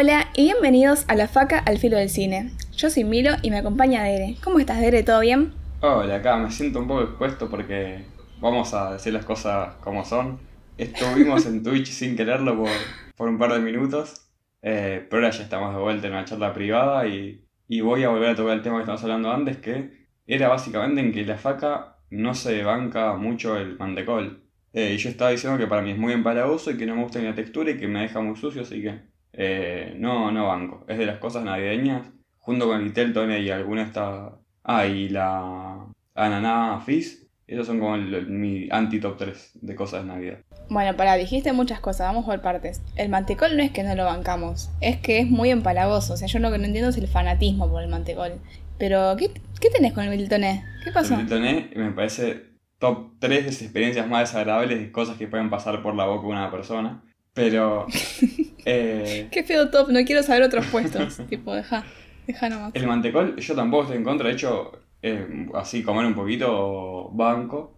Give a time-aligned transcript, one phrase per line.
[0.00, 2.52] Hola y bienvenidos a La Faca al Filo del Cine.
[2.74, 4.36] Yo soy Milo y me acompaña Dere.
[4.42, 5.02] ¿Cómo estás, Dere?
[5.02, 5.52] ¿Todo bien?
[5.82, 8.06] Hola, acá me siento un poco expuesto porque
[8.40, 10.40] vamos a decir las cosas como son.
[10.78, 12.70] Estuvimos en Twitch sin quererlo por,
[13.14, 14.26] por un par de minutos,
[14.62, 18.08] eh, pero ahora ya estamos de vuelta en una charla privada y, y voy a
[18.08, 21.36] volver a tocar el tema que estábamos hablando antes, que era básicamente en que la
[21.36, 24.44] faca no se banca mucho el mantecol.
[24.72, 27.02] Eh, y yo estaba diciendo que para mí es muy empalagoso y que no me
[27.02, 30.48] gusta ni la textura y que me deja muy sucio, así que eh, no, no
[30.48, 30.84] banco.
[30.88, 32.06] Es de las cosas navideñas,
[32.38, 34.32] junto con el Telton y alguna está...
[34.64, 37.26] Ah, y la Ananá Fizz.
[37.46, 40.38] Esos son como el- el- mi anti-top 3 de cosas de Navidad.
[40.68, 42.80] Bueno, para, dijiste muchas cosas, vamos por partes.
[42.94, 46.14] El mantecol no es que no lo bancamos, es que es muy empalagoso.
[46.14, 48.34] O sea, yo lo que no entiendo es el fanatismo por el mantecol.
[48.78, 50.64] Pero, ¿qué, qué tenés con el Miltoné?
[50.84, 51.14] ¿Qué pasó?
[51.14, 55.50] El Teltoné me parece top 3 de las experiencias más desagradables de cosas que pueden
[55.50, 57.02] pasar por la boca de una persona.
[57.34, 57.86] Pero...
[58.64, 61.20] eh, Qué feo top, no quiero saber otros puestos.
[61.28, 61.84] tipo, deja,
[62.26, 62.72] deja nomás.
[62.74, 64.72] El mantecol, yo tampoco estoy en contra, de hecho,
[65.02, 67.76] eh, así comer un poquito banco.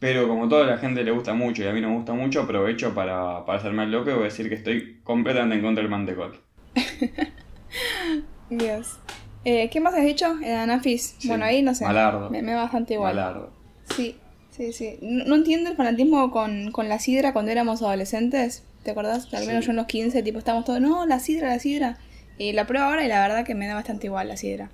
[0.00, 2.42] Pero como toda la gente le gusta mucho y a mí no me gusta mucho,
[2.42, 5.82] aprovecho para, para hacerme el loco y voy a decir que estoy completamente en contra
[5.82, 6.40] del mantecol.
[8.50, 8.98] Dios.
[9.44, 10.36] Eh, ¿Qué más has dicho?
[10.42, 11.16] El anafis.
[11.18, 11.86] Sí, Bueno, ahí no sé.
[11.86, 12.28] Malardo.
[12.28, 13.14] Me, me va bastante igual.
[13.14, 13.52] Malardo.
[13.96, 14.16] Sí,
[14.50, 14.98] sí, sí.
[15.00, 18.64] No, no entiendo el fanatismo con, con la sidra cuando éramos adolescentes.
[18.84, 19.32] ¿Te acordás?
[19.34, 19.66] Al menos Sí.
[19.66, 21.98] yo en los 15, tipo, estábamos todos, no, la sidra, la sidra.
[22.38, 24.70] Y la pruebo ahora y la verdad que me da bastante igual la sidra.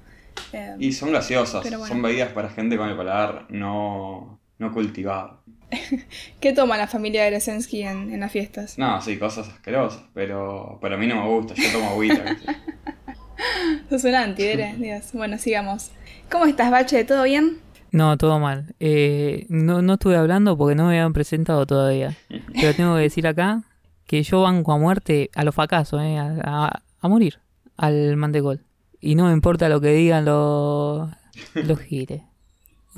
[0.53, 1.87] Eh, Y son gaseosas, bueno.
[1.87, 5.43] son bebidas para gente con el paladar no, no cultivado.
[6.41, 8.79] ¿Qué toma la familia de Lesensky en, en las fiestas?
[8.79, 12.25] No, sí, cosas asquerosas, pero, pero a mí no me gusta, yo tomo agüita.
[13.89, 14.75] Sos un anti, Dere.
[14.79, 15.11] Dios.
[15.13, 15.91] Bueno, sigamos.
[16.31, 17.05] ¿Cómo estás, Bache?
[17.05, 17.59] ¿Todo bien?
[17.93, 18.75] No, todo mal.
[18.81, 22.17] Eh, no, no estuve hablando porque no me habían presentado todavía.
[22.61, 23.63] Pero tengo que decir acá
[24.11, 27.39] que yo banco a muerte a los fracasos, eh, a, a- a morir
[27.77, 28.65] al mantecol.
[29.01, 31.09] Y no me importa lo que digan los,
[31.55, 32.23] los giles.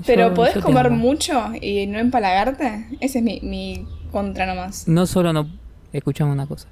[0.06, 2.86] ¿Pero Yo- podés yo comer mucho y no empalagarte?
[3.00, 4.88] Ese es mi, mi contra nomás.
[4.88, 5.48] No solo no...
[5.92, 6.68] Escuchame una cosa.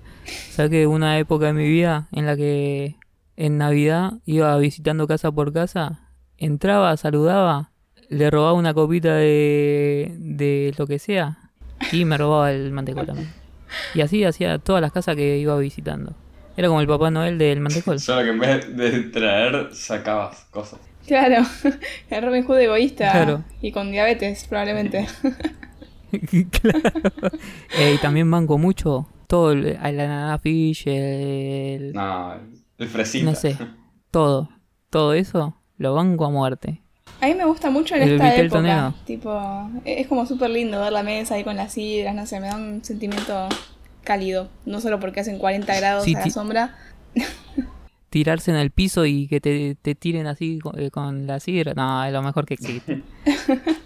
[0.50, 2.96] ¿Sabes que una época de mi vida en la que
[3.36, 6.08] en Navidad iba visitando casa por casa,
[6.38, 7.72] entraba, saludaba,
[8.08, 11.50] le robaba una copita de, de lo que sea
[11.92, 13.28] y me robaba el mantecol también.
[13.94, 16.14] Y así hacía todas las casas que iba visitando.
[16.56, 17.98] Era como el Papá Noel del mantecol.
[18.00, 20.80] Solo que en vez de traer, sacabas cosas.
[21.06, 21.44] Claro,
[22.10, 23.44] el Robin Hood egoísta Claro.
[23.62, 25.06] y con diabetes probablemente.
[26.50, 26.90] claro.
[27.78, 31.92] Eh, y también banco mucho todo el, el fish, el...
[31.92, 32.34] No,
[32.78, 33.24] el fresita.
[33.24, 33.56] No sé,
[34.10, 34.50] todo.
[34.90, 36.82] Todo eso lo banco a muerte.
[37.20, 38.94] A mí me gusta mucho en El esta época.
[39.06, 42.46] Tipo, es como súper lindo ver la mesa ahí con las sidras, no sé, me
[42.46, 43.48] da un sentimiento
[44.04, 44.48] cálido.
[44.64, 46.74] No solo porque hacen 40 grados Sí, a la sombra.
[48.08, 51.74] Tirarse en el piso y que te, te tiren así con, eh, con la sidra,
[51.74, 53.02] no, es lo mejor que existe.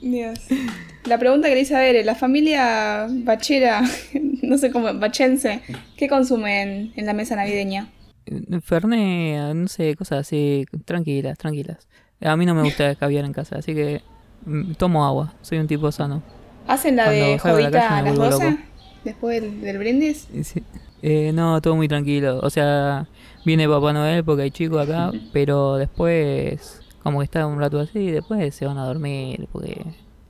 [0.00, 0.38] Dios.
[1.04, 3.82] La pregunta que le hice a ver, la familia bachera,
[4.42, 5.60] no sé cómo, bachense,
[5.96, 7.88] ¿qué consumen en la mesa navideña?
[8.62, 11.86] Fernet, no sé, cosas así, tranquilas, tranquilas.
[12.20, 14.02] A mí no me gusta caviar en casa, así que
[14.44, 16.22] mm, tomo agua, soy un tipo sano.
[16.66, 18.50] ¿Hacen la Cuando de la jodita calle a las vuelvo 12?
[18.50, 18.62] loco.
[19.04, 20.28] Después del, del brindis.
[20.42, 20.64] Sí.
[21.02, 22.40] Eh, no, todo muy tranquilo.
[22.42, 23.06] O sea,
[23.44, 27.98] viene Papá Noel porque hay chicos acá, pero después, como que está un rato así,
[28.00, 29.84] y después se van a dormir porque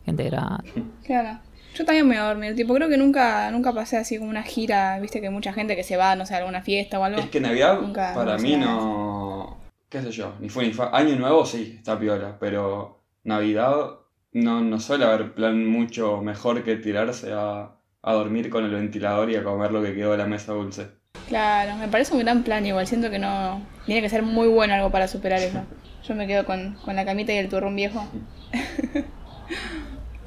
[0.04, 0.84] gente grande.
[1.04, 1.38] Claro.
[1.76, 4.42] Yo también me voy a dormir, tipo, creo que nunca, nunca pasé así como una
[4.42, 7.20] gira, viste que mucha gente que se va, no sé, a alguna fiesta o algo.
[7.20, 9.58] Es que Navidad Nunca- para mí no.
[9.90, 10.32] ¿Qué sé yo?
[10.40, 10.88] Ni fue ni fue.
[10.92, 13.74] Año nuevo sí, está piola, pero Navidad
[14.32, 19.30] no, no suele haber plan mucho mejor que tirarse a, a dormir con el ventilador
[19.30, 20.88] y a comer lo que quedó de la mesa dulce.
[21.28, 23.60] Claro, me parece un gran plan igual, siento que no...
[23.84, 25.60] Tiene que ser muy bueno algo para superar eso.
[26.08, 28.06] Yo me quedo con, con la camita y el turrón viejo.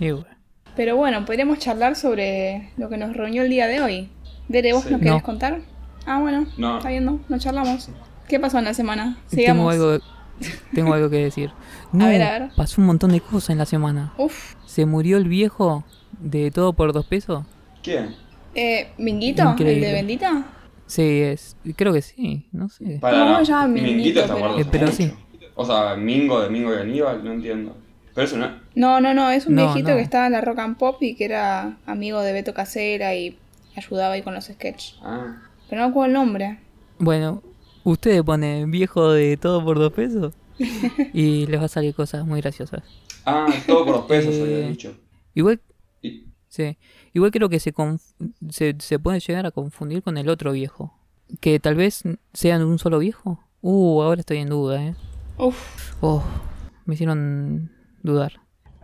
[0.76, 4.10] Pero bueno, podríamos charlar sobre lo que nos reunió el día de hoy.
[4.48, 4.92] Dere, ¿vos Sí.
[4.92, 5.24] nos querés No.
[5.24, 5.60] contar?
[6.06, 6.78] Ah, bueno, No.
[6.78, 7.90] está viendo, nos charlamos.
[8.28, 9.18] ¿Qué pasó en la semana?
[9.28, 9.72] Sigamos.
[9.74, 10.04] Tengo algo,
[10.74, 11.52] tengo algo que decir.
[11.92, 12.50] No, ver, a ver.
[12.56, 14.14] pasó un montón de cosas en la semana.
[14.18, 15.84] Uf, Se murió el viejo
[16.20, 17.44] de todo por dos pesos.
[17.82, 18.16] ¿Quién?
[18.56, 19.56] eh, ¿Minguito?
[19.60, 20.44] ¿El de Bendita?
[20.86, 22.98] Sí, es, creo que sí, no sé.
[23.02, 25.12] Para No, no, ya, Minguito, Minguito está pero- muerto Eh, pero sí.
[25.56, 27.76] O sea, Mingo de Mingo y Aníbal, no entiendo.
[28.20, 28.52] Pero eso no.
[28.76, 29.96] No, no, no, es un No, viejito no.
[29.96, 33.38] que estaba en la rock and pop y que era amigo de Beto Casera y
[33.78, 34.98] ayudaba ahí con los sketches.
[35.02, 35.38] Ah.
[35.70, 36.60] Pero no me acuerdo el nombre.
[36.98, 37.42] Bueno,
[37.86, 40.34] ustedes ponen viejo de todo por dos pesos
[41.14, 42.84] y les va a salir cosas muy graciosas.
[43.26, 44.98] Ah, todo por los pesos Eh, había dicho.
[45.34, 45.62] Igual,
[46.02, 46.78] Y- Sí.
[47.14, 48.02] Igual creo que se, conf-
[48.50, 50.94] se, se puede llegar a confundir con el otro viejo.
[51.40, 53.40] Que tal vez sean un solo viejo.
[53.62, 54.96] Uh, ahora estoy en duda, eh.
[55.38, 56.22] Uf, Oh,
[56.86, 57.72] me hicieron
[58.04, 58.40] dudar.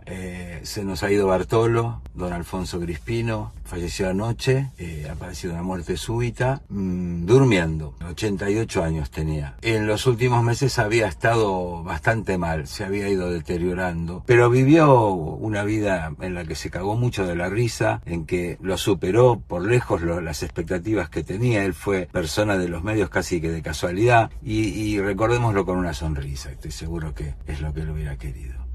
[0.08, 5.64] Eh, se nos ha ido Bartolo, don Alfonso Crispino, falleció anoche, eh, ha padecido una
[5.64, 9.56] muerte súbita, mm, durmiendo, 88 años tenía.
[9.62, 15.64] En los últimos meses había estado bastante mal, se había ido deteriorando, pero vivió una
[15.64, 19.66] vida en la que se cagó mucho de la risa, en que lo superó por
[19.66, 24.30] lejos las expectativas que tenía, él fue persona de los medios casi que de casualidad,
[24.40, 28.65] y, y recordémoslo con una sonrisa, estoy seguro que es lo que él hubiera querido.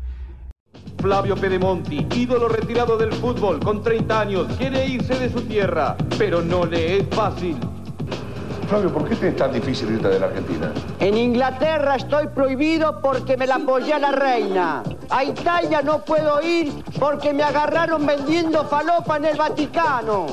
[1.02, 6.42] Flavio Pedemonti, ídolo retirado del fútbol con 30 años, quiere irse de su tierra, pero
[6.44, 7.58] no le es fácil.
[8.72, 10.72] Flavio, ¿por qué te es tan difícil irte de la Argentina?
[11.02, 14.82] En Inglaterra estoy prohibido porque me la apoyé a la reina.
[15.10, 20.28] A Italia no puedo ir porque me agarraron vendiendo falopa en el Vaticano.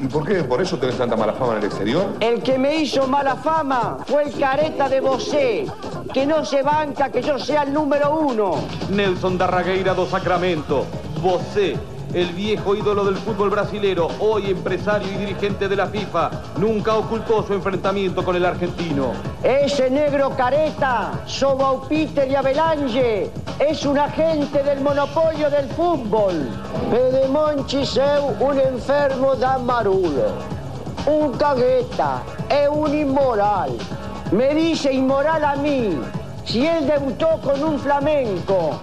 [0.00, 0.42] ¿Y por qué?
[0.42, 2.06] ¿Por eso tenés tanta mala fama en el exterior?
[2.18, 5.66] El que me hizo mala fama fue el careta de Bosé,
[6.12, 8.56] que no se banca que yo sea el número uno.
[8.90, 10.84] Nelson Darragueira do Sacramento,
[11.22, 11.76] Bosé,
[12.14, 17.44] el viejo ídolo del fútbol brasilero, hoy empresario y dirigente de la FIFA, nunca ocultó
[17.44, 19.12] su enfrentamiento con el argentino.
[19.42, 26.48] Ese negro careta, Sobau Peter y Avelange, es un agente del monopolio del fútbol.
[26.90, 30.32] Pedemonchi seu un enfermo da marulo,
[31.06, 33.76] un cagueta, es un inmoral.
[34.30, 35.98] Me dice inmoral a mí,
[36.44, 38.80] si él debutó con un flamenco.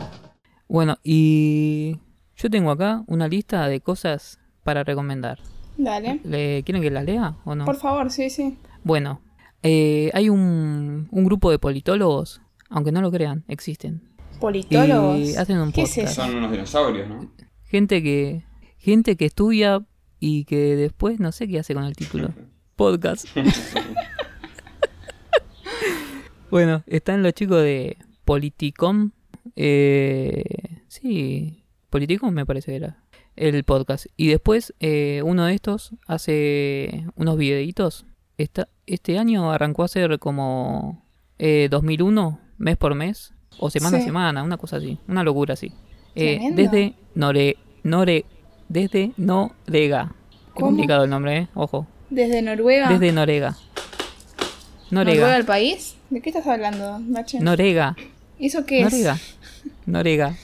[0.67, 1.97] Bueno, y
[2.41, 5.39] yo tengo acá una lista de cosas para recomendar.
[5.77, 6.19] dale.
[6.23, 7.65] ¿Le, ¿Quieren que las lea o no?
[7.65, 8.57] Por favor, sí, sí.
[8.83, 9.21] Bueno,
[9.63, 14.01] eh, hay un, un grupo de politólogos, aunque no lo crean, existen.
[14.39, 15.19] Politólogos.
[15.19, 16.11] Y hacen un ¿Qué es podcast.
[16.13, 16.21] eso?
[16.23, 17.31] Son unos dinosaurios, ¿no?
[17.65, 18.43] Gente que
[18.79, 19.85] gente que estudia
[20.19, 22.29] y que después no sé qué hace con el título.
[22.75, 23.27] Podcast.
[26.49, 29.11] bueno, están los chicos de Politicom.
[29.55, 30.43] Eh,
[30.87, 31.60] sí,
[31.91, 32.97] Politicom me parece que era
[33.35, 34.07] el podcast.
[34.17, 38.05] Y después eh, uno de estos hace unos videitos.
[38.37, 41.05] Esta, este año arrancó a hacer como
[41.37, 44.03] eh, 2001, mes por mes, o semana Sí.
[44.03, 45.71] a semana, una cosa así, una locura así.
[46.15, 48.25] Eh, desde Nore, Nore,
[48.69, 50.15] desde Norega.
[50.55, 51.47] Complicado el nombre, ¿eh?
[51.53, 51.85] Ojo.
[52.09, 52.89] Desde Noruega.
[52.89, 53.55] Desde Norega.
[54.89, 55.37] ¿Noruega Norega.
[55.37, 55.95] el país?
[56.09, 57.39] ¿De qué estás hablando, Bache?
[57.39, 57.95] Norega.
[58.39, 58.91] ¿Y eso qué es?
[58.91, 59.17] Norega.
[59.85, 60.35] Norega.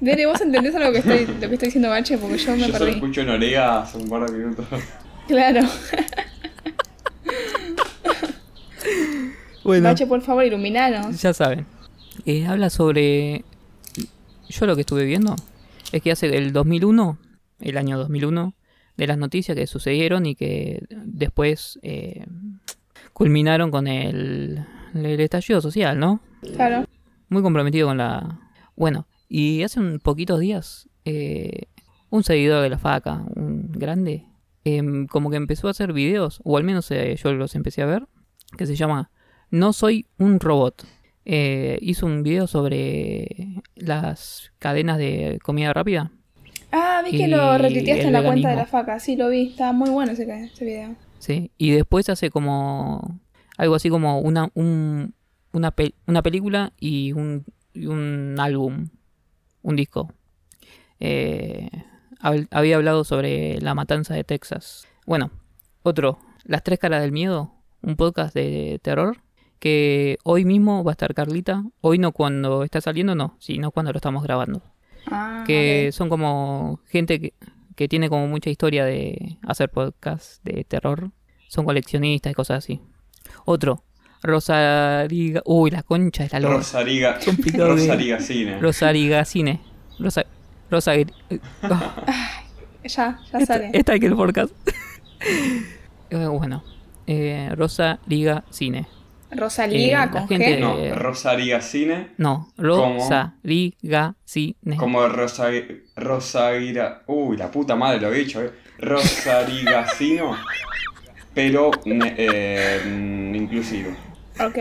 [0.00, 2.18] Dere, ¿vos entendés algo que estoy, lo que estoy diciendo, Bache?
[2.18, 2.90] Porque yo me Yo perdí.
[2.92, 4.66] escucho Norega hace un par de minutos.
[5.28, 5.60] Claro.
[9.64, 11.20] Bueno, Bache, por favor, iluminanos.
[11.22, 11.66] ya saben.
[12.26, 13.44] Eh, habla sobre...
[14.48, 15.34] Yo lo que estuve viendo
[15.92, 17.16] es que hace el 2001,
[17.60, 18.54] el año 2001,
[18.96, 22.26] de las noticias que sucedieron y que después eh,
[23.12, 24.64] culminaron con el,
[24.94, 26.20] el estallido social, ¿no?
[26.56, 26.84] Claro.
[27.28, 28.40] muy comprometido con la...
[28.76, 31.62] Bueno, y hace un poquitos días, eh,
[32.10, 34.26] un seguidor de la faca, un grande,
[34.64, 37.86] em, como que empezó a hacer videos, o al menos eh, yo los empecé a
[37.86, 38.06] ver,
[38.58, 39.10] que se llama
[39.50, 40.86] No soy un robot.
[41.24, 46.10] Eh, hizo un video sobre las cadenas de comida rápida.
[46.70, 48.98] Ah, vi que lo retuiteaste en la cuenta de la faca.
[48.98, 49.48] Sí, lo vi.
[49.48, 50.94] Estaba muy bueno ese, ese video.
[51.20, 51.50] ¿sí?
[51.58, 53.20] Y después hace como
[53.56, 55.14] algo así como una, un-
[55.52, 58.88] una, pe- una película y un, y un álbum,
[59.62, 60.12] un disco.
[61.00, 61.68] Eh,
[62.20, 64.86] hab- había hablado sobre la matanza de Texas.
[65.06, 65.30] Bueno,
[65.82, 67.52] otro, Las tres caras del miedo,
[67.82, 69.18] un podcast de terror
[69.60, 71.62] que hoy mismo va a estar Carlita.
[71.80, 74.60] Hoy no cuando está saliendo, no, sino cuando lo estamos grabando.
[75.06, 77.34] Ah, que son como gente que,
[77.76, 81.12] que tiene como mucha historia de hacer podcasts de terror.
[81.48, 82.80] Son coleccionistas y cosas así.
[83.44, 83.84] Otro,
[84.22, 85.42] Rosariga.
[85.44, 86.54] Uy, la concha de la loca.
[86.58, 87.18] Rosariga.
[87.24, 88.58] Complicado de- Rosariga Cine.
[88.60, 89.60] Rosariga Cine.
[89.98, 90.24] Rosa.
[90.70, 90.94] Rosa.
[90.94, 91.06] eh,
[91.62, 92.42] ah,
[92.84, 93.70] Ya, ya esta, sale.
[93.72, 94.52] esta que el podcast.
[96.10, 96.62] Eh, bueno,
[97.06, 98.86] eh, Rosa Liga Cine.
[99.30, 100.60] Rosaliga eh, la con gente- G.
[100.60, 102.08] No, Rosariga Cine.
[102.18, 102.98] No, ¿Cómo?
[102.98, 104.76] Rosa Liga Cine.
[104.76, 105.46] Como Rosa,
[105.96, 107.02] Rosagira.
[107.06, 108.50] Uy, la puta madre lo he dicho, eh.
[108.78, 110.36] Rosarigacino.
[111.32, 112.82] Pero ne- eh,
[113.34, 113.92] inclusivo.
[114.40, 114.58] Ok,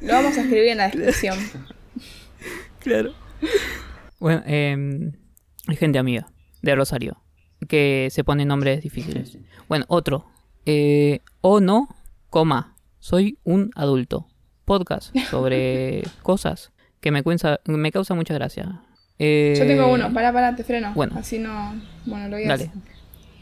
[0.00, 1.38] lo vamos a escribir en la descripción.
[2.80, 3.14] Claro.
[4.20, 4.76] Bueno, eh,
[5.66, 6.26] hay gente amiga
[6.62, 7.16] de Rosario
[7.68, 9.38] que se pone nombres difíciles.
[9.68, 10.26] Bueno, otro.
[10.66, 11.88] Eh, o no,
[12.30, 14.26] coma, soy un adulto.
[14.66, 18.80] Podcast sobre cosas que me, cuenza, me causa mucha gracia.
[19.18, 20.92] Eh, Yo tengo uno, pará, pará, te freno.
[20.94, 21.14] bueno.
[21.18, 21.74] Así no.
[22.06, 22.64] Bueno, lo voy a Dale.
[22.64, 22.76] hacer.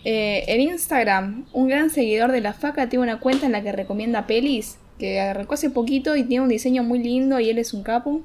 [0.04, 3.70] Eh, en Instagram, un gran seguidor de la faca tiene una cuenta en la que
[3.70, 7.72] recomienda pelis, que arrancó hace poquito y tiene un diseño muy lindo y él es
[7.74, 8.22] un capo,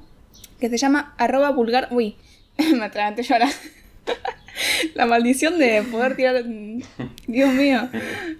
[0.60, 1.88] que se llama arroba vulgar...
[1.90, 2.16] Uy,
[2.74, 3.48] me atraganté yo ahora.
[4.94, 6.44] la maldición de poder tirar...
[7.26, 7.88] Dios mío,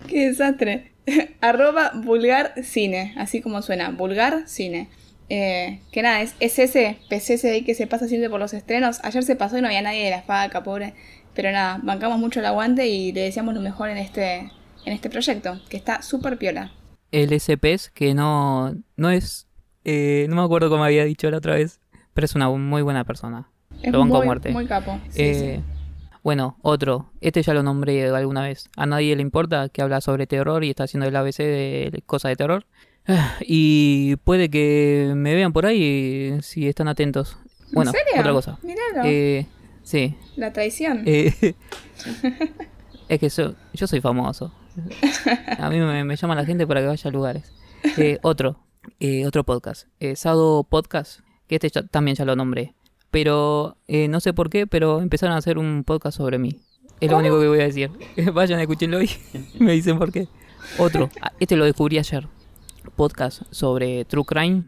[0.06, 0.92] qué desastre.
[1.40, 4.88] arroba vulgar cine, así como suena, vulgar cine.
[5.30, 9.00] Eh, que nada, es, es ese PCS ahí que se pasa siempre por los estrenos.
[9.02, 10.94] Ayer se pasó y no había nadie de la faca, pobre.
[11.35, 14.50] Pero nada, bancamos mucho el aguante y le deseamos lo mejor en este,
[14.85, 16.73] en este proyecto, que está súper piola.
[17.12, 19.47] El SPS, que no, no es.
[19.85, 21.81] eh, no me acuerdo cómo había dicho la otra vez,
[22.15, 23.49] pero es una muy buena persona.
[23.83, 24.50] Es Lo banco a muy, muerte.
[24.50, 24.99] muy capo.
[25.11, 25.61] Sí, Eh,
[26.23, 27.11] Bueno, otro.
[27.21, 28.69] Este ya lo nombré alguna vez.
[28.77, 32.31] A nadie le importa que habla sobre terror y está haciendo el ABC de cosas
[32.31, 32.67] de terror.
[33.41, 37.38] Y puede que me vean por ahí si están atentos.
[37.73, 38.21] Bueno, ¿En serio?
[38.21, 38.59] otra cosa.
[39.05, 39.47] Eh,
[39.83, 40.15] sí.
[40.37, 41.03] La traición.
[41.07, 41.33] Eh,
[43.09, 44.53] es que so- yo soy famoso.
[45.58, 47.52] A mí me, me llama la gente para que vaya a lugares.
[47.97, 48.58] Eh, otro,
[49.00, 49.87] eh, otro podcast.
[50.00, 52.75] Eh, Sado Podcast, que este ya- también ya lo nombré.
[53.11, 56.61] Pero eh, no sé por qué, pero empezaron a hacer un podcast sobre mí.
[57.00, 57.90] Es lo único que voy a decir.
[58.35, 59.08] Vayan, escúchenlo y
[59.58, 60.28] me dicen por qué.
[60.78, 62.26] Otro, ah, este lo descubrí ayer.
[62.97, 64.64] Podcast sobre True Crime,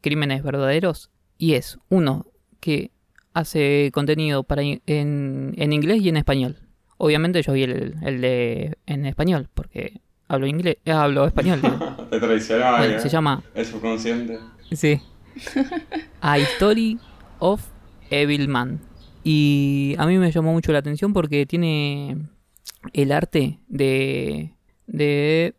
[0.00, 1.10] crímenes verdaderos.
[1.36, 2.26] Y es uno
[2.60, 2.92] que
[3.34, 6.58] hace contenido para en, en inglés y en español.
[7.04, 11.60] Obviamente yo vi el, el de en español, porque hablo inglés, eh, hablo español.
[11.60, 11.76] digo.
[12.10, 13.00] Te traicionaba, Bueno, ¿eh?
[13.00, 14.38] se llama El subconsciente.
[14.72, 15.00] Sí.
[16.22, 16.98] A Story
[17.40, 17.62] of
[18.10, 18.80] Evil Man.
[19.22, 22.16] Y a mí me llamó mucho la atención porque tiene
[22.94, 24.54] el arte de,
[24.86, 25.54] de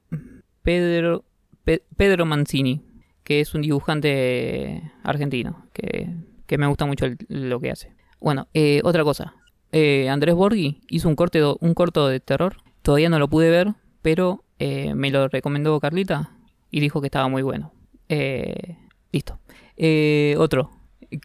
[0.63, 1.25] Pedro,
[1.63, 2.81] Pe- Pedro Mancini,
[3.23, 6.09] que es un dibujante argentino, que,
[6.47, 7.93] que me gusta mucho el- lo que hace.
[8.19, 9.35] Bueno, eh, otra cosa.
[9.71, 12.57] Eh, Andrés Borghi hizo un, corte, un corto de terror.
[12.81, 16.31] Todavía no lo pude ver, pero eh, me lo recomendó Carlita
[16.71, 17.73] y dijo que estaba muy bueno.
[18.09, 18.77] Eh,
[19.11, 19.39] listo.
[19.77, 20.71] Eh, otro.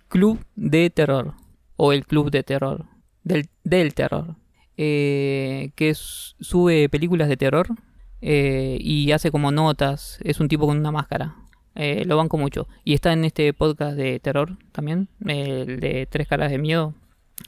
[0.08, 1.34] Club de Terror.
[1.76, 2.86] O el Club de Terror.
[3.22, 4.36] Del, del Terror.
[4.76, 7.66] Eh, que sube películas de terror.
[8.20, 10.18] y hace como notas.
[10.22, 11.36] Es un tipo con una máscara.
[11.74, 12.68] Lo banco mucho.
[12.84, 15.08] Y está en este podcast de terror también.
[15.24, 16.94] El de Tres Caras de Miedo.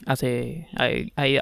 [0.05, 0.67] Hace,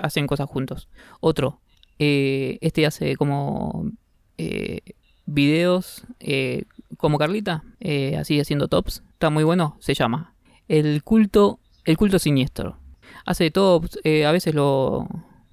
[0.01, 0.89] hacen cosas juntos.
[1.19, 1.61] Otro.
[1.99, 3.91] eh, este hace como
[4.37, 4.79] eh,
[5.25, 6.63] videos eh,
[6.97, 7.63] como Carlita,
[8.17, 9.03] así haciendo tops.
[9.13, 10.35] Está muy bueno, se llama
[10.67, 12.77] El culto, el culto siniestro.
[13.25, 15.07] Hace tops, a veces lo,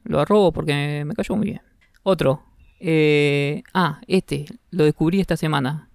[0.05, 1.63] lo arrobo porque me cayó muy bien.
[2.03, 2.43] Otro,
[3.75, 5.91] ah, este, lo descubrí esta semana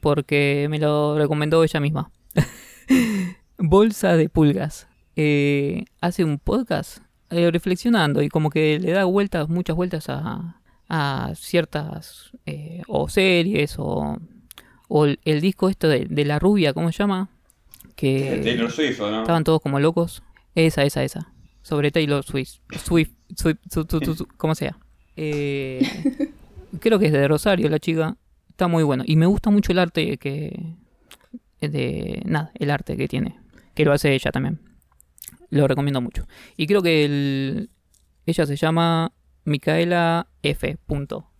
[0.00, 2.10] porque me lo recomendó ella misma.
[3.58, 4.88] Bolsa de pulgas.
[5.16, 6.98] Eh, hace un podcast
[7.30, 13.08] eh, reflexionando y como que le da vueltas, muchas vueltas a, a ciertas eh, o
[13.08, 14.18] series o,
[14.88, 17.28] o el, el disco esto de, de la rubia, ¿cómo se llama?
[17.96, 20.22] Que Taylor Swift, estaban todos como locos.
[20.56, 21.32] Esa, esa, esa.
[21.62, 22.58] Sobre Taylor Swift.
[22.84, 24.76] Swift, Swift, su- su- su- su- como sea.
[25.16, 25.80] Eh,
[26.80, 28.16] creo que es de Rosario la chica.
[28.50, 29.04] Está muy bueno.
[29.06, 30.74] Y me gusta mucho el arte que...
[31.60, 33.38] De, nada, el arte que tiene.
[33.74, 34.60] Que lo hace ella también.
[35.50, 36.26] Lo recomiendo mucho.
[36.56, 37.70] Y creo que el,
[38.26, 39.12] ella se llama
[39.44, 40.76] Micaela F.
[40.86, 41.30] Punto.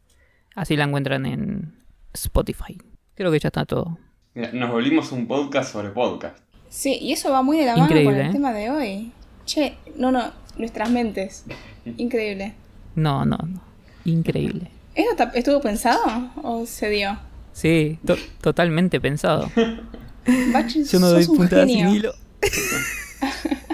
[0.55, 1.83] Así la encuentran en
[2.13, 2.79] Spotify.
[3.15, 3.99] Creo que ya está todo.
[4.35, 6.39] Mira, nos volvimos un podcast sobre podcast.
[6.69, 8.33] Sí, y eso va muy de la mano Increíble, con el ¿eh?
[8.33, 9.13] tema de hoy.
[9.47, 11.45] Che, no, no, nuestras mentes.
[11.97, 12.55] Increíble.
[12.97, 13.61] No, no, no.
[14.05, 14.71] Increíble.
[14.95, 17.19] ¿Esto está- estuvo pensado o se dio?
[17.53, 19.51] Sí, to- totalmente pensado.
[20.53, 22.13] Bachi, Yo no doy puntada sin hilo.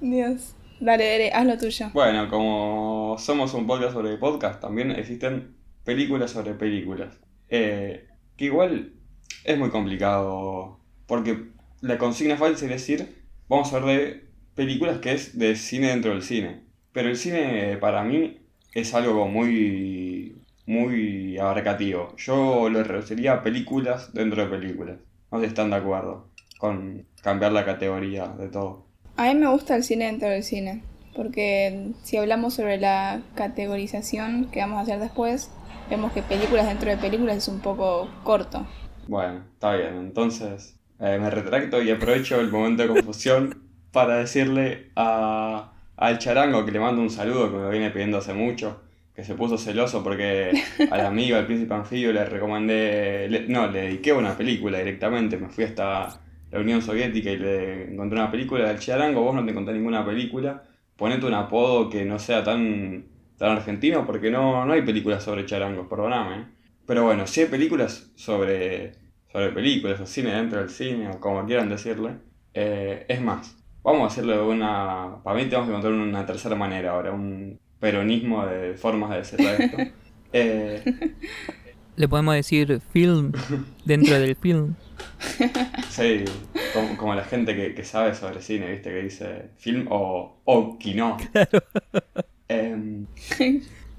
[0.00, 0.54] Dios.
[0.80, 1.90] Dale, dale, haz lo tuyo.
[1.94, 7.18] Bueno, como somos un podcast sobre podcast, también existen películas sobre películas.
[7.48, 8.06] Eh,
[8.36, 8.92] que igual
[9.44, 15.12] es muy complicado, porque la consigna fácil es decir, vamos a hablar de películas que
[15.12, 16.62] es de cine dentro del cine.
[16.92, 18.38] Pero el cine para mí
[18.74, 22.14] es algo muy, muy abarcativo.
[22.16, 24.98] Yo lo reduciría a películas dentro de películas.
[25.30, 26.28] No sé están de acuerdo
[26.58, 28.86] con cambiar la categoría de todo.
[29.16, 30.82] A mí me gusta el cine dentro del cine,
[31.14, 35.50] porque si hablamos sobre la categorización que vamos a hacer después,
[35.90, 38.66] vemos que películas dentro de películas es un poco corto.
[39.06, 39.96] Bueno, está bien.
[39.96, 46.64] Entonces, eh, me retracto y aprovecho el momento de confusión para decirle a, al charango
[46.64, 48.82] que le mando un saludo que me viene pidiendo hace mucho,
[49.14, 50.52] que se puso celoso porque
[50.90, 55.48] al amigo, al príncipe anfibio, le recomendé, le- no, le dediqué una película directamente, me
[55.48, 59.50] fui hasta la Unión Soviética y le encontré una película del charango, vos no te
[59.50, 60.64] encontrás ninguna película,
[60.96, 65.46] ponete un apodo que no sea tan, tan argentino porque no, no hay películas sobre
[65.46, 66.46] charangos, perdóname.
[66.86, 68.92] Pero bueno, sí hay películas sobre,
[69.32, 72.18] sobre películas o cine dentro del cine o como quieran decirle.
[72.54, 75.22] Eh, es más, vamos a hacerlo de una...
[75.24, 79.50] Para mí tenemos que encontrar una tercera manera ahora, un peronismo de formas de decirlo
[79.50, 79.76] esto.
[80.32, 80.82] Eh,
[81.96, 83.32] Le podemos decir film
[83.84, 84.74] dentro del film.
[85.90, 86.24] Sí,
[86.74, 88.90] como, como la gente que, que sabe sobre cine, ¿viste?
[88.90, 91.16] Que dice film o, o kino.
[92.48, 93.06] Em,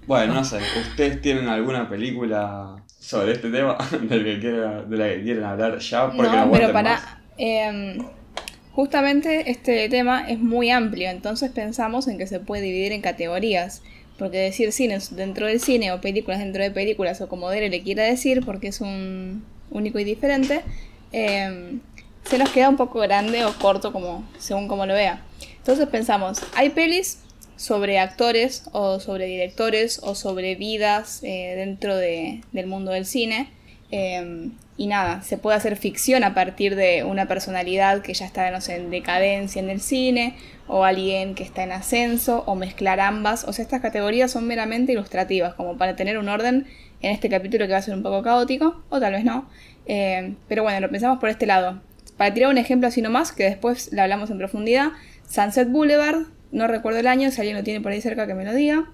[0.07, 5.09] bueno, no sé, ¿ustedes tienen alguna película sobre este tema del que quiera- de la
[5.09, 6.07] que quieren hablar ya?
[6.07, 7.21] Porque no, No, pero para.
[7.37, 7.97] em,
[8.71, 13.81] justamente este tema es muy amplio, entonces pensamos en que se puede dividir en categorías.
[14.17, 17.83] Porque decir cines dentro del cine o películas dentro de películas o como Dere le
[17.83, 20.61] quiera decir, porque es un único y diferente,
[21.11, 21.79] em,
[22.23, 25.21] se nos queda un poco grande o corto como según como lo vea.
[25.57, 27.19] Entonces pensamos, hay pelis
[27.55, 33.49] sobre actores o sobre directores o sobre vidas eh, dentro de- del mundo del cine.
[33.91, 34.49] eh,
[34.79, 38.61] y nada, se puede hacer ficción a partir de una personalidad que ya está, no
[38.61, 40.35] sé, en decadencia en el cine,
[40.67, 43.43] o alguien que está en ascenso, o mezclar ambas.
[43.45, 46.67] O sea, estas categorías son meramente ilustrativas, como para tener un orden
[47.01, 49.49] en este capítulo que va a ser un poco caótico, o tal vez no.
[49.87, 51.81] Eh, pero bueno, lo pensamos por este lado.
[52.17, 54.89] Para tirar un ejemplo así nomás, que después le hablamos en profundidad,
[55.29, 58.43] Sunset Boulevard, no recuerdo el año, si alguien lo tiene por ahí cerca que me
[58.45, 58.85] lo diga,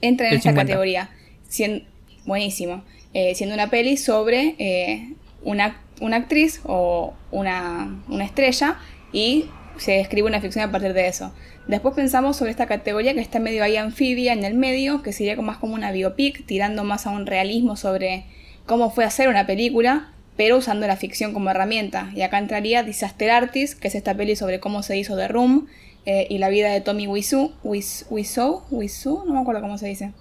[0.00, 0.66] entra en El esta 50.
[0.72, 1.10] categoría.
[1.48, 1.84] Sien-
[2.26, 2.84] buenísimo.
[3.14, 8.78] Eh, siendo una peli sobre eh, una, una actriz o una, una estrella
[9.12, 9.46] y
[9.78, 11.32] se escribe una ficción a partir de eso.
[11.66, 15.36] Después pensamos sobre esta categoría que está medio ahí anfibia en el medio, que sería
[15.40, 18.24] más como una biopic, tirando más a un realismo sobre
[18.66, 22.10] cómo fue hacer una película, pero usando la ficción como herramienta.
[22.16, 25.66] Y acá entraría Disaster Artist, que es esta peli sobre cómo se hizo The Room
[26.06, 29.88] eh, y la vida de Tommy Wiseau, Wis- Wiseau, Wiseau, no me acuerdo cómo se
[29.88, 30.12] dice.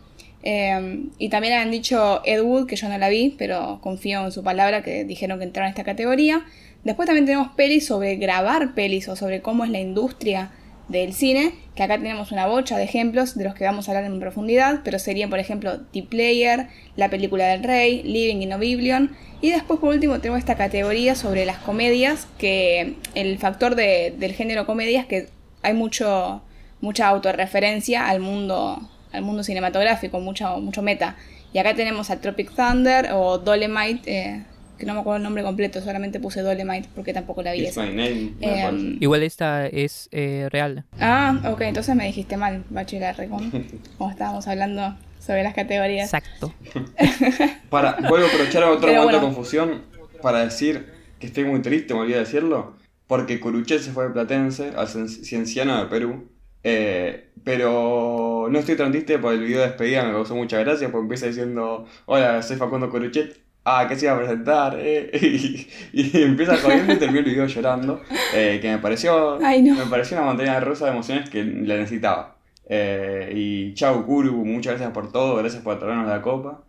[0.44, 4.34] Eh, y también han dicho Ed Wood, que yo no la vi, pero confío en
[4.34, 6.46] su palabra, que dijeron que entraron en esta categoría.
[6.84, 10.52] Después también tenemos pelis sobre grabar pelis o sobre cómo es la industria
[10.90, 14.04] del cine, que acá tenemos una bocha de ejemplos de los que vamos a hablar
[14.12, 19.16] en profundidad, pero serían por ejemplo The Player, La película del rey, Living in Oblivion,
[19.42, 24.34] y después por último tenemos esta categoría sobre las comedias, que el factor de- del
[24.34, 25.30] género comedia es que
[25.62, 26.42] hay mucho,
[26.82, 31.16] mucha autorreferencia al mundo, al mundo cinematográfico, mucho, mucho meta.
[31.54, 34.44] Y acá tenemos a Tropic Thunder o Dolemite, eh,
[34.80, 37.72] que no me acuerdo el nombre completo, solamente puse Dolemite porque tampoco la vi It's
[37.72, 37.84] esa.
[37.84, 38.98] my name, me parece.
[39.02, 40.86] Igual esta es eh, real.
[41.00, 43.52] Ah, ok, entonces me dijiste mal, bachiller Recon,
[43.98, 46.06] como estábamos hablando sobre las categorías.
[46.14, 46.54] Exacto.
[47.70, 49.82] Para, vuelvo a aprovechar otro Pero momento de confusión
[50.22, 50.88] para decir
[51.20, 52.76] que estoy muy triste, me olvidé de decirlo,
[53.08, 56.30] porque Curuchet se fue de Platense, al cien- Cienciano de Perú.
[56.64, 60.92] Eh, pero no estoy tan triste porque el video de despedida me causó mucha gracia,
[60.92, 63.38] porque empieza diciendo, hola, soy Facundo Curuchet.
[63.72, 65.12] Ah, que se iba a presentar, eh.
[65.22, 68.02] y, y empieza jodiendo y termina el video llorando.
[68.34, 69.76] eh, que me pareció, Ay, no.
[69.76, 72.36] me pareció una montaña rusa de emociones que la necesitaba.
[72.68, 76.64] Eh, y chau, Kuru, muchas gracias por todo, gracias por traernos la copa.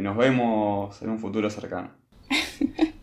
[0.00, 1.90] Nos vemos en un futuro cercano.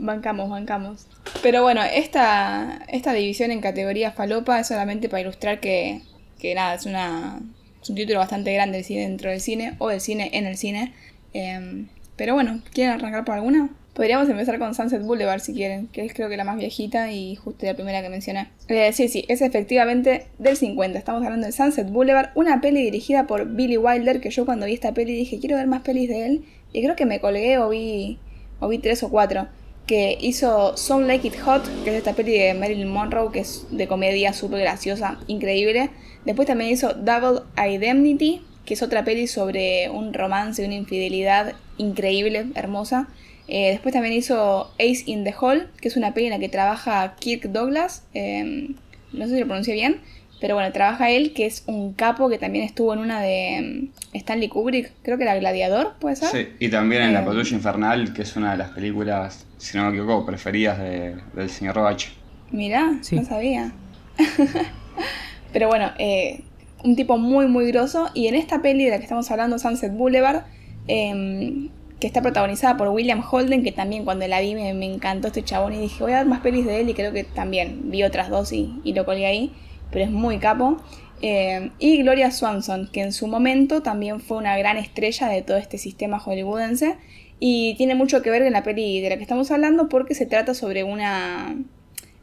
[0.00, 1.06] Bancamos, bancamos.
[1.42, 6.02] Pero bueno, esta, esta división en categorías falopa es solamente para ilustrar que,
[6.38, 7.40] que nada, es, una,
[7.82, 10.56] es un título bastante grande del cine dentro del cine o del cine en el
[10.56, 10.94] cine.
[11.32, 13.70] Em, pero bueno, ¿quieren arrancar por alguna?
[13.94, 17.34] Podríamos empezar con Sunset Boulevard si quieren, que es creo que la más viejita y
[17.34, 18.48] justo la primera que mencioné.
[18.68, 20.96] Eh, sí, sí, es efectivamente del 50.
[20.96, 24.74] Estamos hablando de Sunset Boulevard, una peli dirigida por Billy Wilder, que yo cuando vi
[24.74, 26.44] esta peli dije, quiero ver más pelis de él.
[26.72, 28.18] Y creo que me colgué o vi,
[28.60, 29.48] o vi tres o cuatro.
[29.86, 33.66] Que hizo Some Like It Hot, que es esta peli de Marilyn Monroe, que es
[33.70, 35.90] de comedia súper graciosa, increíble.
[36.24, 41.54] Después también hizo Double Indemnity, que es otra peli sobre un romance y una infidelidad
[41.78, 43.08] increíble, hermosa.
[43.48, 46.50] Eh, después también hizo Ace in the Hall, que es una peli en la que
[46.50, 48.04] trabaja Kirk Douglas.
[48.12, 48.68] eh,
[49.14, 50.02] no sé si lo pronuncié bien,
[50.38, 54.16] pero bueno, trabaja él, que es un capo que también estuvo en una de mm,
[54.18, 56.28] Stanley Kubrick, creo que era Gladiador, ¿puede ser?
[56.28, 59.78] Sí, y también en La Eh, Patrulla Infernal, que es una de las películas, si
[59.78, 62.04] no me equivoco, preferidas de- del señor Bach.
[62.50, 63.16] Mirá, Sí.
[63.16, 63.72] no sabía.
[65.52, 66.42] Pero bueno, eh,
[66.84, 68.08] un tipo muy, muy grosso.
[68.14, 70.44] Y en esta peli de la que estamos hablando, Sunset Boulevard,
[70.86, 71.68] em,
[72.00, 75.74] que está protagonizada por William Holden, que también cuando la vi me, encantó este chabón
[75.74, 78.30] y dije, voy a ver más pelis de él y creo que también vi otras
[78.30, 79.52] dos y, y lo colgué ahí,
[79.90, 80.78] pero es muy capo.
[81.20, 85.56] Eh, y Gloria Swanson, que en su momento también fue una gran estrella de todo
[85.56, 86.96] este sistema hollywoodense
[87.40, 90.26] Y tiene mucho que ver en la peli de la que estamos hablando porque se
[90.26, 91.56] trata sobre una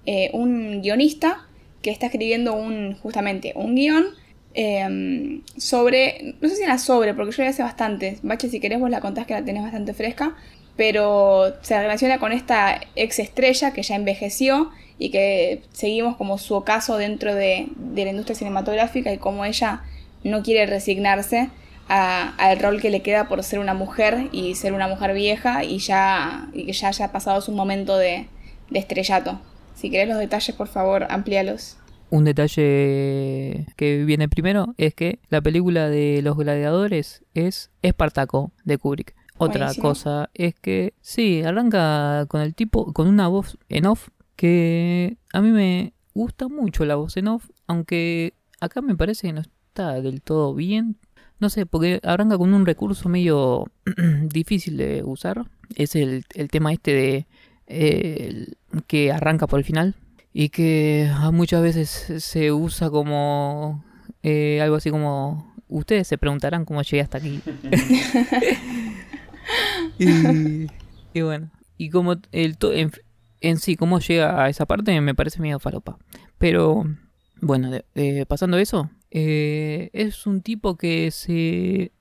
[0.05, 1.47] eh, un guionista
[1.81, 4.05] que está escribiendo un justamente un guion
[4.55, 8.79] em, sobre, no sé si era sobre, porque yo ya hace bastante, Bache si querés
[8.79, 10.35] vos la contás que la tenés bastante fresca,
[10.77, 16.55] pero se relaciona con esta ex estrella que ya envejeció y que seguimos como su
[16.55, 19.83] ocaso dentro de, la industria cinematográfica y cómo ella
[20.23, 21.49] no quiere resignarse
[21.87, 25.77] al rol que le queda por ser una mujer y ser una mujer vieja y
[25.77, 28.27] ya que ya haya pasado su momento de,
[28.69, 29.39] de estrellato.
[29.75, 31.77] Si querés los detalles, por favor, amplíalos.
[32.15, 38.77] Un detalle que viene primero es que la película de los gladiadores es Espartaco de
[38.77, 39.13] Kubrick.
[39.37, 39.89] Otra Buenísimo.
[39.89, 45.41] cosa es que sí, arranca con el tipo, con una voz en off que a
[45.41, 49.99] mí me gusta mucho la voz en off, aunque acá me parece que no está
[49.99, 50.95] del todo bien.
[51.41, 53.65] No sé, porque arranca con un recurso medio
[54.29, 55.49] difícil de usar.
[55.75, 57.27] Es el, el tema este de
[57.67, 58.53] eh,
[58.87, 59.95] que arranca por el final
[60.37, 61.89] y que ah, muchas veces
[62.21, 63.85] se usa como
[64.21, 67.39] eh, algo así como ustedes se preguntarán cómo llegué hasta aquí.
[69.97, 70.67] Y,
[71.13, 72.91] y bueno y como el to- en,
[73.41, 75.97] en sí cómo llega a esa parte me parece medio faropa
[76.37, 76.83] pero
[77.41, 81.91] bueno de- pasando eso eh, es un tipo que se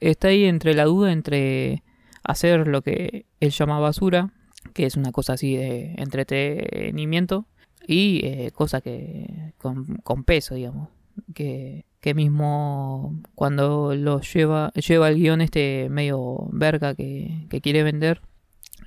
[0.00, 1.82] está ahí entre la duda entre
[2.24, 4.32] hacer lo que él llama basura
[4.72, 7.46] que es una cosa así de entretenimiento
[7.86, 10.88] y eh, cosa que con, con peso digamos
[11.34, 17.82] que, que mismo cuando lo lleva lleva el guion este medio verga que, que quiere
[17.82, 18.20] vender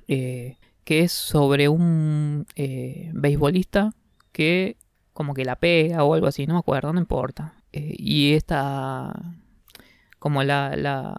[0.08, 3.92] eh, que es sobre un eh, beisbolista
[4.32, 4.76] que
[5.12, 9.12] como que la pega o algo así no me acuerdo no importa Eh, y esta
[10.18, 11.16] como la, la,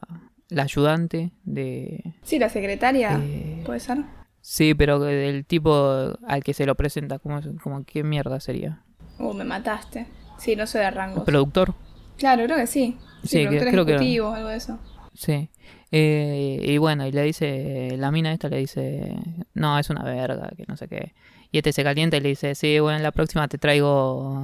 [0.50, 3.22] la ayudante de Sí, la secretaria,
[3.66, 3.98] puede ser.
[4.42, 8.82] Sí, pero del tipo al que se lo presenta, como, como qué mierda sería.
[9.20, 10.08] Uh, me mataste.
[10.38, 11.24] Sí, no sé de rangos.
[11.26, 11.74] ¿Productor?
[12.18, 12.98] Claro, creo que sí.
[13.24, 14.80] Sí, Sí, que- productor creo que- ejecutivo, algo de eso.
[15.14, 15.50] Sí.
[15.92, 19.16] Eh, y bueno, y le dice, la mina esta le dice,
[19.54, 21.14] no, es una verga, que no sé qué.
[21.52, 24.42] Y este se calienta y le dice, sí, bueno, en la próxima te traigo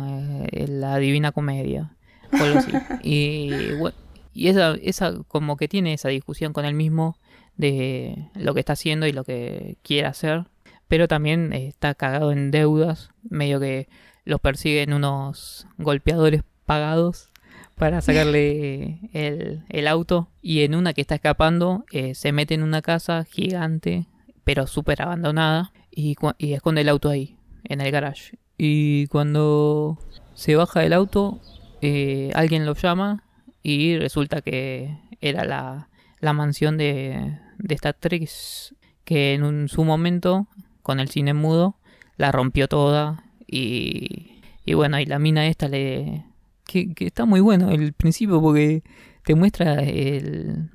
[0.51, 1.95] eh, la Divina Comedia.
[2.33, 2.71] O algo así.
[3.03, 3.93] y bue-
[4.33, 7.15] y esa, esa, como que tiene esa discusión con él mismo
[7.57, 10.45] de lo que está haciendo y lo que quiere hacer.
[10.87, 13.87] Pero también eh, está cagado en deudas, medio que
[14.23, 17.31] los persiguen unos golpeadores pagados
[17.75, 22.63] para sacarle el, el auto y en una que está escapando eh, se mete en
[22.63, 24.07] una casa gigante
[24.45, 29.99] pero súper abandonada y, y esconde el auto ahí en el garage y cuando
[30.33, 31.41] se baja del auto
[31.81, 33.23] eh, alguien lo llama
[33.61, 35.89] y resulta que era la,
[36.19, 40.47] la mansión de, de esta actriz que en un- su momento
[40.81, 41.75] con el cine mudo
[42.17, 46.25] la rompió toda y, y bueno y la mina esta le
[46.65, 48.83] que, está muy bueno el principio porque
[49.23, 50.69] te muestra el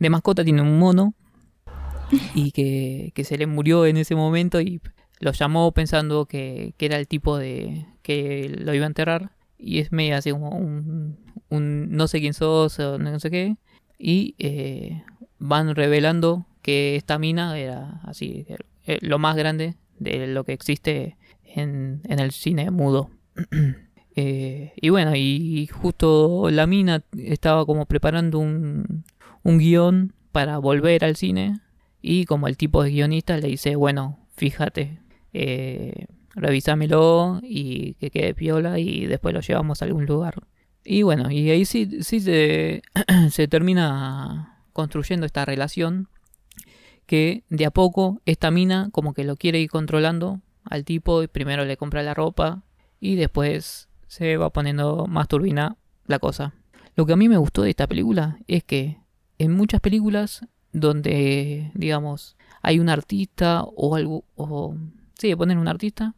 [0.00, 1.14] de mascota tiene un mono
[2.34, 4.80] y que, que se le murió en ese momento y
[5.20, 9.78] lo llamó pensando que, que era el tipo de que lo iba a enterrar y
[9.78, 11.16] es medio así como un,
[11.48, 13.56] un no sé quién sos o no sé qué
[13.98, 15.02] y eh,
[15.44, 18.46] van revelando que esta mina era así
[18.86, 23.10] eh, lo más grande de lo que existe en, en el cine mudo
[24.16, 29.02] Eh, y bueno, y justo la mina estaba como preparando un,
[29.42, 31.60] un guion para volver al cine.
[32.00, 35.00] Y como el tipo de guionista le dice, bueno, fíjate,
[35.32, 40.34] eh, revísamelo y que quede piola y después lo llevamos a algún lugar.
[40.84, 42.82] Y bueno, y ahí sí, sí se,
[43.30, 46.08] se termina construyendo esta relación
[47.06, 51.28] que de a poco esta mina como que lo quiere ir controlando al tipo y
[51.28, 52.62] primero le compra la ropa
[53.00, 56.54] y después se va poniendo más turbina la cosa.
[56.96, 58.98] Lo que a mí me gustó de esta película es que
[59.38, 64.76] en muchas películas donde, digamos, hay un artista o algo, o
[65.18, 66.14] sí, ponen un artista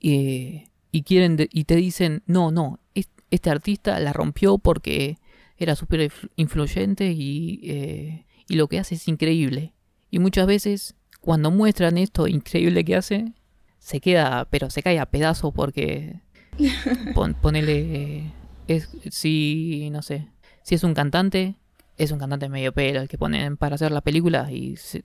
[0.00, 5.18] y, y quieren y te dicen, no, no, es- este artista la rompió porque
[5.56, 9.72] era súper influ- influyente y, eh, y lo que hace es increíble.
[10.10, 13.32] Y muchas veces cuando muestran esto increíble que hace,
[13.78, 16.20] se queda, pero se cae a pedazos porque
[17.14, 18.32] pon- ponele,
[18.68, 20.28] es, si, no sé,
[20.62, 21.56] si es un cantante,
[21.96, 25.04] es un cantante medio pelo el que ponen para hacer la película y se-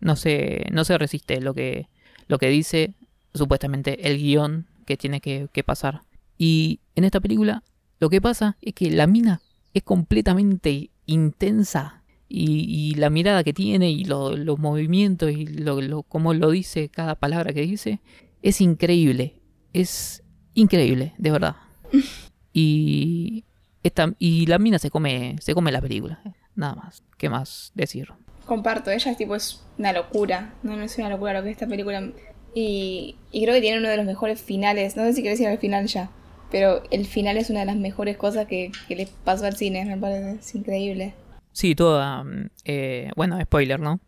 [0.00, 1.88] no se, no se resiste lo que,
[2.28, 2.94] lo que dice
[3.34, 6.02] supuestamente el guion que tiene que, que pasar.
[6.38, 7.62] Y en esta película
[7.98, 9.40] lo que pasa es que la mina
[9.74, 15.80] es completamente intensa y, y la mirada que tiene y lo- los movimientos y lo,
[15.80, 18.00] lo, cómo lo dice, cada palabra que dice,
[18.42, 19.40] es increíble.
[19.72, 20.22] Es
[20.54, 21.56] increíble, de verdad.
[22.52, 23.44] Y,
[23.82, 26.20] esta, y la mina se come, se come la película.
[26.56, 27.02] Nada más.
[27.16, 28.08] ¿Qué más decir?
[28.46, 30.54] Comparto, ella tipo es una locura.
[30.64, 32.10] No, no es una locura lo que es esta película.
[32.54, 34.96] Y, y creo que tiene uno de los mejores finales.
[34.96, 36.10] No sé si querés ir al final ya.
[36.50, 39.84] Pero el final es una de las mejores cosas que, que le pasó al cine,
[39.84, 40.32] me parece.
[40.40, 41.14] Es increíble.
[41.52, 42.24] Sí, toda.
[42.24, 44.00] mm, eh, bueno, spoiler, ¿no?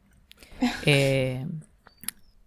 [0.87, 1.45] Eh,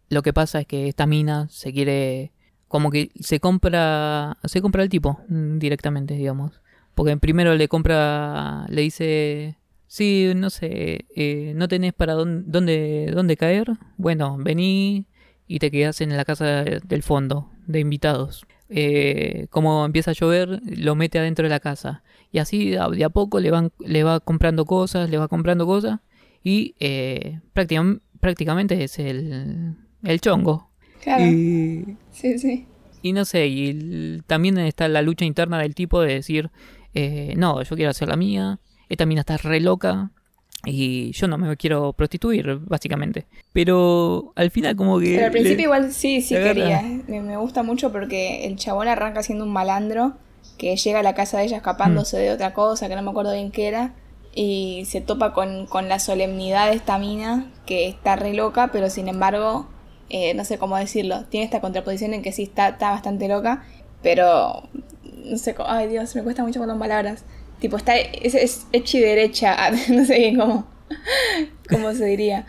[0.10, 2.32] lo que pasa es que esta mina se quiere.
[2.68, 4.38] Como que se compra.
[4.46, 6.62] Se compra al tipo mm, directamente, digamos.
[6.94, 8.66] Porque primero le compra.
[8.70, 9.58] Le dice.
[9.88, 11.06] Sí, no sé.
[11.16, 13.72] eh, ¿No tenés para dónde, dónde, dónde caer?
[13.98, 15.06] Bueno, vení
[15.48, 18.46] y te quedas en la casa del fondo de invitados.
[18.70, 22.04] Eh, como empieza a llover, lo mete adentro de la casa.
[22.32, 26.00] Y así de a, poco le, van, le va comprando cosas, le va comprando cosas.
[26.44, 30.70] Y eh, prácticam- prácticamente es el, el chongo.
[31.02, 31.26] Claro.
[31.26, 32.66] Y, Sí, sí.
[33.02, 36.50] y no sé, y el- también está la lucha interna del tipo de decir,
[36.94, 40.12] eh, no, yo quiero hacer la mía, esta mina está re loca
[40.66, 43.26] y yo no me quiero prostituir, básicamente.
[43.54, 45.14] Pero al final como que...
[45.16, 46.82] Pero al principio le- igual sí, sí quería.
[47.08, 50.14] Me, me gusta mucho porque el chabón arranca siendo un malandro
[50.58, 53.34] que llega a la casa de ella escapándose de otra cosa, que no me acuerdo
[53.34, 53.94] bien qué era,
[54.34, 58.90] y se topa con, con la solemnidad de esta mina, que está re loca, pero
[58.90, 59.68] sin embargo,
[60.10, 63.64] eh, no sé cómo decirlo, tiene esta contraposición en que sí está, está bastante loca,
[64.02, 64.64] pero
[65.26, 67.26] no sé cómo, ay Dios, me cuesta mucho con las palabras.
[67.60, 69.58] Tipo, está, es, es hecha y derecha,
[69.90, 70.68] no sé bien cómo,
[71.70, 72.46] cómo se diría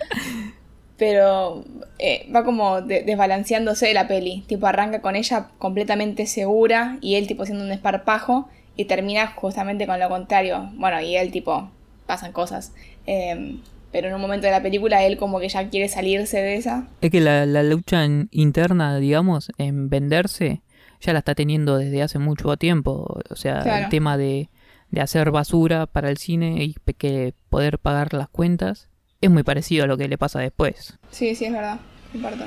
[0.98, 1.62] pero
[1.98, 4.44] eh, va como de- desbalanceándose la peli.
[4.46, 9.86] Tipo, arranca con ella completamente segura y él tipo siendo un esparpajo y termina justamente
[9.86, 10.70] con lo contrario.
[10.76, 11.70] Bueno, y él tipo,
[12.06, 12.72] pasan cosas.
[13.06, 13.58] Eh,
[13.92, 16.88] pero en un momento de la película él como que ya quiere salirse de esa.
[17.02, 20.62] Es que la, la lucha en- interna, digamos, en venderse,
[21.02, 23.20] ya la está teniendo desde hace mucho tiempo.
[23.28, 23.84] O sea, Claro.
[23.84, 24.48] el tema de,
[24.90, 28.88] de hacer basura para el cine y que poder pagar las cuentas
[29.20, 30.98] es muy parecido a lo que le pasa después.
[31.10, 31.80] Sí, sí, es verdad.
[32.12, 32.44] Comparto.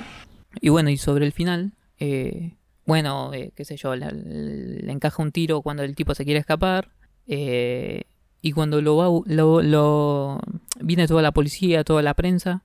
[0.62, 5.22] Y bueno, y sobre el final, eh, bueno, eh, qué sé yo, le, le encaja
[5.22, 6.90] un tiro cuando el tipo se quiere escapar.
[7.28, 8.04] eh,
[8.42, 10.40] y cuando lo va, lo, lo-
[10.80, 12.64] viene toda la policía, toda la prensa,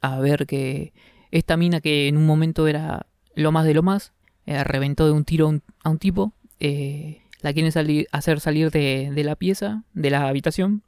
[0.00, 0.92] a ver que
[1.30, 4.12] esta mina que en un momento era lo más de lo más,
[4.46, 7.72] eh, reventó de un tiro a un, a un tipo, eh, la quieren
[8.12, 10.82] hacer salir de, la pieza, de la habitación,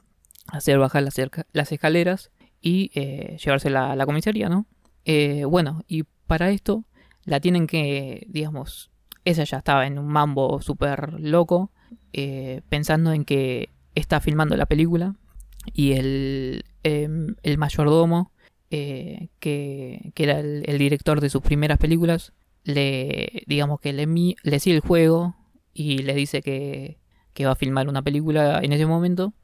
[0.47, 4.67] hacer bajar las, escaleras y eh, llevársela a la comisaría, ¿no?
[5.05, 6.85] Eh, bueno, y para esto
[7.25, 8.91] la tienen que, digamos,
[9.25, 11.73] ella ya estaba en un mambo súper loco,
[12.13, 15.17] eh, pensando en que está filmando la película
[15.73, 18.33] y el, em, el mayordomo,
[18.71, 22.33] eh, que, que era el, director de sus primeras películas,
[22.65, 24.07] le, digamos que le,
[24.43, 25.37] le sigue el juego
[25.75, 26.99] y le dice que,
[27.35, 29.35] que va a filmar una película en ese momento.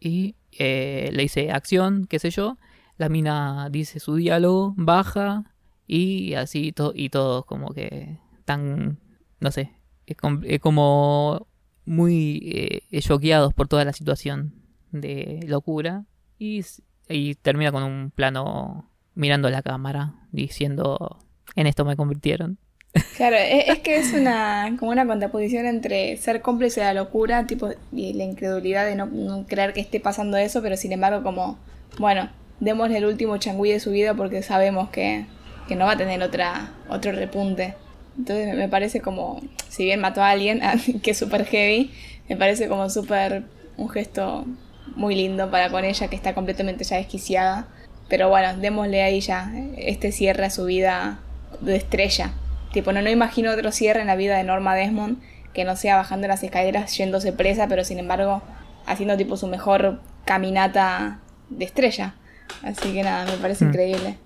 [0.00, 2.56] Y eh, le dice acción, qué sé yo,
[2.98, 5.44] la mina dice su diálogo, baja
[5.86, 8.98] y así to- y todos como que tan,
[9.40, 9.72] no sé,
[10.06, 11.46] es, com- es como
[11.84, 12.40] muy
[12.90, 14.54] eh, choqueados por toda la situación
[14.92, 16.04] de locura.
[16.38, 16.64] Y,
[17.08, 21.18] y termina con un plano mirando a la cámara diciendo
[21.54, 22.58] en esto me convirtieron.
[23.16, 27.46] Claro, es, es que es una como una contraposición entre ser cómplice de la locura,
[27.46, 31.58] tipo, y la incredulidad de no, creer que esté pasando eso, pero sin embargo como,
[31.98, 35.24] bueno, démosle el último changüí de su vida porque sabemos que,
[35.68, 37.74] que no va a tener otra otro repunte.
[38.18, 40.60] Entonces me- parece como, si bien mató a alguien,
[41.02, 41.90] que es súper heavy,
[42.28, 43.44] me parece como súper
[43.78, 44.44] un gesto
[44.96, 47.68] muy lindo para con ella que está completamente ya desquiciada.
[48.08, 51.20] Pero bueno, démosle ahí ya este cierre a su vida
[51.60, 52.32] de estrella.
[52.72, 55.20] Tipo, no, no imagino otro cierre en la vida de Norma Desmond
[55.52, 58.42] que no sea bajando las escaleras yéndose presa, pero sin embargo
[58.86, 62.14] haciendo tipo su mejor caminata de estrella.
[62.62, 63.68] Así que nada, me parece Mm.
[63.68, 64.16] increíble.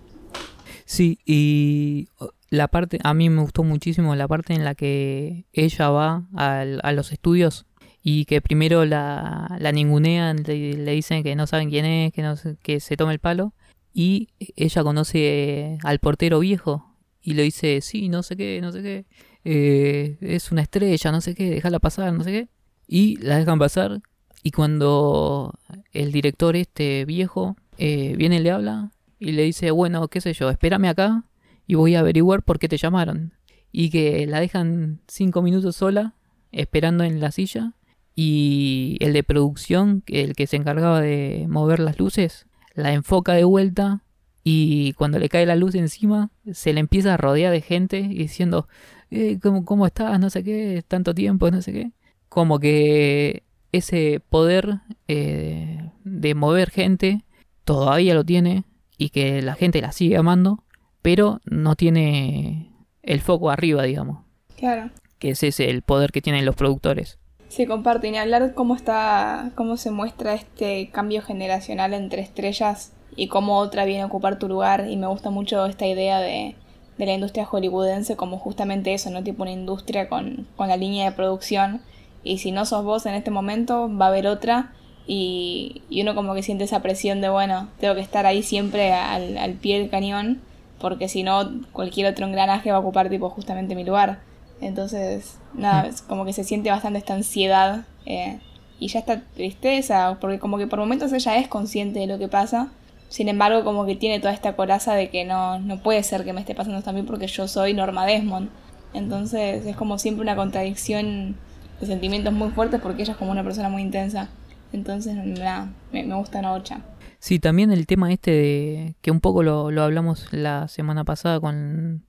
[0.84, 2.08] Sí, y
[2.50, 6.80] la parte, a mí me gustó muchísimo la parte en la que ella va al-
[6.84, 7.66] a los estudios
[8.02, 12.22] y que primero la, la ningunean, le, le dicen que no saben quién es, que,
[12.22, 13.52] no, que se tome el palo,
[13.92, 16.94] y ella conoce al portero viejo
[17.26, 19.04] y le dice, sí, no sé qué, no sé qué,
[19.44, 22.48] eh, es una estrella, no sé qué, déjala pasar, no sé qué,
[22.86, 24.00] y la dejan pasar,
[24.44, 25.58] y cuando
[25.92, 30.48] el director este viejo eh, viene le habla, y le dice, bueno, qué sé yo,
[30.50, 31.24] espérame acá
[31.66, 33.32] y voy a averiguar por qué te llamaron.
[33.72, 36.14] Y que la dejan cinco minutos sola,
[36.52, 37.72] esperando en la silla,
[38.14, 43.42] y el de producción, el que se encargaba de mover las luces, la enfoca de
[43.42, 44.04] vuelta
[44.48, 48.68] y cuando le cae la luz encima se le empieza a rodear de gente diciendo
[49.10, 50.20] eh, ¿cómo, ¿cómo estás?
[50.20, 51.90] no sé qué, tanto tiempo, no sé qué.
[52.28, 57.24] Como que ese poder eh, de mover gente
[57.64, 58.62] todavía lo tiene
[58.96, 60.62] y que la gente la sigue amando,
[61.02, 62.70] pero no tiene
[63.02, 64.24] el foco arriba, digamos.
[64.56, 64.90] Claro.
[65.18, 67.18] Que ese es el poder que tienen los productores.
[67.48, 68.06] Sí, comparto.
[68.06, 73.84] Y hablar cómo está, cómo se muestra este cambio generacional entre estrellas y cómo otra
[73.84, 74.86] viene a ocupar tu lugar.
[74.88, 76.54] Y me gusta mucho esta idea de,
[76.98, 79.24] de la industria hollywoodense como justamente eso, ¿no?
[79.24, 81.80] Tipo una industria con, con la línea de producción.
[82.22, 84.72] Y si no sos vos en este momento, va a haber otra.
[85.06, 88.92] Y, y uno como que siente esa presión de, bueno, tengo que estar ahí siempre
[88.92, 90.42] al, al pie del cañón.
[90.78, 94.20] Porque si no, cualquier otro engranaje va a ocupar tipo justamente mi lugar.
[94.60, 98.40] Entonces, nada, es como que se siente bastante esta ansiedad eh,
[98.78, 102.28] y ya esta tristeza, porque como que por momentos ella es consciente de lo que
[102.28, 102.70] pasa,
[103.08, 106.32] sin embargo como que tiene toda esta coraza de que no, no puede ser que
[106.32, 108.48] me esté pasando mí porque yo soy Norma Desmond.
[108.94, 111.36] Entonces es como siempre una contradicción
[111.80, 114.28] de sentimientos muy fuertes porque ella es como una persona muy intensa.
[114.72, 116.80] Entonces, me, me gusta Nocha.
[117.18, 121.40] Sí, también el tema este de que un poco lo, lo hablamos la semana pasada
[121.40, 122.04] con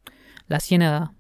[0.48, 1.14] la ciénaga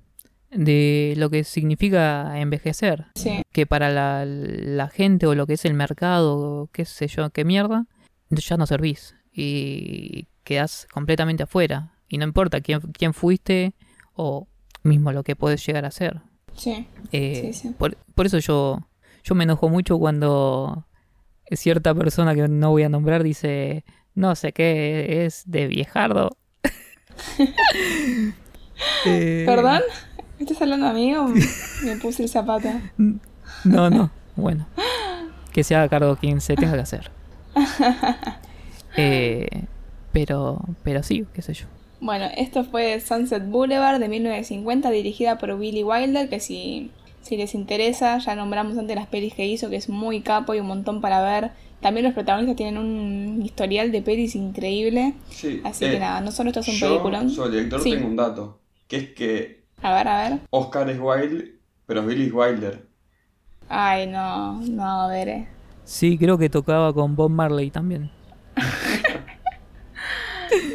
[0.51, 3.05] de lo que significa envejecer.
[3.15, 3.41] Sí.
[3.51, 7.45] Que para la, la gente o lo que es el mercado, qué sé yo, qué
[7.45, 7.85] mierda,
[8.29, 11.93] ya no servís y quedás completamente afuera.
[12.09, 13.73] Y no importa quién, quién fuiste
[14.13, 14.47] o
[14.83, 16.21] mismo lo que puedes llegar a ser.
[16.55, 16.87] Sí.
[17.11, 17.75] Eh, Sí, sí.
[17.77, 18.87] Por, por eso yo,
[19.23, 20.85] yo me enojo mucho cuando
[21.51, 26.35] cierta persona que no voy a nombrar dice, no sé qué, es de viejardo.
[29.05, 29.81] Eh, ¿Perdón?
[30.37, 32.69] ¿Me estás hablando a mí o me puse el zapato?
[33.63, 34.67] No, no, bueno.
[35.51, 37.11] Que se haga cargo quien se tenga que hacer.
[38.97, 39.47] Eh,
[40.11, 41.65] pero, pero sí, qué sé yo.
[41.99, 47.55] Bueno, esto fue Sunset Boulevard de 1950, dirigida por Billy Wilder, que si, si les
[47.55, 51.01] interesa, ya nombramos antes las pelis que hizo, que es muy capo y un montón
[51.01, 51.51] para ver.
[51.81, 55.13] También los protagonistas tienen un historial de pelis increíble.
[55.29, 57.27] Sí, Así eh, que nada, no solo esto es un yo, peliculón.
[57.51, 57.91] director Sí.
[57.91, 60.39] tengo un dato, que es que A ver, a ver.
[60.49, 61.53] Oscar es Wilde,
[61.85, 62.87] pero Billy es Wilder.
[63.69, 65.29] Ay, no, no, a ver.
[65.29, 65.47] eh.
[65.83, 68.09] Sí, creo que tocaba con Bob Marley también.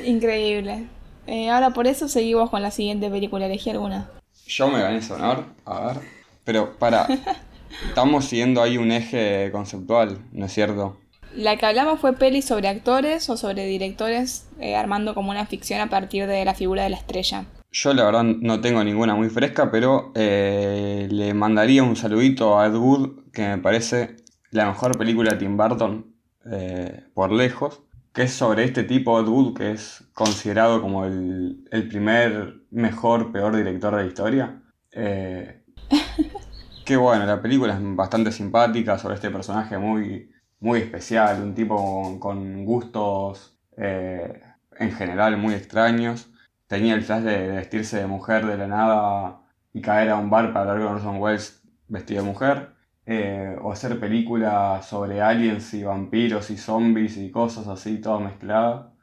[0.04, 0.86] Increíble.
[1.26, 3.46] Eh, ahora por eso seguimos con la siguiente película.
[3.46, 4.10] Elegí alguna.
[4.46, 6.00] Yo me gané ese honor, a ver.
[6.44, 7.06] Pero para,
[7.88, 10.98] estamos siguiendo ahí un eje conceptual, ¿no es cierto?
[11.34, 15.80] La que hablamos fue pelis sobre actores o sobre directores eh, armando como una ficción
[15.80, 17.46] a partir de la figura de la estrella.
[17.70, 22.66] Yo la verdad no tengo ninguna muy fresca, pero eh, le mandaría un saludito a
[22.66, 24.16] Ed Wood, que me parece
[24.50, 26.14] la mejor película de Tim Burton
[26.50, 27.80] eh, por lejos,
[28.12, 33.32] que es sobre este tipo Ed Wood, que es considerado como el, el primer mejor,
[33.32, 34.62] peor director de la historia.
[34.92, 35.64] Eh,
[36.84, 42.18] que bueno, la película es bastante simpática sobre este personaje muy, muy especial, un tipo
[42.20, 44.42] con, gustos eh,
[44.78, 46.32] en general muy extraños
[46.72, 49.42] tenía el flash de vestirse de mujer de la nada
[49.74, 52.70] y caer a un bar para hablar con Orson Welles vestido de mujer.
[53.06, 58.94] Eh, o hacer películas sobre aliens y vampiros y zombies y cosas así, todo mezclado.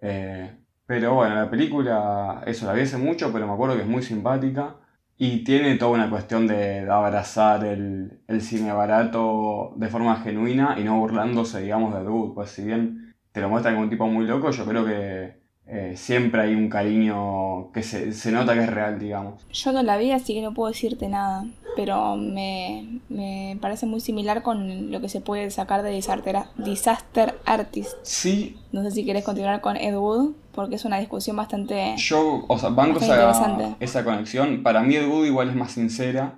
[0.00, 3.88] Eh, pero bueno, la película, eso la vi hace mucho, pero me acuerdo que es
[3.88, 4.76] muy simpática.
[5.16, 10.82] Y tiene toda una cuestión de, abrazar el, el cine barato de forma genuina y
[10.84, 12.34] no burlándose, digamos, de Dude.
[12.34, 15.94] Pues si bien te lo muestran como un tipo muy loco, yo creo que eh,
[15.96, 19.46] siempre hay un cariño que se, se nota que es real, digamos.
[19.50, 21.44] Yo no la vi, así que no puedo decirte nada.
[21.76, 27.38] Pero me, me parece muy similar con lo que se puede sacar de Disaster, Disaster
[27.44, 27.94] Artist.
[28.02, 31.94] Sí, No sé si querés continuar con Ed Wood, porque es una discusión bastante...
[31.96, 34.62] yo, o sea, banco esa, esa conexión.
[34.62, 36.34] Para mí Ed Wood igual es más sincera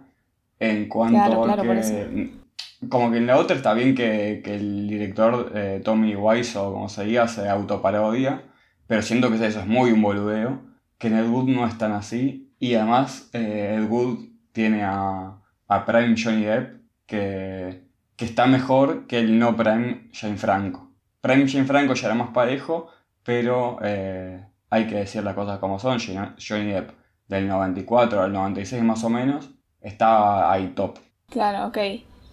[0.59, 2.47] en cuanto Claro, a claro, por que...
[2.89, 6.73] Como que en la otra está bien que, que el director eh, Tommy Wise o
[6.75, 8.43] como se diga se autoparodia,
[8.87, 10.61] pero siento que eso es muy un boludeo,
[10.99, 14.19] que en Ed Wood no es tan así, y además eh, Ed Wood
[14.57, 15.39] tiene a,
[15.69, 17.83] a Prime Johnny Depp, que,
[18.17, 20.93] que está mejor que el no Prime Jane Franco.
[21.21, 22.89] Prime Jane Franco ya era más parejo,
[23.23, 26.91] pero eh, hay que decir las cosas como son, Johnny Depp
[27.29, 29.51] del 94 al 96 más o menos,
[29.83, 31.01] está ahí top.
[31.29, 31.77] Claro, ok.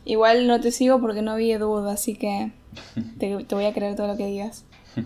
[0.05, 2.53] Igual no te sigo porque no vi Ed Wood, así que
[3.19, 4.65] te, te voy a creer todo lo que digas.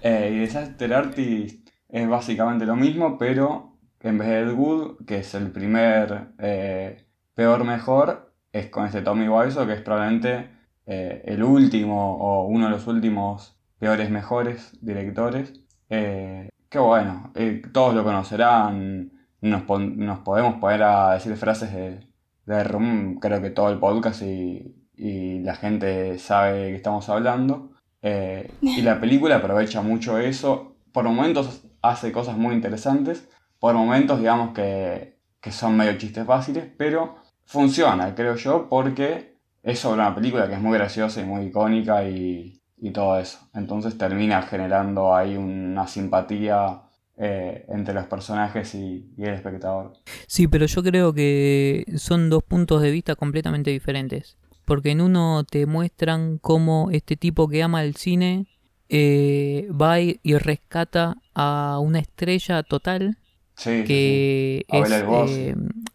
[0.00, 3.67] Eh, y Disaster Artist es básicamente lo mismo, pero
[4.00, 9.02] en vez de Ed Wood, que es el primer eh, peor mejor, es con este
[9.02, 10.50] Tommy Wiseau, que es probablemente
[10.86, 15.52] eh, el último o uno de los últimos peores mejores directores.
[15.90, 22.00] Eh, bueno, eh, todos lo conocerán, nos, nos podemos poner a decir frases de,
[22.46, 27.08] de Rum, creo que todo el podcast y, y la gente sabe de qué estamos
[27.08, 27.72] hablando.
[28.00, 30.76] Y la película aprovecha mucho eso.
[30.92, 33.28] Por momentos hace cosas muy interesantes.
[33.58, 36.64] Por momentos, digamos que, que son medio chistes fáciles.
[36.76, 41.46] Pero funciona, creo yo, porque es sobre una película que es muy graciosa y muy
[41.46, 43.38] icónica y, y todo eso.
[43.54, 46.82] Entonces termina generando ahí una simpatía
[47.20, 49.94] eh, entre los personajes y, el espectador.
[50.28, 54.36] Sí, pero yo creo que son dos puntos de vista completamente diferentes.
[54.64, 58.46] Porque en uno te muestran cómo este tipo que ama el cine
[58.88, 63.18] eh, va y rescata a una estrella total
[63.58, 63.84] Sí, sí, sí.
[63.84, 65.54] que A es eh,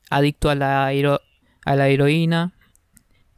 [0.09, 1.22] adicto a la, hero-
[1.66, 2.53] a la heroína.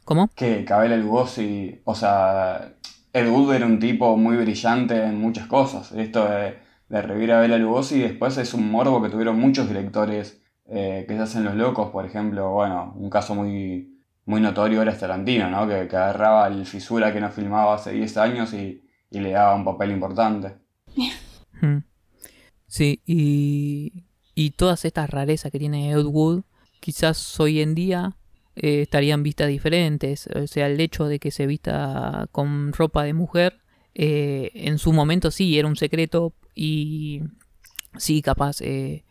[0.04, 0.28] ¿Cómo?
[0.34, 2.74] que Cabela Lugosi, o sea,
[3.12, 5.90] Ed Wood era un tipo muy brillante en muchas cosas.
[5.92, 6.58] Esto de,
[6.88, 11.16] de revivir a Bela Lugosi después es un morbo que tuvieron muchos directores eh, que
[11.16, 15.66] se hacen los locos, por ejemplo, bueno, un caso muy, muy notorio era Tarantino, ¿no?
[15.68, 19.54] Que, que agarraba el fisura que no filmaba hace 10 años y, y le daba
[19.54, 20.56] un papel importante.
[21.62, 21.78] Mm.
[22.66, 24.05] Sí, y,
[24.36, 26.42] y todas estas rarezas que tiene Ed Wood,
[26.78, 28.16] quizás hoy en día
[28.54, 30.28] eh, estarían vistas diferentes.
[30.28, 33.58] O sea, el hecho de que se vista con ropa de mujer,
[33.94, 37.22] eh, en su momento sí era un secreto y
[37.98, 39.04] sí, capaz eh,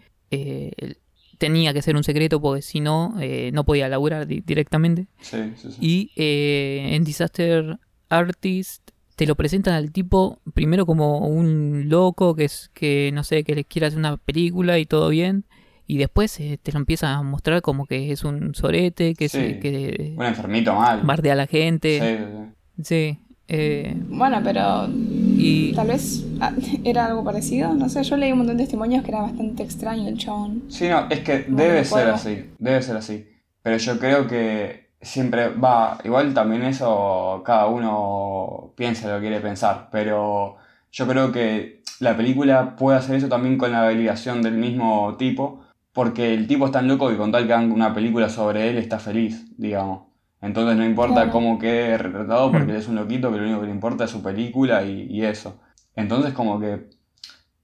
[1.38, 5.08] tenía que ser un secreto porque si no, eh, no podía laburar di- directamente.
[5.22, 5.78] Sí, sí, sí.
[5.82, 7.78] Y en Disaster
[8.10, 8.85] Artist
[9.16, 13.56] te lo presentan al tipo primero como un loco que es que no sé que
[13.56, 15.46] le quiere hacer una película y todo bien
[15.88, 19.38] y después eh, te lo empieza a mostrar como que es un sorete que Sí.
[19.38, 21.02] se que Un enfermito mal.
[21.04, 22.84] bardea a la gente sí, sí.
[22.84, 24.90] sí, eh, Bueno, pero
[25.38, 26.52] y tal vez ah,
[26.84, 27.74] era algo parecido.
[27.76, 30.64] No sé, yo leí un montón de testimonios que era bastante extraño el chabón.
[30.70, 33.28] Sí, no, es que No, debe ser así, debe ser así.
[33.62, 39.40] Pero yo creo que siempre va, igual también eso cada uno piensa lo que quiere
[39.42, 40.56] pensar, pero
[40.92, 45.62] yo creo que la película puede hacer eso también con la validación del mismo tipo,
[45.94, 48.78] porque el tipo es tan loco que con tal que hagan una película sobre él
[48.78, 50.04] está feliz, digamos.
[50.42, 51.32] Entonces no importa Claro.
[51.32, 52.70] cómo quede retratado porque Mm.
[52.72, 55.24] él es un loquito que lo único que le importa es su película y, y
[55.24, 55.60] eso.
[55.96, 56.90] Entonces como que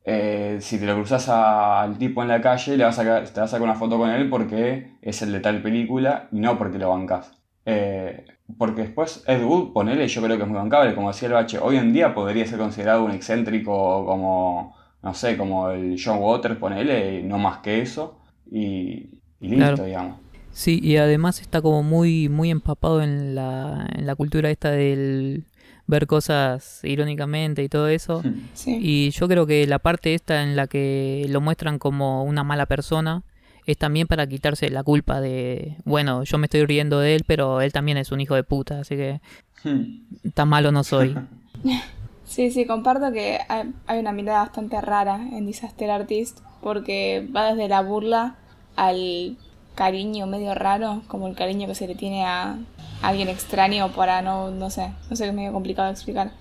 [0.05, 3.09] eh, si te lo cruzas a- al tipo en la calle, le vas a, te
[3.21, 6.57] vas a sacar una foto con él porque es el de tal película y no
[6.57, 7.33] porque lo bancas.
[7.65, 8.25] Eh,
[8.57, 11.59] porque después Ed Wood, ponele, yo creo que es muy bancable, como decía el Bache,
[11.59, 16.57] hoy en día podría ser considerado un excéntrico como, no sé, como el John Waters,
[16.57, 18.19] ponele, no más que eso,
[18.51, 19.85] y, y listo, Claro.
[19.85, 20.19] digamos.
[20.51, 25.45] sí y además está como muy muy empapado en la en la cultura esta del
[25.91, 28.23] ver cosas irónicamente y todo eso
[28.55, 28.79] Sí.
[28.81, 32.65] Y yo creo que la parte esta en la que lo muestran como una mala
[32.65, 33.21] persona
[33.67, 37.61] es también para quitarse la culpa de, bueno, yo me estoy riendo de él, pero
[37.61, 39.21] él también es un hijo de puta, así que
[39.63, 40.31] Hmm.
[40.33, 41.15] tan malo no soy.
[42.25, 47.51] Sí, sí, comparto que hay, hay una mirada bastante rara en Disaster Artist porque va
[47.53, 48.35] desde la burla
[48.77, 49.37] al
[49.75, 52.57] cariño medio raro, como el cariño que se le tiene a
[53.01, 56.31] alguien extraño para no, no sé, no sé, es medio complicado de explicar.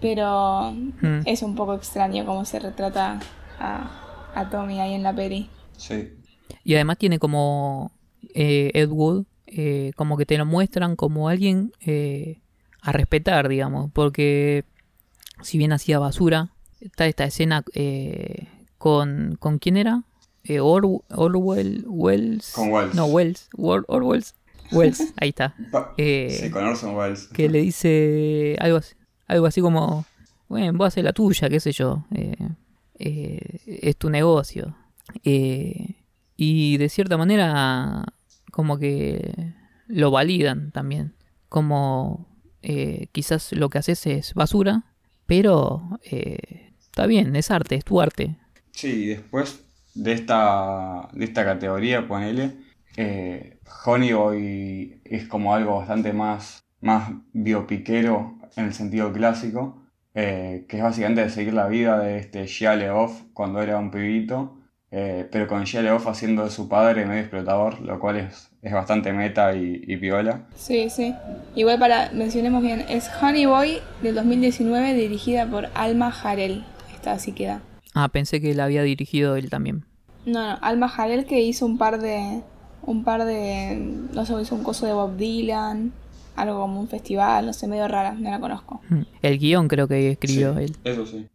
[0.00, 1.20] Pero Mm.
[1.24, 3.20] es un poco extraño cómo se retrata
[3.58, 5.48] a, a Tommy ahí en la peli.
[5.76, 6.12] Sí.
[6.64, 7.90] Y además tiene como
[8.34, 12.40] eh, Ed Wood, eh, como que te lo muestran como alguien eh,
[12.82, 14.64] a respetar, digamos, porque
[15.42, 16.50] si bien hacía basura,
[16.80, 18.46] está esta escena eh,
[18.78, 20.02] con, ¿con quién era?
[20.48, 22.52] Eh, Or- Orwell, Wells.
[22.54, 22.94] Con Wells.
[22.94, 23.48] No, Wells.
[23.56, 24.34] Or- Orwells.
[24.72, 25.54] Wells, ahí está.
[25.96, 27.28] Eh, sí, con Orson Welles.
[27.28, 28.94] Que le dice algo así,
[29.26, 30.04] algo así como,
[30.48, 32.04] bueno, vos haces la tuya, qué sé yo.
[32.14, 32.34] eh,
[32.98, 34.74] eh, es tu negocio.
[36.36, 38.04] Y de cierta manera,
[38.52, 39.52] como que
[39.86, 41.14] lo validan también.
[41.48, 42.26] Como
[43.12, 44.84] quizás lo que haces es basura,
[45.26, 48.36] pero está bien, es arte, es tu arte.
[48.72, 49.62] Sí, y después
[49.96, 52.52] de esta, de esta categoría, ponele,
[52.96, 59.82] eh, Honeyboy es como algo bastante más, más biopiquero en el sentido clásico,
[60.14, 63.90] eh, que es básicamente de seguir la vida de este Shia LaBeouf cuando era un
[63.90, 64.58] pibito,
[64.90, 68.72] eh, pero con Shia LaBeouf haciendo de su padre medio explotador, lo cual es, es
[68.72, 70.46] bastante meta y, y piola.
[70.54, 71.14] Sí, sí.
[71.54, 76.64] Igual para, mencionemos bien, es Honey Boy del 2019 dirigida por Alma Harel.
[76.94, 77.60] Esta así queda.
[77.98, 79.84] Ah, pensé que la había dirigido él también.
[80.26, 82.42] No, no, Alma Harel que hizo un par de
[82.82, 83.76] un par de.
[84.12, 85.92] No sé, hizo un coso de Bob Dylan,
[86.36, 88.82] algo como un festival, no sé, medio rara, no la conozco.
[88.90, 89.02] Mm.
[89.22, 90.76] El guion creo que escribió Sí, él.
[90.84, 91.26] Eso sí.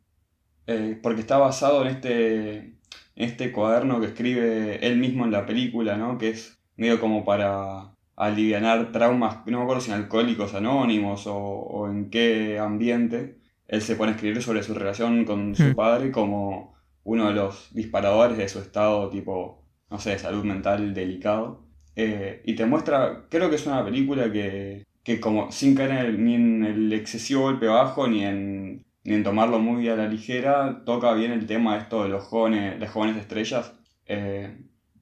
[0.68, 2.76] Eh, porque está basado en este, en
[3.16, 6.20] este cuaderno que escribe él mismo en la película, ¿no?
[6.20, 11.36] Que es medio como para alivianar traumas, no me acuerdo si en alcohólicos anónimos o,
[11.36, 13.41] o en qué ambiente.
[13.72, 15.76] Él se pone a escribir sobre su relación con su Hmm.
[15.76, 20.94] padre como uno de los disparadores de su estado tipo, no sé, de salud mental
[20.94, 21.66] delicado.
[21.96, 25.98] Eh, y te muestra, creo que es una película que, que como sin caer en
[25.98, 30.08] el- ni en el excesivo golpe bajo ni en, ni en tomarlo muy a la
[30.08, 33.74] ligera, toca bien el tema esto de los jóvenes, las jóvenes estrellas.
[34.08, 34.58] eh,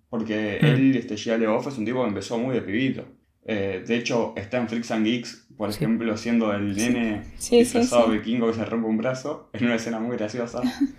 [0.10, 0.66] porque Mm.
[0.66, 3.06] él, este Shia LaBeouf, es un tipo que empezó muy de pibito.
[3.46, 8.08] Eh, de hecho, está en Freaks and Geeks, por ejemplo, siendo el nene Sí, disfrazado
[8.08, 8.14] sí.
[8.18, 10.62] vikingo que se rompe un brazo, en una escena muy graciosa.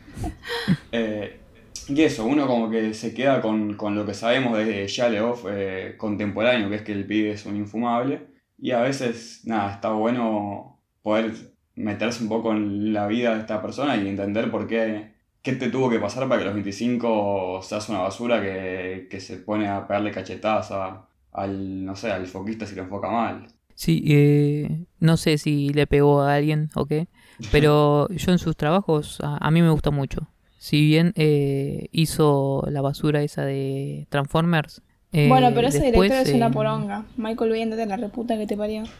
[0.93, 1.41] Eh,
[1.89, 5.45] y eso, uno como que se queda con, con lo que sabemos de Shia LaBeouf
[5.51, 8.29] eh, contemporáneo, que es que el pibe es un infumable.
[8.59, 11.33] Y a veces, nada, está bueno poder
[11.77, 15.71] meterse un poco en la vida de esta persona y entender por qué, qué te
[15.71, 19.69] tuvo que pasar para que a los 25 seas una basura que, que se pone
[19.69, 23.47] a pegarle cachetadas a- al, no sé, al foquista si lo enfoca mal.
[23.81, 27.09] Sí, eh, no sé si le pegó a alguien o qué,
[27.51, 30.29] pero yo en sus trabajos a, a mí me gusta mucho.
[30.59, 34.83] Si bien eh, hizo la basura esa de Transformers.
[35.13, 37.07] eh, bueno, pero ese después, director es una eh, poronga.
[37.17, 38.85] Michael Bay, andate a la reputa que te parió.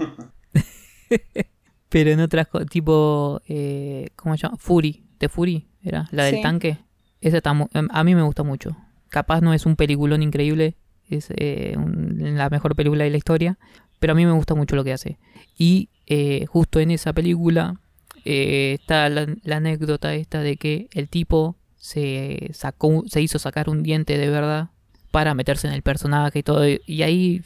[1.89, 4.57] Pero en otras cosas, tipo, eh, ¿cómo se llama?
[4.59, 6.41] Fury, de Fury, era la del Sí.
[6.43, 6.79] tanque.
[7.21, 8.77] Esa está mu- em, a mí me gusta mucho.
[9.09, 10.77] Capaz no es un peliculón increíble,
[11.09, 13.59] es eh, un- la mejor película de la historia,
[14.01, 15.19] pero a mí me gusta mucho lo que hace.
[15.57, 17.81] Y eh, justo en esa película
[18.25, 23.85] eh, está la, anécdota esta de que el tipo se sacó, se hizo sacar un
[23.85, 24.71] diente de verdad
[25.13, 27.43] para meterse en el personaje y todo, y ahí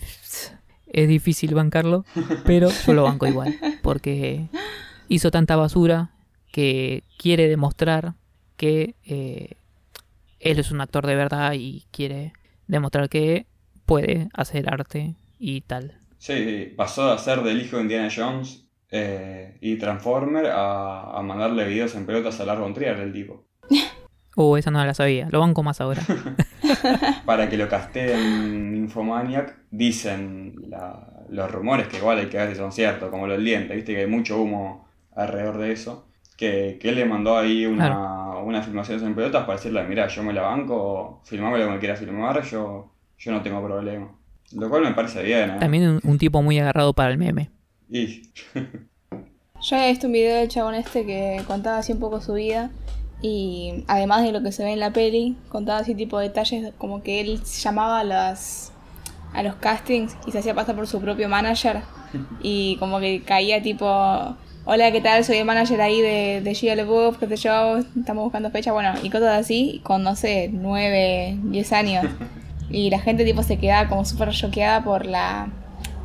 [0.87, 2.05] es difícil bancarlo,
[2.45, 4.49] pero yo lo banco igual, porque
[5.09, 6.11] hizo tanta basura
[6.53, 8.15] que quiere demostrar
[8.57, 9.57] que eh,
[10.39, 12.33] él es un actor de verdad y quiere
[12.69, 13.47] demostrar que
[13.87, 15.99] puede hacer arte y tal.
[16.25, 21.67] Sí, pasó de ser del hijo de Indiana Jones eh, y Transformer a, a mandarle
[21.69, 23.45] videos en pelotas a Lars Trier, el tipo.
[24.35, 26.01] Oh, esa no la sabía, lo banco más ahora.
[27.27, 32.57] Para que lo casteen Infomaniac, dicen la- los rumores, que igual hay que ver si
[32.57, 36.09] son ciertos, como lo del diente, viste que hay mucho humo alrededor de eso,
[36.39, 40.23] que, que él le mandó ahí una, unas filmaciones en pelotas para decirle, mira, yo
[40.23, 44.11] me la banco, filmame lo que me quieras filmar, yo, yo no tengo problema.
[44.55, 45.57] Lo cual me parece bien, ¿eh?
[45.61, 47.51] También un, un tipo muy agarrado para el meme.
[47.89, 48.31] Y
[49.63, 52.71] Yo he visto un video del chabón este que contaba así un poco su vida
[53.23, 57.03] y además de lo que se ve en la peli, contaba así tipo detalles como
[57.03, 58.73] que él llamaba a las
[59.33, 61.81] a los castings y se hacía pasar por su propio manager
[62.43, 63.87] y como que caía tipo
[64.67, 68.25] hola qué tal soy el manager ahí de, de Gia LeBouf que te yo estamos
[68.25, 72.05] buscando fecha bueno y cosas así con no sé 9, 10 años
[72.71, 75.49] y la gente tipo se quedaba como súper choqueada por la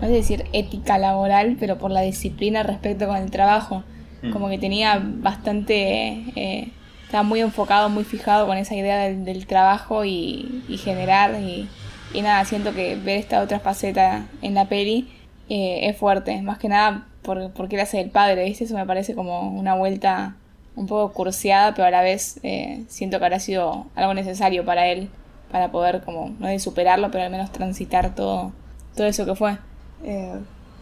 [0.01, 3.83] no sé decir ética laboral, pero por la disciplina respecto con el trabajo.
[4.21, 4.31] Mm.
[4.31, 6.71] Como que tenía bastante, eh,
[7.03, 11.39] estaba muy enfocado, muy fijado con esa idea del, del trabajo y, y generar.
[11.41, 11.67] Y,
[12.13, 15.09] y nada, siento que ver esta otra faceta en la peli
[15.49, 16.41] eh, es fuerte.
[16.41, 18.63] Más que nada por, porque él hace el padre, ¿viste?
[18.63, 20.35] Eso me parece como una vuelta
[20.75, 24.87] un poco cursiada, pero a la vez eh, siento que habrá sido algo necesario para
[24.87, 25.09] él,
[25.51, 28.51] para poder como, no de superarlo, pero al menos transitar todo,
[28.95, 29.57] todo eso que fue.
[30.03, 30.33] Eh,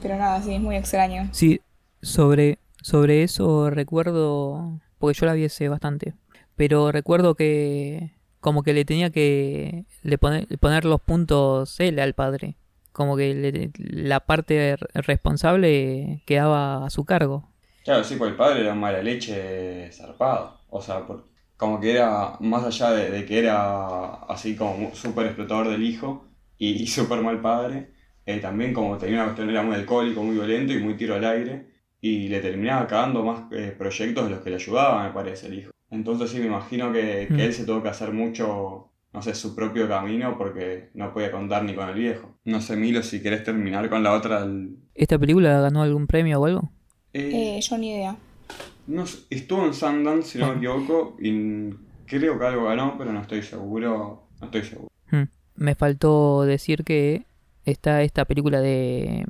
[0.02, 1.30] pero nada, sí, es muy extraño.
[1.32, 1.62] Sí,
[2.02, 6.14] sobre, sobre eso recuerdo, porque yo la vi hace bastante,
[6.56, 12.14] pero recuerdo que como que le tenía que le poner, poner los puntos él al
[12.14, 12.56] padre.
[12.92, 17.48] Como que le- la parte responsable quedaba a su cargo.
[17.84, 20.58] Claro, sí, pues el padre era un mala leche zarpado.
[20.70, 21.26] O sea, por-
[21.58, 26.28] como que era, más allá de, de que era así como súper explotador del hijo
[26.58, 27.92] y, y súper mal padre,
[28.26, 31.26] eh, también como tenía una cuestión, era muy alcohólico, muy violento y muy tiro al
[31.26, 31.68] aire.
[32.00, 35.60] Y le terminaba cagando más eh, proyectos de los que le ayudaban, me parece, el
[35.60, 35.72] hijo.
[35.90, 37.46] Entonces sí, me imagino que, que Mm.
[37.46, 41.64] él se tuvo que hacer mucho, no sé, su propio camino porque no podía contar
[41.64, 42.38] ni con el viejo.
[42.46, 44.44] No sé, Milo, si querés terminar con la otra...
[44.44, 46.72] el- ¿Esta película ganó algún premio o algo?
[47.14, 48.18] Eh, Eh, yo ni idea.
[48.88, 51.70] No estuvo en Sundance, si no me equivoco, y
[52.06, 54.24] creo que algo ganó, pero no estoy seguro.
[54.40, 54.88] No estoy seguro.
[55.12, 55.24] Hmm.
[55.56, 57.26] Me faltó decir que
[57.66, 59.26] está esta película de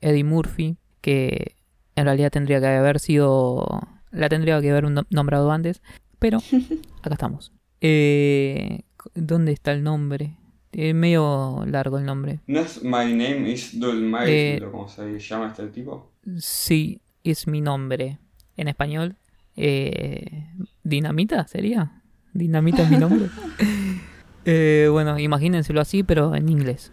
[0.00, 1.56] Eddie Murphy, que
[1.96, 3.66] en realidad tendría que haber sido...
[4.12, 5.82] La tendría que haber nom- nombrado antes,
[6.18, 6.38] pero
[7.02, 7.52] acá estamos.
[7.80, 8.82] Eh,
[9.14, 10.36] ¿Dónde está el nombre?
[10.72, 12.40] Es medio largo el nombre.
[12.46, 16.12] ¿No es My Name is Dolmail, Eh, como se llama este tipo?
[16.38, 18.18] Sí, es mi nombre.
[18.56, 19.16] En español,
[19.56, 20.46] eh,
[20.82, 22.02] Dinamita sería.
[22.32, 23.28] Dinamita es mi nombre.
[24.48, 26.92] Eh, bueno, imagínenselo así, pero en inglés.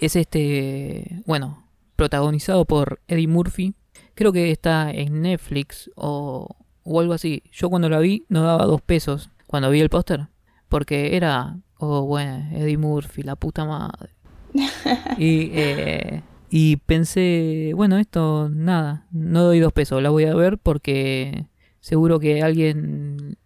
[0.00, 1.64] Es este, bueno,
[1.96, 3.72] protagonizado por Eddie Murphy.
[4.14, 7.42] Creo que está en Netflix o, o algo así.
[7.52, 10.28] Yo cuando la vi no daba dos pesos cuando vi el póster.
[10.68, 14.10] Porque era, oh bueno, Eddie Murphy, la puta madre.
[15.18, 20.58] y, eh, y pensé, bueno, esto nada, no doy dos pesos, la voy a ver
[20.58, 21.46] porque
[21.80, 23.38] seguro que alguien...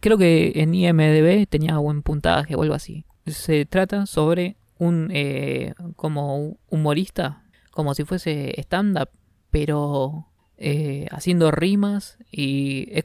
[0.00, 3.04] Creo que en IMDB tenía buen puntaje o algo así.
[3.26, 9.10] Se trata sobre un eh, como humorista, como si fuese stand-up,
[9.50, 13.04] pero eh, haciendo rimas y es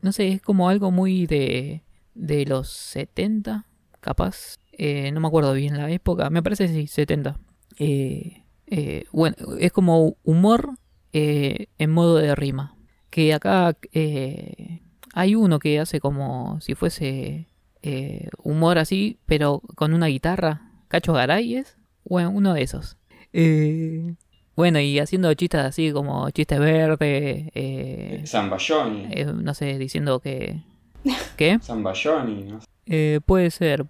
[0.00, 1.82] no sé, es como algo muy de,
[2.14, 3.66] de los 70,
[4.00, 4.58] capaz.
[4.72, 7.38] Eh, no me acuerdo bien la época, me parece sí, 70.
[7.78, 10.70] Eh, eh, bueno, es como humor
[11.12, 12.76] eh, en modo de rima.
[13.10, 14.80] Que acá eh,
[15.14, 17.46] hay uno que hace como si fuese
[17.82, 20.70] eh, humor así, pero con una guitarra.
[20.88, 21.76] Cacho Garay es.
[22.04, 22.96] Bueno, uno de esos.
[23.32, 24.14] Eh,
[24.54, 27.50] bueno, y haciendo chistes así como chistes verdes.
[27.54, 29.06] Eh, Zambayoni.
[29.10, 30.62] eh, no sé, diciendo que...
[31.36, 31.58] ¿Qué?
[31.60, 32.66] Zambayoni, no sé.
[32.86, 33.84] Eh, puede ser,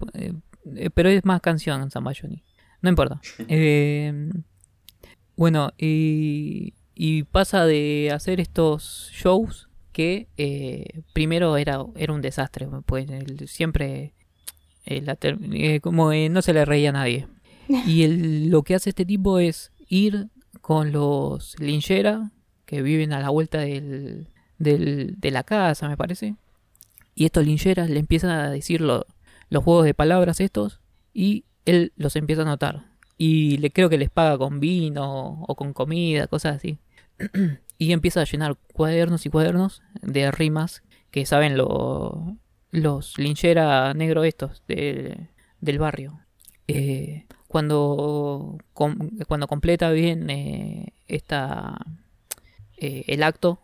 [0.94, 2.42] pero es más canción Zambayoni.
[2.82, 3.20] No importa.
[5.36, 12.68] Bueno, y, y pasa de hacer estos shows que eh, primero era, era un desastre.
[12.86, 14.14] Pues él siempre
[14.86, 15.04] eh,
[15.52, 17.26] eh, como eh, no se le reía a nadie.
[17.86, 20.28] Y el- lo que hace este tipo es ir
[20.60, 22.30] con los linchera
[22.64, 24.28] que viven a la vuelta del,
[24.58, 26.36] del- de la casa, me parece.
[27.14, 29.06] Y estos lincheras le empiezan a decir lo-
[29.50, 30.80] los juegos de palabras estos
[31.12, 32.84] y él los empieza a notar.
[33.18, 36.78] Y le creo que les paga con vino o con comida, cosas así.
[37.78, 42.36] y empieza a llenar cuadernos y cuadernos de rimas que saben lo-
[42.70, 45.28] los linchera negro estos de-
[45.60, 46.20] del barrio.
[46.68, 51.78] Eh, cuando, cuando completa bien eh, esta,
[52.76, 53.60] eh, el acto,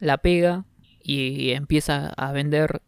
[0.00, 0.64] la pega
[1.02, 2.80] y empieza a vender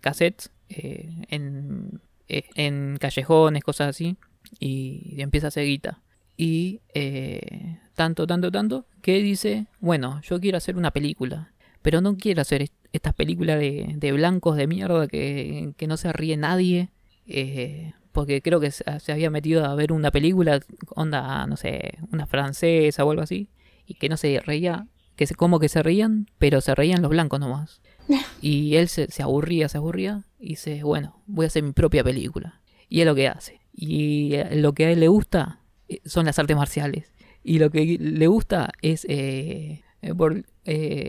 [0.00, 4.16] cassettes en, en callejones, cosas así,
[4.58, 6.00] y empieza a hacer guita.
[6.36, 12.16] Y eh, tanto, tanto, tanto, que dice, bueno, yo quiero hacer una película, pero no
[12.16, 16.36] quiero hacer est- estas películas de, de blancos de mierda que, que no se ríe
[16.36, 16.90] nadie,
[17.26, 20.60] eh, porque creo que se, se había metido a ver una película,
[20.94, 23.48] onda, no sé, una francesa o algo así,
[23.86, 24.86] y que no se reía,
[25.16, 27.80] que se, como que se reían, pero se reían los blancos nomás.
[28.40, 32.04] Y él se, se aburría, se aburría, y dice, bueno, voy a hacer mi propia
[32.04, 32.60] película.
[32.88, 33.57] Y es lo que hace.
[33.80, 37.12] Y eh, lo que a él le gusta eh, son las artes marciales.
[37.44, 39.82] Y lo que le gusta es eh,
[40.16, 40.44] por,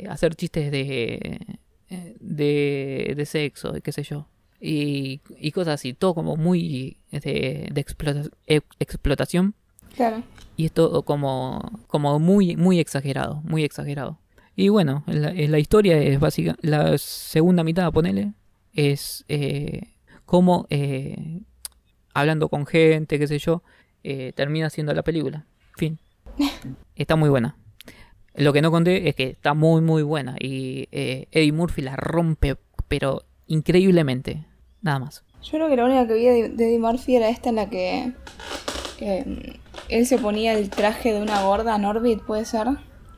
[0.07, 1.39] hacer chistes de,
[2.19, 4.27] de, de sexo, qué sé yo.
[4.61, 9.55] Y, y cosas así, todo como muy de, de explota- ex- explotación.
[9.95, 10.21] Claro.
[10.55, 14.19] Y es todo como, como muy, muy exagerado, muy exagerado.
[14.55, 16.55] Y bueno, la, la historia es básica.
[16.61, 18.33] La segunda mitad, ponele,
[18.73, 19.93] es eh,
[20.25, 21.39] como eh,
[22.19, 23.63] hablando con gente, qué sé yo,
[24.03, 25.45] eh, termina siendo la película.
[25.75, 25.99] Fin.
[26.95, 27.55] Está muy buena.
[28.35, 30.35] Lo que no conté es que está muy, muy buena.
[30.39, 32.55] Y eh, Eddie Murphy la rompe,
[32.87, 34.45] pero increíblemente.
[34.81, 35.23] Nada más.
[35.41, 38.13] Yo creo que la única que vi de, Eddie Murphy era esta en la que
[38.99, 39.59] eh,
[39.89, 42.67] él se ponía el traje de una gorda en Orbit, ¿puede ser?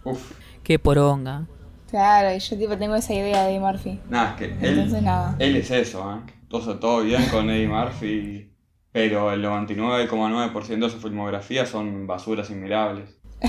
[0.03, 0.31] Uf.
[0.63, 1.45] Qué poronga.
[1.89, 3.99] Claro, y yo tipo tengo esa idea de Eddie Murphy.
[4.09, 5.35] Nada, es que él, Entonces nada.
[5.39, 6.31] él es eso, ¿eh?
[6.47, 8.50] Todo, todo bien con Eddie Murphy,
[8.91, 13.09] pero el 99,9% de su filmografía son basuras inmirables.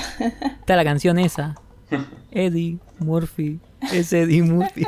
[0.60, 1.54] Está la canción esa.
[2.30, 3.60] Eddie Murphy.
[3.92, 4.86] Es Eddie Murphy.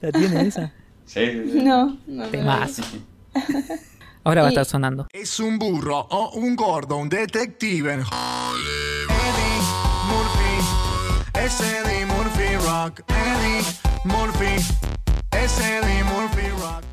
[0.00, 0.72] ¿La tiene esa?
[1.06, 1.62] Sí, sí, sí.
[1.62, 2.24] No, no.
[4.24, 5.06] Ahora va a estar sonando.
[5.12, 7.94] Es un burro o un gordo, un detective.
[7.94, 8.04] Eddie
[10.08, 13.02] Murphy, es Eddie Murphy Rock.
[13.08, 13.62] Eddie
[14.04, 14.56] Murphy,
[15.32, 16.84] es Eddie Murphy Rock.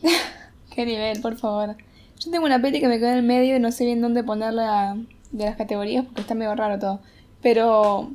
[0.74, 1.76] Qué nivel, por favor.
[2.18, 4.24] Yo tengo una peli que me quedó en el medio y no sé bien dónde
[4.24, 4.96] ponerla
[5.30, 7.00] de las categorías porque está medio raro todo.
[7.42, 8.10] Pero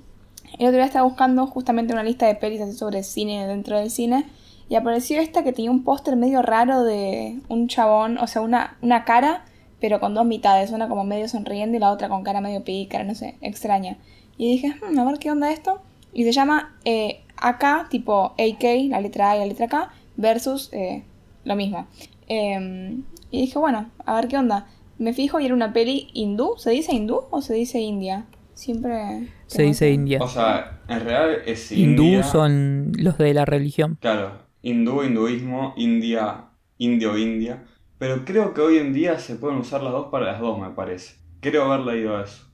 [0.58, 3.90] el otro día estaba buscando justamente una lista de pelis así sobre cine dentro del
[3.90, 4.26] cine
[4.68, 8.78] y apareció esta que tenía un póster medio raro de un chabón, o sea, una,
[8.82, 9.46] una cara,
[9.80, 13.06] pero con dos mitades, una como medio sonriendo y la otra con cara medio pícara,
[13.06, 13.98] no sé, extraña.
[14.38, 15.82] Y dije, "Hmm, a ver qué onda esto.
[16.14, 20.70] Y se llama eh, AK, tipo AK, la letra A y la letra K, versus
[20.74, 21.04] eh,
[21.46, 21.88] lo mismo.
[22.30, 24.68] Em, y dije, bueno, a ver qué onda.
[24.98, 26.54] Me fijo y era una peli hindú.
[26.58, 28.26] ¿Se dice hindú o se dice india?
[28.60, 29.30] Siempre...
[29.48, 30.20] Se dice India.
[30.22, 32.24] O sea, en realidad es Hindú India.
[32.24, 33.98] son los de la religión.
[34.02, 37.64] Claro, hindú, hinduismo, India, indio, India.
[37.98, 40.72] Pero creo que hoy en día se pueden usar las dos para las dos, me
[40.72, 41.16] parece.
[41.40, 42.48] Creo haber leído eso.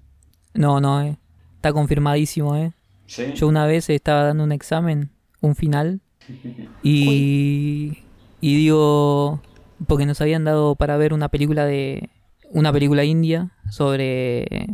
[0.54, 1.18] No, no, eh.
[1.56, 2.72] Está confirmadísimo, eh.
[3.08, 3.34] ¿Sí?
[3.34, 5.10] Yo una vez estaba dando un examen,
[5.42, 6.02] un final,
[6.84, 7.98] y,
[8.42, 9.42] y digo,
[9.88, 12.10] porque nos habían dado para ver una película de,
[12.52, 14.68] una película india sobre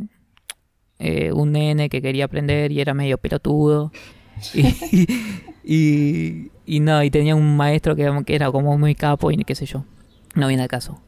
[0.99, 3.91] eh, un nene que quería aprender y era medio pelotudo.
[4.53, 5.07] Y,
[5.63, 9.55] y, y no, y tenía un maestro que, que era como muy capo y qué
[9.55, 9.85] sé yo.
[10.35, 11.01] No viene al caso.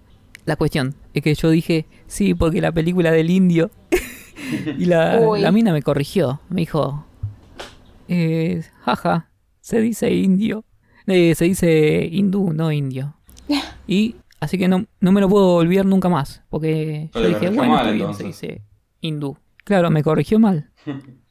[0.46, 3.72] La cuestión es que yo dije, sí, porque la película del indio.
[4.78, 6.42] y la mina me corrigió.
[6.50, 7.06] Me dijo,
[8.08, 9.30] eh, jaja,
[9.62, 10.66] se dice indio.
[11.08, 13.16] Eh, se dice hindú, no indio.
[13.88, 16.42] Y así que no, no me lo puedo olvidar nunca más.
[16.50, 18.36] Porque Pero yo te dije, bueno, mal, está bien, entonces.
[18.38, 18.62] se dice
[19.02, 19.38] hindú.
[19.64, 20.70] Claro, me corrigió mal.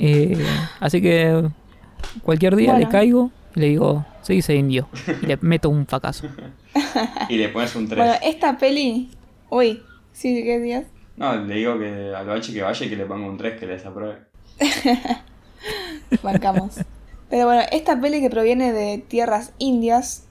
[0.00, 0.40] Eh,
[0.78, 1.48] así que
[2.22, 2.86] cualquier día Bueno.
[2.86, 4.88] le caigo y le digo, se dice indio.
[5.22, 6.28] Y le meto un fracaso.
[7.28, 7.98] Y le pones un 3.
[7.98, 9.10] Bueno, esta peli...
[9.50, 10.84] Uy, sí, ¿qué días?
[11.16, 13.66] No, le digo que al bache que vaya y que le ponga un 3 que
[13.66, 14.18] le desapruebe.
[16.22, 16.76] Bancamos.
[17.28, 20.27] Pero bueno, esta peli que proviene de tierras indias,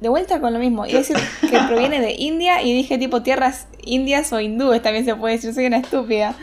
[0.00, 3.68] de vuelta con lo mismo, a decir que proviene de India y dije tipo tierras
[3.82, 6.34] indias o hindúes también se puede decir, soy una estúpida.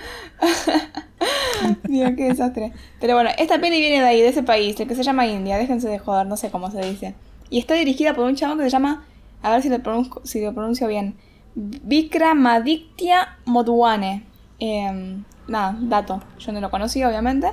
[1.83, 2.73] Dios, qué desastre.
[2.99, 5.57] Pero bueno, esta peli viene de ahí, de ese país, el que se llama India,
[5.57, 7.13] déjense de joder, no sé cómo se dice.
[7.49, 9.05] Y está dirigida por un chabón que se llama,
[9.41, 11.15] a ver si lo pronuncio, si lo pronuncio bien,
[11.55, 14.23] Vikramaditya Modwane.
[14.59, 17.47] Em, nada, dato, yo no lo conocía obviamente.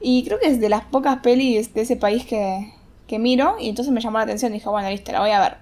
[0.00, 2.72] Y creo que es de las pocas pelis de ese país que,
[3.06, 3.56] que miro.
[3.60, 4.52] Y entonces me llamó la atención.
[4.52, 5.56] Dije, bueno, listo, la voy a ver.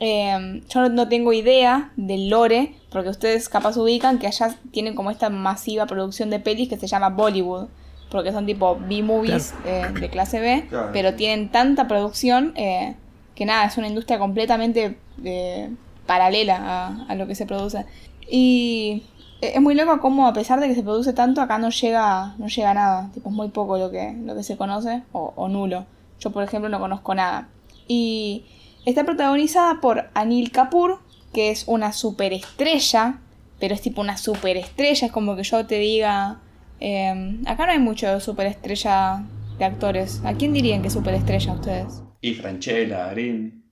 [0.00, 2.74] Eh, yo no, no tengo idea del lore.
[2.90, 6.86] Porque ustedes capaz ubican que allá tienen como esta masiva producción de pelis que se
[6.86, 7.68] llama Bollywood.
[8.10, 10.66] Porque son tipo B-movies eh, de clase B.
[10.70, 10.90] Claro.
[10.92, 12.94] Pero tienen tanta producción eh,
[13.34, 15.70] que nada, es una industria completamente eh,
[16.06, 17.84] paralela a, a lo que se produce.
[18.28, 19.04] Y
[19.40, 22.48] es muy loco como a pesar de que se produce tanto, acá no llega, no
[22.48, 23.10] llega nada.
[23.14, 25.86] Tipo, es muy poco lo que, lo que se conoce, o, o nulo.
[26.20, 27.48] Yo, por ejemplo, no conozco nada.
[27.86, 28.44] Y
[28.84, 30.98] está protagonizada por Anil Kapoor,
[31.32, 33.18] que es una superestrella,
[33.60, 36.40] pero es tipo una superestrella, es como que yo te diga...
[36.80, 39.24] eh, acá no hay mucho superestrella
[39.58, 40.20] de actores.
[40.24, 42.02] ¿A quién dirían que es superestrella ustedes?
[42.20, 43.64] Y Franchella, Green.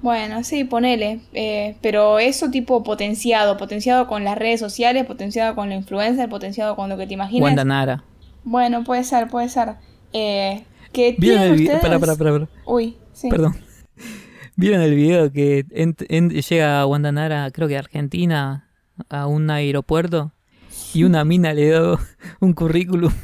[0.00, 1.20] Bueno, sí, ponele.
[1.32, 6.76] eh, pero eso tipo potenciado, potenciado con las redes sociales, potenciado con la influencer, potenciado
[6.76, 7.42] con lo que te imaginas.
[7.42, 8.04] Wanda Nara.
[8.44, 9.74] Bueno, puede ser, puede ser.
[10.12, 11.80] Eh, ¿Qué ¿Vieron el video?
[11.80, 12.48] para, para, para.
[12.66, 13.28] Uy, sí.
[13.28, 13.56] Perdón.
[14.56, 18.68] ¿Vieron el video que en- en- llega Wanda Nara, creo que a Argentina,
[19.08, 20.32] a un aeropuerto?
[20.94, 21.98] Y una mina le dio
[22.40, 23.12] un currículum.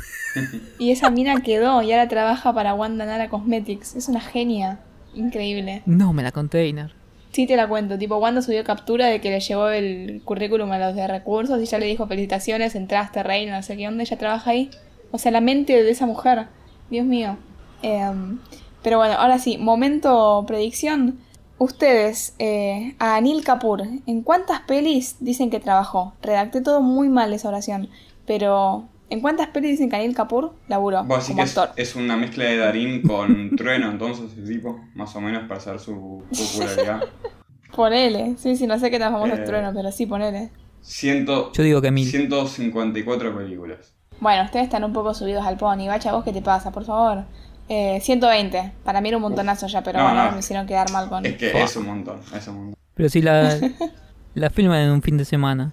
[0.80, 3.94] Y esa mina quedó y ahora trabaja para Wanda Nara Cosmetics.
[3.94, 4.80] Es una genia.
[5.14, 5.82] Increíble.
[5.86, 6.92] No, me la container.
[7.30, 7.96] Sí te la cuento.
[7.98, 11.66] Tipo, Wanda subió captura de que le llevó el currículum a los de recursos y
[11.66, 14.70] ya le dijo felicitaciones, entraste, reina, no sé qué onda, ella trabaja ahí.
[15.12, 16.46] O sea, la mente de esa mujer.
[16.90, 17.36] Dios mío.
[17.84, 18.38] Em,
[18.82, 21.18] pero bueno, ahora sí, momento predicción.
[21.58, 26.14] Ustedes, eh, a Anil Kapoor, ¿en cuántas pelis dicen que trabajó?
[26.20, 27.88] Redacté todo muy mal esa oración,
[28.26, 31.74] pero ¿en cuántas pelis dicen que Anil Kapoor laburó Vos decís como que es, actor?
[31.76, 35.78] es una mezcla de Darín con Trueno, entonces, ese tipo, más o menos para saber
[35.80, 37.04] su popularidad.
[37.74, 39.38] Ponele, sí, sí, no sé qué tan famoso Eh.
[39.38, 40.50] es Trueno, pero sí, ponele.
[40.80, 42.06] Ciento, Yo digo que mil.
[42.06, 43.94] 154 películas.
[44.20, 45.86] Bueno, ustedes están un poco subidos al pony.
[45.88, 46.70] Bacha, ¿vos qué te pasa?
[46.70, 47.24] Por favor.
[47.68, 48.72] Eh, 120.
[48.84, 50.32] Para mí era un montonazo ya, pero No, bueno, no.
[50.32, 51.24] me hicieron quedar mal con...
[51.24, 51.62] Es que Fua.
[51.62, 52.74] es un montón, es un montón.
[52.94, 53.58] Pero si la,
[54.34, 55.72] la filman en un fin de semana.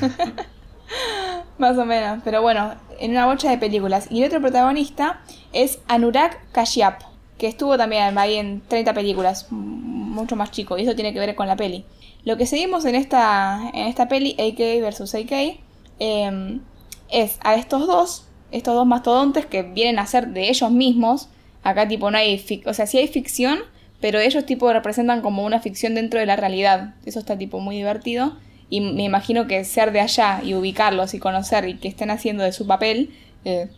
[1.58, 2.20] Más o menos.
[2.24, 4.06] Pero bueno, en una bocha de películas.
[4.10, 5.20] Y el otro protagonista
[5.52, 7.02] es Anurag Kashyap,
[7.38, 11.34] que estuvo también ahí en 30 películas, mucho más chico, y eso tiene que ver
[11.34, 11.84] con la peli.
[12.24, 15.32] Lo que seguimos en esta, en esta peli, AK versus AK,
[16.00, 16.60] eh,
[17.08, 21.28] es a estos dos, estos dos mastodontes que vienen a ser de ellos mismos.
[21.62, 23.58] Acá tipo no hay, fic- o sea, sí hay ficción,
[24.00, 26.94] pero ellos tipo representan como una ficción dentro de la realidad.
[27.04, 28.32] Eso está tipo muy divertido.
[28.68, 32.44] Y me imagino que ser de allá y ubicarlos y conocer y que estén haciendo
[32.44, 33.10] de su papel,
[33.44, 33.68] eh,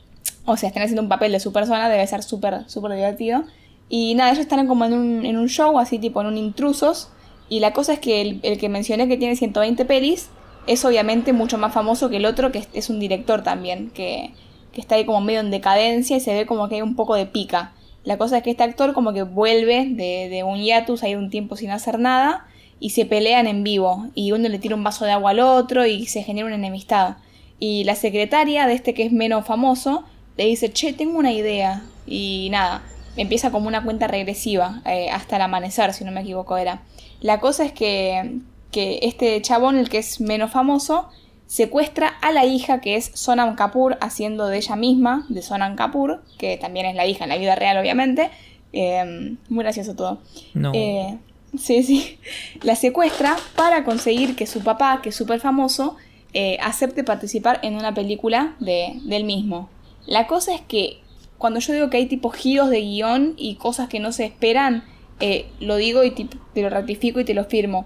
[0.45, 3.45] o sea, estén haciendo un papel de su persona, debe ser súper, súper divertido.
[3.89, 7.09] Y nada, ellos están como en un, en un show, así tipo en un intrusos.
[7.49, 10.29] Y la cosa es que el, el que mencioné que tiene 120 pelis
[10.67, 14.33] es obviamente mucho más famoso que el otro, que es, es un director también, que,
[14.73, 17.15] que está ahí como medio en decadencia y se ve como que hay un poco
[17.15, 17.73] de pica.
[18.05, 21.31] La cosa es que este actor como que vuelve de, de un hiatus, hay un
[21.31, 22.47] tiempo sin hacer nada,
[22.81, 25.87] y se pelean en vivo, y uno le tira un vaso de agua al otro
[25.87, 27.17] y se genera una enemistad.
[27.61, 30.03] Y la secretaria de este que es menos famoso
[30.37, 31.85] le dice, che, tengo una idea.
[32.09, 32.83] Y nada,
[33.17, 36.83] empieza como una cuenta regresiva, eh, hasta el amanecer, si no me equivoco era.
[37.21, 38.41] La cosa es que,
[38.73, 41.09] que este chabón, el que es menos famoso,
[41.53, 46.23] secuestra a la hija que es Sonam Kapoor haciendo de ella misma, de Sonam Kapoor,
[46.39, 48.31] que también es la hija en la vida real obviamente.
[48.73, 50.23] Eh, muy gracioso todo.
[50.55, 50.73] No.
[50.75, 51.19] Eh,
[51.59, 52.17] sí, sí.
[52.63, 55.97] La secuestra para conseguir que su papá, que es súper famoso,
[56.33, 59.69] eh, acepte participar en una película de, del mismo.
[60.07, 61.01] La cosa es que
[61.37, 64.85] cuando yo digo que hay tipo giros de guion y cosas que no se esperan,
[65.21, 67.85] eh, lo digo y te, te lo ratifico y te lo firmo.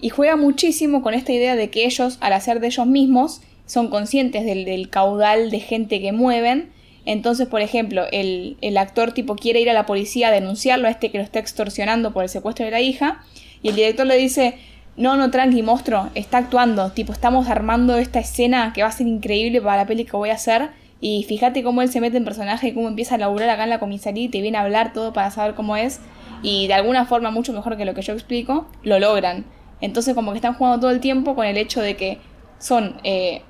[0.00, 3.88] Y juega muchísimo con esta idea de que ellos, al hacer de ellos mismos, son
[3.88, 6.70] conscientes del, del caudal de gente que mueven.
[7.06, 10.90] Entonces, por ejemplo, el, el actor tipo quiere ir a la policía a denunciarlo a
[10.90, 13.22] este que lo está extorsionando por el secuestro de la hija.
[13.62, 14.54] Y el director le dice,
[14.96, 16.92] no, no, tranqui, monstruo, está actuando.
[16.92, 20.30] Tipo, estamos armando esta escena que va a ser increíble para la peli que voy
[20.30, 20.70] a hacer.
[21.00, 23.70] Y fíjate cómo él se mete en personaje y cómo empieza a laburar acá en
[23.70, 26.00] la comisaría y te viene a hablar todo para saber cómo es.
[26.42, 29.44] Y de alguna forma, mucho mejor que lo que yo explico, lo logran.
[29.80, 32.18] Entonces, como que están jugando todo el tiempo con el hecho de que
[32.58, 33.42] son eh,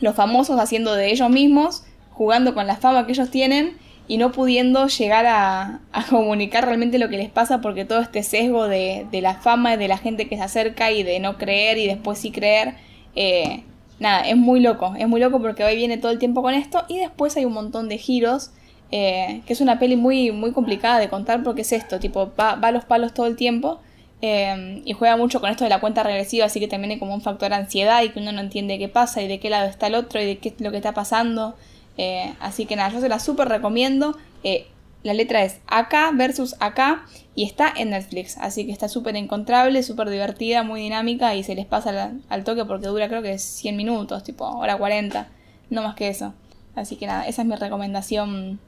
[0.00, 3.76] los famosos haciendo de ellos mismos, jugando con la fama que ellos tienen
[4.08, 8.22] y no pudiendo llegar a, a comunicar realmente lo que les pasa porque todo este
[8.22, 11.38] sesgo de, de, la fama y de la gente que se acerca y de no
[11.38, 12.74] creer y después sí creer,
[13.14, 13.64] eh,
[13.98, 16.84] nada, es muy loco, es muy loco porque hoy viene todo el tiempo con esto
[16.88, 18.50] y después hay un montón de giros,
[18.92, 22.54] eh, que es una peli muy, muy complicada de contar porque es esto, tipo, va,
[22.54, 23.80] va a los palos todo el tiempo.
[24.22, 27.14] Eh, y juega mucho con esto de la cuenta regresiva, así que también hay como
[27.14, 29.88] un factor ansiedad y que uno no entiende qué pasa y de qué lado está
[29.88, 31.54] el otro y de qué es lo que está pasando.
[31.98, 34.16] Eh, así que nada, yo se la súper recomiendo.
[34.42, 34.66] Eh,
[35.02, 37.04] la letra es acá versus acá
[37.34, 38.38] y está en Netflix.
[38.38, 42.44] Así que está súper encontrable, súper divertida, muy dinámica y se les pasa al, al,
[42.44, 45.28] toque porque dura creo que 100 minutos, tipo hora 40,
[45.70, 46.34] no más que eso.
[46.74, 48.58] Así que nada, esa es mi recomendación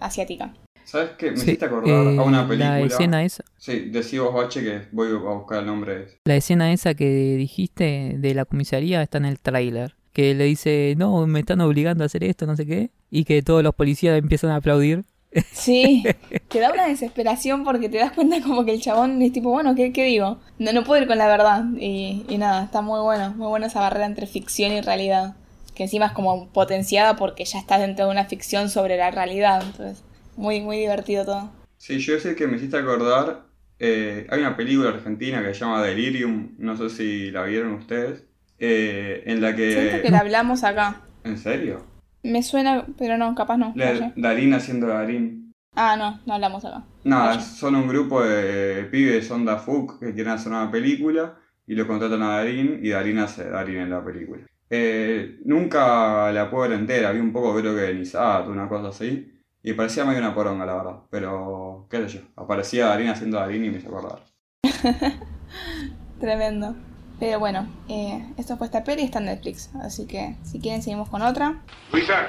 [0.00, 0.52] asiática.
[0.86, 1.32] ¿Sabes qué?
[1.32, 2.78] Me sí, hiciste acordar eh, a una película.
[2.78, 3.44] La escena esa.
[3.58, 6.06] Sí, decí vos, Bache, que voy a buscar el nombre.
[6.24, 10.94] La escena esa que dijiste de la comisaría está en el tráiler que le dice,
[10.96, 14.18] no, me están obligando a hacer esto, no sé qué, y que todos los policías
[14.18, 15.04] empiezan a aplaudir.
[15.52, 16.04] Sí,
[16.48, 19.74] te da una desesperación porque te das cuenta como que el chabón es tipo, bueno,
[19.74, 20.38] ¿qué, qué digo?
[20.58, 21.64] No, no puedo ir con la verdad.
[21.78, 25.34] Y, y, nada, está muy bueno, muy buena esa barrera entre ficción y realidad.
[25.74, 29.62] Que encima es como potenciada porque ya estás dentro de una ficción sobre la realidad.
[29.62, 30.02] Entonces,
[30.36, 31.50] muy, muy divertido todo.
[31.76, 33.46] Sí, yo sé que me hiciste acordar,
[33.78, 38.24] eh, hay una película argentina que se llama Delirium, no sé si la vieron ustedes.
[38.58, 39.72] Eh, en la que...
[39.72, 41.02] Siento que la hablamos acá.
[41.24, 41.84] ¿En serio?
[42.22, 43.72] Me suena, pero no, capaz no.
[43.76, 45.52] La, Darín haciendo Darín.
[45.74, 46.84] Ah, no, no hablamos acá.
[47.04, 51.74] Nada, no, son un grupo de pibes onda Fuck que quieren hacer una película y
[51.74, 54.42] lo contratan a Darín y Darín hace Darín en la película.
[54.70, 58.88] Eh, nunca la puedo ver entera, vi un poco creo que de Nisato, una cosa
[58.88, 59.35] así.
[59.66, 60.96] Y parecía medio una poronga, la verdad.
[61.10, 64.20] Pero, qué sé yo, aparecía Darín haciendo Darín y me hizo acordar.
[66.20, 66.76] Tremendo.
[67.18, 69.74] Pero bueno, eh, esto fue esta peli y está en Netflix.
[69.82, 71.62] Así que si quieren seguimos con otra.
[71.90, 72.28] Luisa,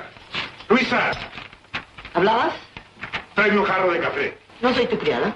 [0.68, 1.12] Luisa.
[2.16, 2.56] ¿Hablabas?
[3.36, 4.38] Tráeme un jarro de café.
[4.60, 5.36] No soy tu criada.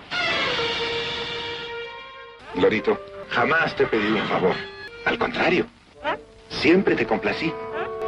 [2.55, 2.99] Lorito,
[3.29, 4.55] jamás te pedí un favor.
[5.05, 5.67] Al contrario,
[6.49, 7.53] siempre te complací.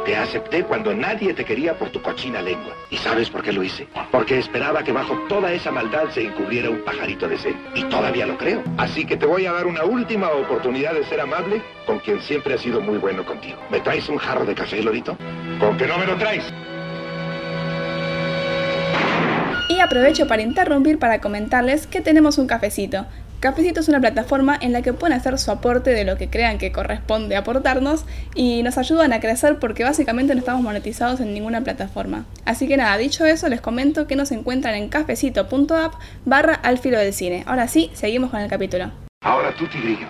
[0.04, 2.74] Te acepté cuando nadie te quería por tu cochina lengua.
[2.90, 3.88] ¿Y sabes por qué lo hice?
[4.12, 7.54] Porque esperaba que bajo toda esa maldad se encubriera un pajarito de sed.
[7.74, 8.62] Y todavía lo creo.
[8.76, 12.52] Así que te voy a dar una última oportunidad de ser amable con quien siempre
[12.52, 13.56] ha sido muy bueno contigo.
[13.70, 15.16] ¿Me traes un jarro de café, Lorito?
[15.58, 16.44] ¿Con que no me lo traes?
[19.70, 23.06] Y aprovecho para interrumpir para comentarles que tenemos un cafecito.
[23.44, 26.56] Cafecito es una plataforma en la que pueden hacer su aporte de lo que crean
[26.56, 31.60] que corresponde aportarnos y nos ayudan a crecer porque básicamente no estamos monetizados en ninguna
[31.60, 32.24] plataforma.
[32.46, 35.92] Así que nada, dicho eso, les comento que nos encuentran en cafecito.app
[36.24, 37.44] barra al filo del cine.
[37.46, 38.90] Ahora sí, seguimos con el capítulo.
[39.20, 40.06] Ahora tú, Tigrillo.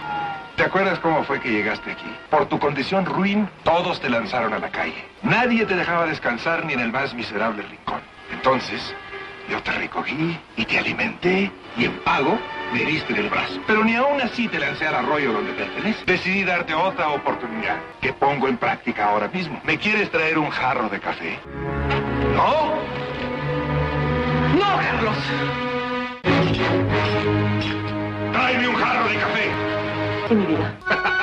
[0.57, 2.07] ¿Te acuerdas cómo fue que llegaste aquí?
[2.31, 4.95] Por tu condición ruin, todos te lanzaron a la calle.
[5.25, 8.01] Nadie te dejaba descansar ni en el más miserable rincón.
[8.33, 8.95] Entonces,
[9.51, 12.39] yo te recogí y te alimenté y en pago
[12.73, 13.61] me heriste del brazo.
[13.67, 16.05] Pero ni aún así te lancé al arroyo donde perteneces.
[16.07, 19.61] Decidí darte otra oportunidad que pongo en práctica ahora mismo.
[19.65, 21.39] ¿Me quieres traer un jarro de café?
[22.35, 22.75] ¿No?
[24.59, 25.17] ¡No, Carlos!
[28.33, 29.51] ¡Tráeme un jarro de café!
[30.31, 30.79] En mi vida.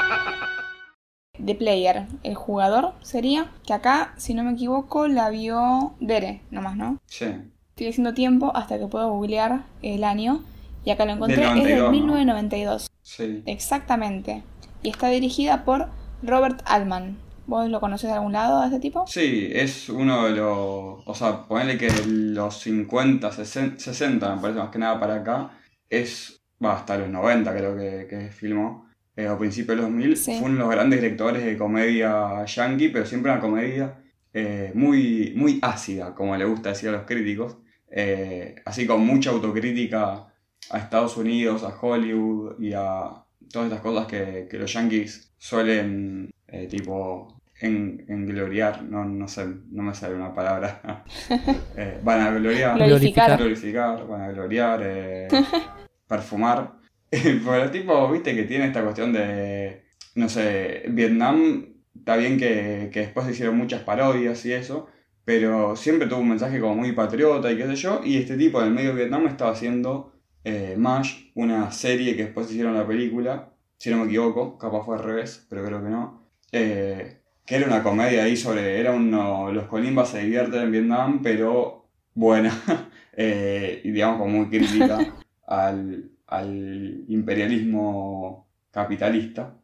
[1.44, 6.76] The Player, el jugador sería, que acá, si no me equivoco, la vio Dere, nomás,
[6.76, 7.00] ¿no?
[7.08, 7.26] Sí.
[7.70, 10.44] Estoy haciendo tiempo hasta que puedo googlear el año.
[10.84, 11.92] Y acá lo encontré, Del es 92, del ¿no?
[11.92, 12.88] 1992.
[13.02, 13.44] Sí.
[13.46, 14.44] Exactamente.
[14.84, 15.90] Y está dirigida por
[16.24, 17.18] Robert Altman.
[17.48, 19.06] ¿Vos lo conocés de algún lado a este tipo?
[19.08, 21.04] Sí, es uno de los.
[21.06, 25.52] O sea, ponele que los 50, 60, 60, me parece más que nada para acá,
[25.90, 26.42] es.
[26.64, 30.16] Va, hasta los 90 creo que, que filmó, eh, o principios de los 2000.
[30.18, 30.38] Sí.
[30.40, 34.00] Fue uno de los grandes directores de comedia yankee, pero siempre una comedia
[34.34, 37.58] eh, muy, muy ácida, como le gusta decir a los críticos.
[37.90, 40.28] eh, así con mucha autocrítica
[40.72, 46.32] a Estados Unidos, a Hollywood y a todas estas cosas que, que los yankees suelen,
[46.48, 51.04] eh, tipo, en, engloriar, no, no sé, no me sale una palabra.
[51.78, 53.38] eh, van a gloriar, Glorificar.
[53.38, 55.28] glorificar, van a gloriar, eh,
[56.08, 56.78] perfumar.
[57.10, 59.84] Pero el tipo, viste, que tiene esta cuestión de,
[60.16, 64.88] no sé, Vietnam, está bien que, que después se hicieron muchas parodias y eso,
[65.26, 68.60] pero siempre tuvo un mensaje como muy patriota y qué sé yo, y este tipo
[68.62, 70.11] en el medio de Vietnam estaba haciendo
[70.44, 74.98] eh, MASH, una serie que después hicieron la película, si no me equivoco, capaz fue
[74.98, 79.52] al revés, pero creo que no, eh, que era una comedia ahí sobre, era uno,
[79.52, 82.54] los colimbas se divierten en Vietnam, pero buena,
[83.14, 85.14] eh, y digamos como muy crítica
[85.48, 89.58] al, al imperialismo capitalista.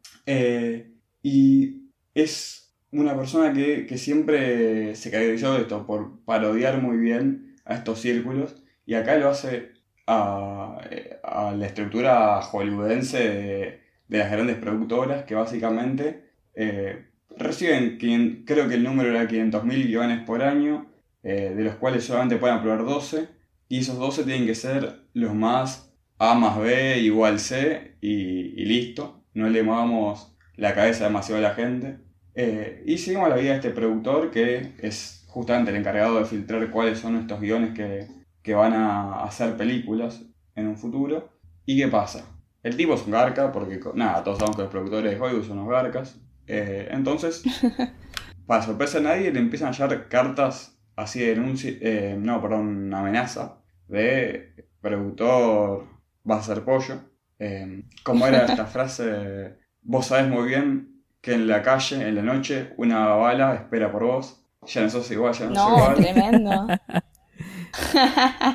[1.24, 7.56] Y es una persona que, que siempre se caracterizó de esto, por parodiar muy bien
[7.66, 9.77] a estos círculos, y acá lo hace
[10.08, 10.80] a,
[11.56, 13.20] la estructura hollywoodense
[14.08, 16.24] de, las grandes productoras, que básicamente
[16.56, 20.88] eh, reciben, quin- creo que el número era 500.000 guiones por año,
[21.24, 23.28] eh, de los cuales solamente pueden aprobar 12,
[23.70, 28.10] y esos 12 tienen que ser los más A más B igual C y,
[28.62, 29.24] y listo.
[29.34, 32.00] No le movamos la cabeza demasiado a la gente.
[32.34, 36.70] Eh, y seguimos la vida de este productor que es justamente el encargado de filtrar
[36.72, 38.08] cuáles son estos guiones que,
[38.48, 40.24] que van a hacer películas
[40.56, 41.28] en un futuro.
[41.66, 42.24] ¿Y qué pasa?
[42.64, 45.60] El tipo es un garca, porque nada, todos sabemos que los productores de Hollywood son
[45.60, 46.18] unos garcas.
[46.48, 47.44] Eh, entonces,
[48.48, 52.94] para sorpresa de nadie, le empiezan a llegar cartas así de denuncia, eh, no, perdón,
[52.94, 53.58] amenaza
[53.90, 55.84] de productor,
[56.24, 57.02] vas a hacer pollo.
[57.40, 59.58] Eh, ¿Cómo era esta frase?
[59.82, 64.06] Vos sabés muy bien que en la calle, en la noche, una bala espera por
[64.06, 64.42] vos.
[64.68, 65.96] Ya no sos igual, ya no, sos No, igual.
[65.96, 66.68] tremendo.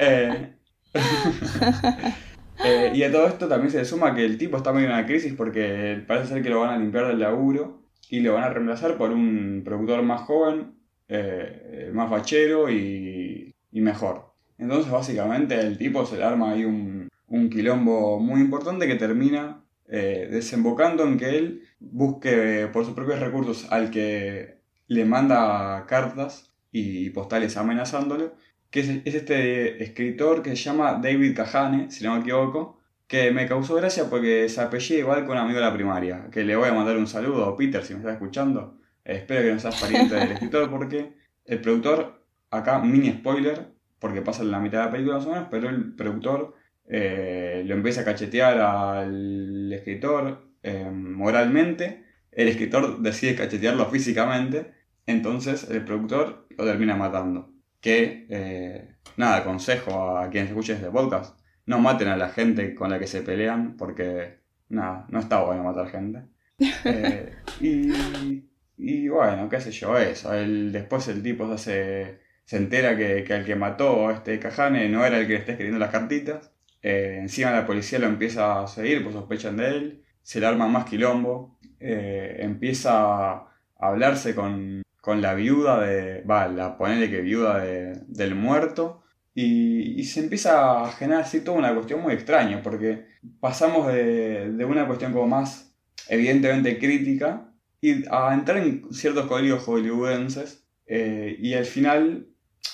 [0.00, 0.54] Eh,
[2.64, 5.06] eh, y a todo esto también se suma que el tipo está medio en una
[5.06, 8.50] crisis porque parece ser que lo van a limpiar del laburo y lo van a
[8.50, 10.74] reemplazar por un productor más joven,
[11.08, 14.32] eh, más fachero y, mejor.
[14.58, 19.58] Entonces básicamente el tipo se le arma ahí un, un quilombo muy importante que termina
[19.88, 27.10] desembocando en que él busque por sus propios recursos al que le manda cartas y
[27.10, 28.34] postales amenazándolo
[28.72, 33.30] que es, es este escritor que se llama David Kahane, si no me equivoco, que
[33.30, 36.56] me causó gracia porque se apellida igual con un amigo de la primaria, que le
[36.56, 38.78] voy a mandar un saludo, Peter, si me está escuchando.
[39.04, 41.12] Espero que no seas pariente del escritor porque
[41.44, 45.30] el productor, acá mini spoiler, porque pasa en la mitad de la película más o
[45.32, 46.54] menos, pero el productor
[46.88, 54.72] eh, lo empieza a cachetear al escritor eh, moralmente, el escritor decide cachetearlo físicamente,
[55.04, 57.51] entonces el productor lo termina matando
[57.82, 62.90] que, eh, nada, consejo a quienes escuchen este podcast, no maten a la gente con
[62.90, 64.38] la que se pelean, porque,
[64.70, 66.22] nada, no está bueno matar gente.
[66.84, 68.44] Eh, y,
[68.78, 70.32] y bueno, qué sé yo, eso.
[70.34, 74.38] El, después el tipo se, hace- se entera que, que al que mató a este
[74.38, 76.52] Cajane no era el que le está escribiendo las cartitas.
[76.82, 80.04] Eh, encima la policía lo empieza a seguir, pues sospechan de él.
[80.22, 81.58] Se le arma más quilombo.
[81.80, 82.92] Eh, empieza
[83.38, 86.22] a hablarse con, con la viuda de.
[86.22, 89.02] Va, la ponele que viuda de- del muerto.
[89.34, 93.06] Y, y se empieza a generar así toda una cuestión muy extraña, porque
[93.40, 95.74] pasamos de, de una cuestión como más
[96.08, 97.48] evidentemente crítica
[97.80, 100.66] y a entrar en ciertos códigos hollywoodenses.
[100.86, 102.26] eh, y al final,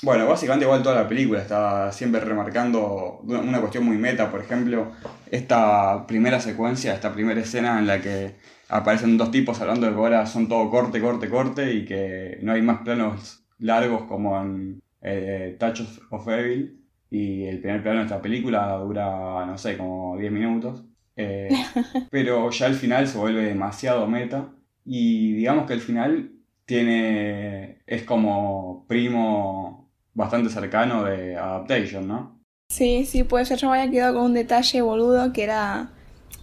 [0.03, 4.41] bueno, básicamente igual toda la película está siempre remarcando una una cuestión muy meta, por
[4.41, 4.91] ejemplo,
[5.31, 8.35] esta primera secuencia, esta primera escena en la que
[8.69, 12.53] aparecen dos tipos hablando de que ahora son todo corte, corte, corte y que no
[12.53, 18.05] hay más planos largos como en eh, Touch of- Evil y el primer plano de
[18.07, 20.85] esta película dura, no sé, como 10 minutos.
[21.17, 21.73] Eh,
[22.11, 24.53] pero ya el final se vuelve demasiado meta
[24.85, 26.33] y digamos que el final
[26.65, 32.39] tiene es como primo bastante cercano de Adaptation, ¿no?
[32.71, 33.59] Sí, sí, puede ser.
[33.59, 35.91] Yo me había quedado con un detalle boludo que era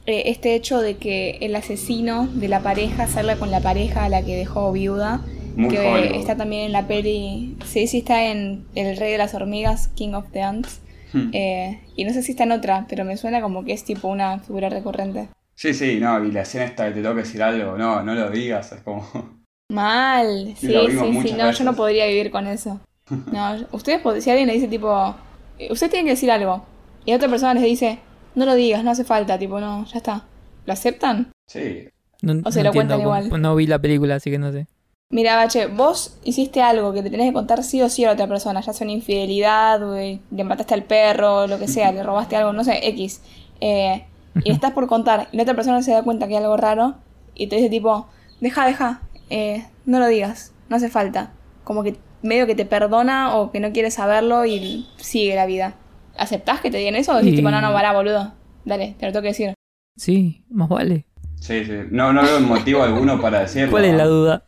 [0.05, 4.09] eh, este hecho de que el asesino de la pareja salga con la pareja a
[4.09, 5.21] la que dejó viuda
[5.55, 7.57] Muy que está también en la peli.
[7.65, 10.81] Sí, sí, está en El Rey de las Hormigas, King of the Ants.
[11.11, 11.29] Hmm.
[11.33, 14.07] Eh, y no sé si está en otra, pero me suena como que es tipo
[14.07, 15.29] una figura recurrente.
[15.55, 18.29] Sí, sí, no, y la escena esta que te toca decir algo, no, no lo
[18.29, 19.07] digas, es como...
[19.71, 22.79] Mal, sí, sí, sí, no, yo no podría vivir con eso.
[23.31, 25.15] No, ustedes, si alguien le dice tipo,
[25.59, 26.65] eh, usted tiene que decir algo,
[27.05, 27.99] y a otra persona les dice,
[28.35, 30.23] no lo digas, no hace falta, tipo, no, ya está.
[30.65, 31.31] ¿Lo aceptan?
[31.47, 31.87] Sí,
[32.21, 33.29] No, O se no lo cuentan igual.
[33.41, 34.67] No vi la película, así que no sé.
[35.11, 38.13] Mira, Bache, vos hiciste algo que te tenés que contar sí o sí a la
[38.13, 42.01] otra persona, ya sea una infidelidad, eh, le mataste al perro, lo que sea, le
[42.01, 43.21] robaste algo, no sé, X.
[43.61, 44.05] Eh,
[44.43, 46.95] y estás por contar, y la otra persona se da cuenta que hay algo raro,
[47.35, 48.07] y te dice tipo,
[48.41, 51.31] deja, deja, eh, no lo digas, no hace falta.
[51.63, 55.75] Como que medio que te perdona o que no quiere saberlo y sigue la vida.
[56.17, 58.33] ¿Aceptás que te digan eso o decís Y- tipo, no, no, pará, boludo?
[58.63, 59.53] Dale, te lo tengo que decir.
[59.95, 61.05] Sí, más vale.
[61.39, 61.73] sí, sí.
[61.91, 63.71] No, no veo motivo alguno para decirlo.
[63.71, 64.43] ¿Cuál es la duda?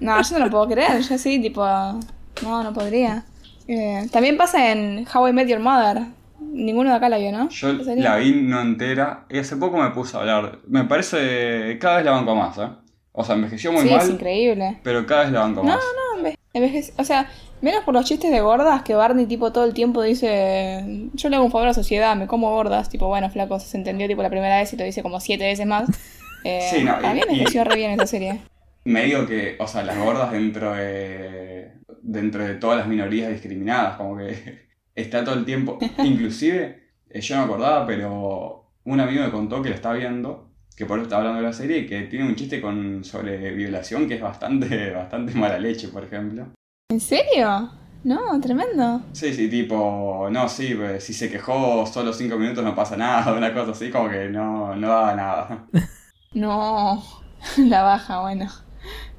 [0.00, 3.24] No, yo no lo puedo creer, yo sí, tipo, no, no podría.
[3.68, 6.02] Eh, también pasa en How I Met Your Mother.
[6.40, 7.48] Ninguno de acá la vio, ¿no?
[7.48, 10.58] Yo la vi no entera y hace poco me puse a hablar.
[10.66, 12.68] Me parece cada vez la banco más, ¿eh?
[13.12, 14.78] O sea, envejeció muy sí, es mal, increíble.
[14.82, 15.78] pero cada vez la banco No, más.
[15.78, 17.28] no, enve- envejece- O sea,
[17.60, 21.36] menos por los chistes de gordas que Barney, tipo, todo el tiempo dice: Yo le
[21.36, 22.88] hago un favor a la sociedad, me como gordas.
[22.88, 25.66] Tipo, bueno, flaco, se entendió, tipo, la primera vez y lo dice como siete veces
[25.66, 25.88] más.
[26.44, 28.38] Eh, Sí, no, mí y- envejeció re bien esa serie.
[28.84, 33.96] Me digo que, o sea, las gordas dentro de, dentro de todas las minorías discriminadas,
[33.96, 35.76] como que está todo el tiempo.
[36.04, 40.52] Inclusive, eh, yo no me acordaba, pero un amigo me contó que lo está viendo,
[40.76, 43.50] que por eso está hablando de la serie, y que tiene un chiste con, sobre
[43.50, 46.46] violación que es bastante, bastante mala leche, por ejemplo.
[46.88, 47.70] ¿En serio?
[48.04, 49.02] No, tremendo.
[49.12, 53.32] Sí, sí, tipo, no, sí, pues, si se quejó solo cinco minutos no pasa nada,
[53.36, 55.66] una cosa así, como que no, no daba nada.
[56.34, 57.02] No,
[57.56, 58.46] la baja, bueno.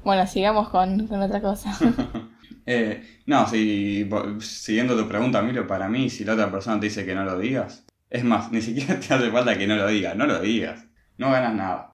[0.04, 1.76] Bueno, sigamos con, con otra cosa.
[2.64, 4.08] Eh, no, si,
[4.38, 7.36] siguiendo tu pregunta, Milo, para mí, si la otra persona te dice que no lo
[7.36, 10.86] digas, es más, ni siquiera te hace falta que no lo digas, no lo digas,
[11.16, 11.92] no ganas nada.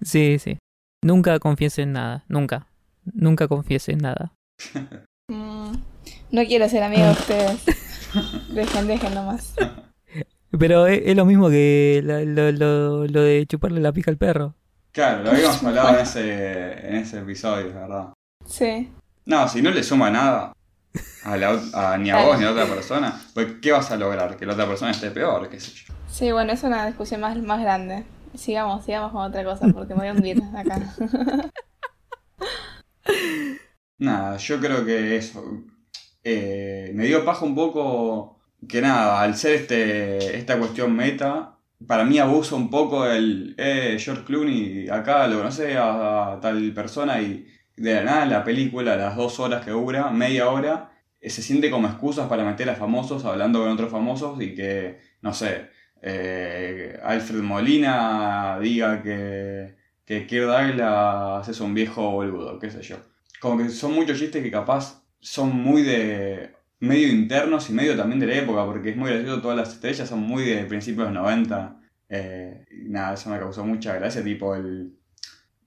[0.00, 0.58] Sí, sí.
[1.02, 2.24] Nunca confíes en nada.
[2.28, 2.68] Nunca.
[3.02, 4.33] Nunca confíes en nada.
[5.28, 5.72] Mm,
[6.30, 7.64] no quiero ser amigo de ustedes.
[8.50, 9.54] Dejen, dejen nomás.
[10.58, 14.54] Pero es, es lo mismo que lo, lo- lo de chuparle la pica al perro.
[14.92, 18.12] Claro, lo habíamos hablado en ese, en ese episodio, ¿verdad?
[18.46, 18.90] Sí.
[19.26, 20.52] No, si no le suma nada
[21.24, 23.90] a la ot- a- ni a vos ni a la otra persona, pues ¿qué vas
[23.90, 24.36] a lograr?
[24.36, 25.94] Que la otra persona esté peor, qué sé yo.
[26.08, 28.04] Sí, bueno, es una discusión más, más grande.
[28.36, 30.80] Sigamos, sigamos con otra cosa porque me voy a hundir acá.
[34.04, 35.64] Nada, yo creo que eso.
[36.24, 42.04] eh, me dio paja un poco que nada, al ser este, esta cuestión meta, para
[42.04, 47.46] mí abusa un poco el, eh, George Clooney acá lo conoce a, tal persona y
[47.76, 51.70] de la nada la película, las dos horas que dura, media hora, eh, se siente
[51.70, 55.70] como excusas para meter a famosos hablando con otros famosos y que, no sé,
[56.02, 63.13] eh, Alfred Molina diga que, que Kirk Douglas es un viejo boludo, qué sé yo
[63.44, 68.18] como que son muchos chistes que capaz son muy de medio internos y medio también
[68.18, 71.12] de la época, porque es muy gracioso, todas las estrellas son muy de principios de
[71.12, 71.78] los 90.
[72.08, 74.94] eh, nada, eso me causó mucha gracia, tipo el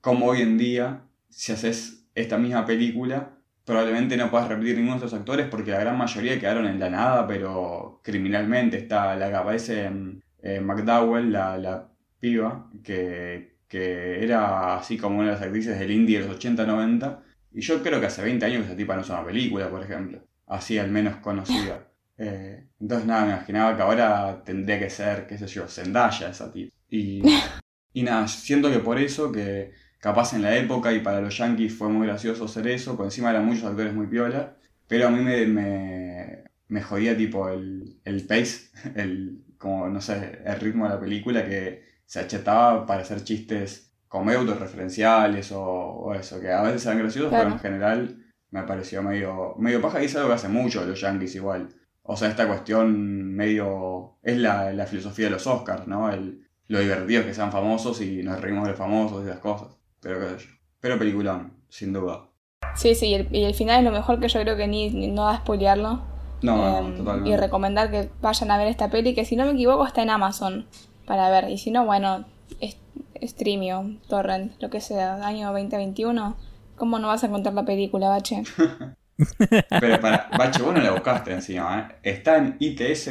[0.02, 5.06] como hoy en día, si haces esta misma película, probablemente no puedas repetir ninguno de
[5.06, 9.36] estos actores porque la gran mayoría quedaron en la nada, pero criminalmente está la que
[9.36, 10.24] aparece en
[10.66, 16.22] McDowell, la, la piba, que, que era así como una de las actrices del indie
[16.22, 17.27] de los 80-90.
[17.58, 19.82] Y yo creo que hace 20 años que esa tipa no es una película, por
[19.82, 20.24] ejemplo.
[20.46, 21.84] Así al menos conocida.
[22.20, 26.52] Eh, entonces nada, me imaginaba que ahora tendría que ser, qué sé yo, Zendaya esa
[26.52, 26.76] tipa.
[26.90, 27.22] Y,
[27.94, 31.76] y nada, siento que por eso, que capaz en la época y para los yankees
[31.78, 34.58] fue muy gracioso hacer eso, por encima eran muchos actores muy piola,
[34.88, 40.40] pero a mí me, me, me jodía tipo el, el pace, el, como no sé,
[40.44, 46.14] el ritmo de la película que se achetaba para hacer chistes como autorreferenciales o, o
[46.14, 48.18] eso, que a veces eran graciosos, pero en general
[48.52, 51.70] me pareció medio, medio paja y es algo que hace mucho los yankees igual.
[52.04, 54.18] O sea, esta cuestión medio...
[54.24, 56.10] es la, la filosofía de los Oscars, ¿no?
[56.12, 59.40] El, lo divertido es que sean famosos y nos reímos de los famosos y esas
[59.42, 59.78] cosas.
[60.00, 60.52] Pero qué sé yo.
[60.80, 62.30] Pero peliculón, sin duda.
[62.76, 64.90] Sí, sí, y el, y el final es lo mejor que yo creo que ni,
[64.90, 66.02] ni- no da a spoilearlo.
[66.44, 67.30] No, no, Em, totalmente.
[67.32, 70.12] y recomendar que vayan a ver esta peli, que si no me equivoco está en
[70.12, 70.68] Amazon
[71.06, 71.50] para ver.
[71.50, 72.26] Y si no, bueno,
[72.62, 72.78] es,
[73.22, 76.38] Streamio, Torrent, lo que sea, año 2021.
[76.76, 78.44] ¿Cómo no vas a encontrar la película, Bache?
[79.80, 81.96] Pero para, Bache, vos no la buscaste encima, ¿eh?
[82.04, 83.10] Está en ITS...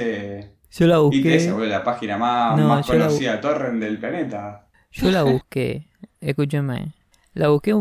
[0.71, 1.37] Yo la busqué.
[1.37, 4.69] ITS, boludo, la página más, No, más la conocida de Torrent del planeta.
[4.93, 5.89] Yo la busqué.
[6.21, 6.95] Escúchame.
[7.33, 7.73] La busqué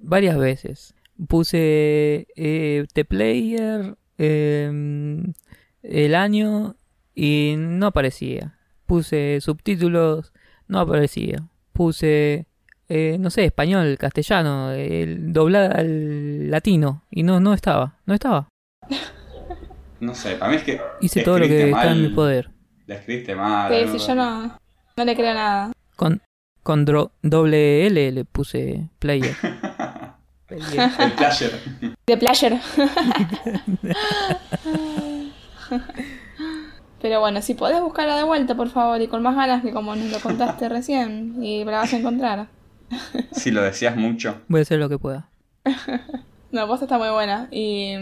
[0.00, 0.94] varias veces.
[1.26, 5.22] puse eh, The Player, eh,
[5.82, 6.76] el año
[7.14, 8.58] y no aparecía.
[8.86, 10.32] Puse subtítulos,
[10.68, 11.42] no aparecía.
[11.72, 12.46] Puse,
[12.88, 18.48] eh, no sé, español, castellano, el doblada al latino y no, no estaba, no estaba.
[20.00, 20.80] No sé, para mí es que.
[21.00, 22.50] Hice todo lo que escribiste está en mal, mi poder.
[22.86, 23.72] La escribiste mal.
[23.90, 24.56] Sí, sí, yo no,
[24.96, 25.72] no le creo nada.
[25.96, 26.22] Con,
[26.62, 29.34] con dro- doble L le puse player.
[30.46, 30.90] Player.
[31.00, 31.60] El player.
[32.06, 32.60] De pleasure.
[37.00, 39.94] Pero bueno, si podés buscarla de vuelta, por favor, y con más ganas que como
[39.94, 42.48] nos lo contaste recién, y la vas a encontrar.
[43.32, 44.40] si lo decías mucho.
[44.48, 45.28] Voy a hacer lo que pueda.
[46.50, 47.46] No, posta está muy buena.
[47.50, 47.92] Y,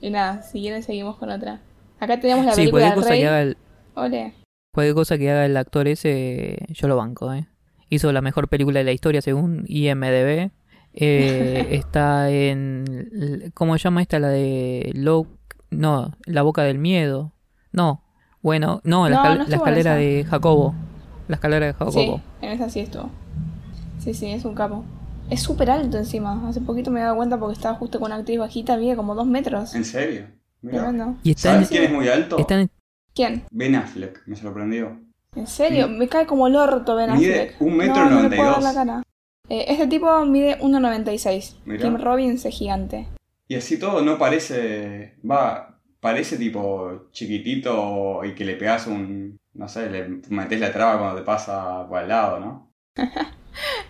[0.00, 1.60] y nada, si quieren seguimos con otra.
[2.00, 3.20] Acá tenemos la Sí, película cualquier del cosa rey.
[3.20, 3.56] que haga el,
[3.94, 4.34] Ole.
[4.74, 7.46] cualquier cosa que haga el actor ese, yo lo banco, ¿eh?
[7.88, 10.50] Hizo la mejor película de la historia según IMDB.
[10.94, 13.52] Eh, está en...
[13.54, 14.18] ¿Cómo se llama esta?
[14.18, 14.90] La de...
[14.94, 15.28] Low,
[15.70, 17.32] no, La Boca del Miedo.
[17.70, 18.02] No.
[18.42, 20.74] Bueno, no, la, No, escal- no la escalera de Jacobo.
[21.28, 21.92] La escalera de Jacobo.
[21.92, 23.10] Sí, en esa sí estuvo.
[23.98, 24.84] Sí, sí, es un capo.
[25.28, 26.48] Es súper alto encima.
[26.48, 29.14] Hace poquito me he dado cuenta porque estaba justo con una actriz bajita, mide como
[29.14, 29.74] dos metros.
[29.74, 30.26] ¿En serio?
[30.62, 31.14] Mira.
[31.22, 32.38] Y está ¿Sabes en, quién es muy alto?
[32.38, 32.70] está en-
[33.14, 33.42] ¿Quién?
[33.50, 35.00] Ben Affleck, me sorprendió.
[35.36, 35.88] ¿En serio?
[35.88, 37.60] Me cae como el orto Ben Mide Affleck.
[37.60, 38.62] un metro no, no le puedo 92.
[38.62, 39.02] dar la cara.
[39.50, 41.56] Eh, este tipo mide 1,96.
[41.64, 41.82] Mirá.
[41.82, 43.08] Kim Robbins es gigante.
[43.48, 45.16] Y así todo no parece.
[45.28, 49.36] Va, parece tipo chiquitito y que le pegas un.
[49.54, 52.72] No sé, le metes la traba cuando te pasa por al lado, ¿no?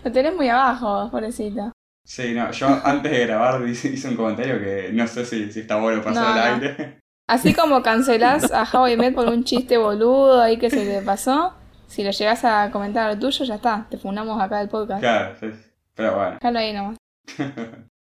[0.04, 1.72] Lo tenés muy abajo, pobrecito.
[2.04, 5.60] Sí, no, yo antes de grabar hice hice un comentario que no sé si, si
[5.60, 6.66] está bueno pasar No, al no.
[6.66, 6.98] aire.
[7.28, 11.02] Así como cancelás a How I Met por un chiste boludo ahí que se te
[11.02, 11.52] pasó,
[11.86, 13.86] si lo llegas a comentar al tuyo, ya está.
[13.90, 15.00] Te fundamos acá del podcast.
[15.00, 15.48] Claro, sí.
[15.94, 16.32] Pero bueno.
[16.40, 16.96] Déjalo ahí nomás.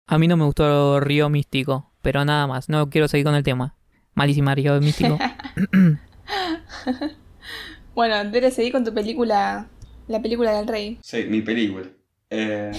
[0.06, 2.68] A mí no me gustó Río Místico, pero nada más.
[2.68, 3.74] No quiero seguir con el tema.
[4.16, 5.18] Malísima Río Místico.
[7.94, 9.68] Bueno, Dere, seguí con tu película,
[10.06, 10.98] la película del rey.
[11.02, 11.86] Sí, mi película.
[12.28, 12.70] Eh,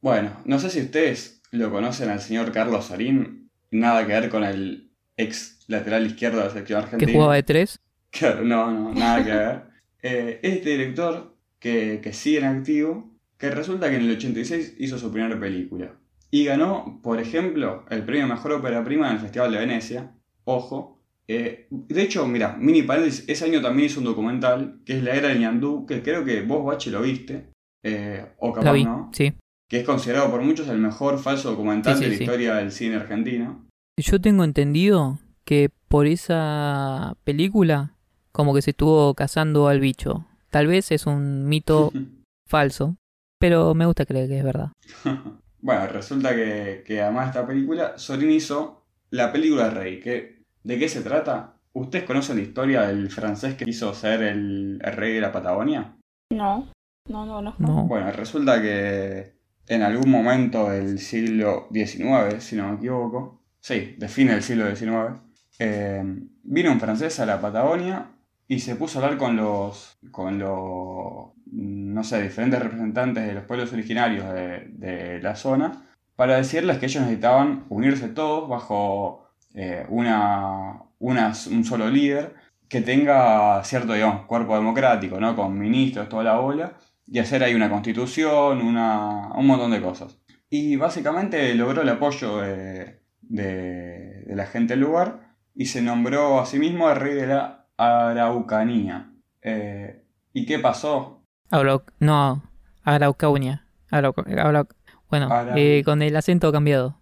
[0.00, 3.50] bueno, no sé si ustedes lo conocen al señor Carlos Sarín.
[3.70, 7.12] Nada que ver con el ex lateral izquierdo de la selección que argentina.
[7.12, 7.78] jugaba de tres.
[8.10, 9.62] Claro, no, no, nada que ver.
[10.02, 14.98] Eh, este director que, que sigue en activo, que resulta que en el 86 hizo
[14.98, 15.92] su primera película.
[16.30, 20.12] Y ganó, por ejemplo, el premio Mejor Ópera Prima en el Festival de Venecia.
[20.44, 20.98] Ojo.
[21.28, 25.14] Eh, de hecho, mira, mini paréntesis, ese año también hizo un documental, que es La
[25.14, 27.50] Era del Ñandú, que creo que vos, Bache, lo viste.
[27.84, 29.10] eh, o capaz vi, no.
[29.12, 29.32] sí.
[29.68, 32.72] Que es considerado por muchos el mejor falso documental Sí, sí, de la historia del
[32.72, 33.64] cine argentino.
[33.98, 37.94] Yo tengo entendido que por esa película
[38.32, 40.26] como que se estuvo cazando al bicho.
[40.50, 41.92] Tal vez es un mito
[42.48, 42.96] falso,
[43.38, 44.72] pero me gusta creer que es verdad.
[45.64, 50.00] Bueno, resulta que, que además de esta película, Sorín hizo la película Rey.
[50.00, 50.31] Que,
[50.64, 51.54] ¿De qué se trata?
[51.72, 55.96] ¿Ustedes conocen la historia del francés que quiso ser el, el rey de la Patagonia?
[56.30, 56.68] No,
[57.08, 57.54] no, no, no.
[57.58, 57.86] No.
[57.86, 59.34] Bueno, resulta que
[59.66, 64.74] en algún momento del siglo XIX, si no me equivoco, sí, de fin del siglo
[64.74, 65.20] XIX,
[65.58, 66.02] eh,
[66.42, 68.10] vino un francés a la Patagonia
[68.46, 73.44] y se puso a hablar con los, con los, no sé, diferentes representantes de los
[73.44, 75.86] pueblos originarios de, de la zona
[76.16, 79.21] para decirles que ellos necesitaban unirse todos bajo
[79.54, 82.34] eh, una, una- un solo líder
[82.68, 85.36] que tenga cierto, digamos, cuerpo democrático, ¿no?
[85.36, 86.72] Con ministros, toda la bola,
[87.06, 90.18] y hacer ahí una constitución, una, un montón de cosas.
[90.48, 96.40] Y básicamente logró el apoyo de, de- de la gente del lugar y se nombró
[96.40, 99.10] a sí mismo el rey de la Araucanía.
[99.42, 101.24] Eh, ¿Y qué pasó?
[101.50, 102.42] Arau- no,
[102.84, 103.66] Araucania.
[103.90, 104.68] Arau- Arau-
[105.10, 106.98] bueno, eh, con el acento cambiado.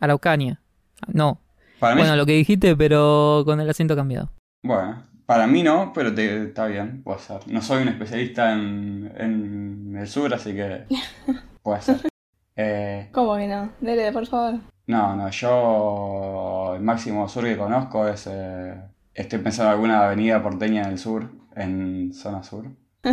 [0.00, 0.60] Araucania.
[1.06, 1.40] No.
[1.82, 4.30] Para mí, Bueno, lo que dijiste, pero con el acento cambiado.
[4.62, 7.40] bueno, para mí no, pero te- está bien, puede ser.
[7.48, 10.84] No soy un especialista en, en el sur, así que
[11.64, 11.96] puede ser.
[12.54, 13.72] Eh, ¿Cómo que no?
[13.80, 14.60] Dere, por favor.
[14.86, 18.28] No, no, yo el máximo sur que conozco es...
[18.30, 18.74] eh,
[19.12, 22.64] estoy pensando en alguna avenida porteña en el sur, en zona sur.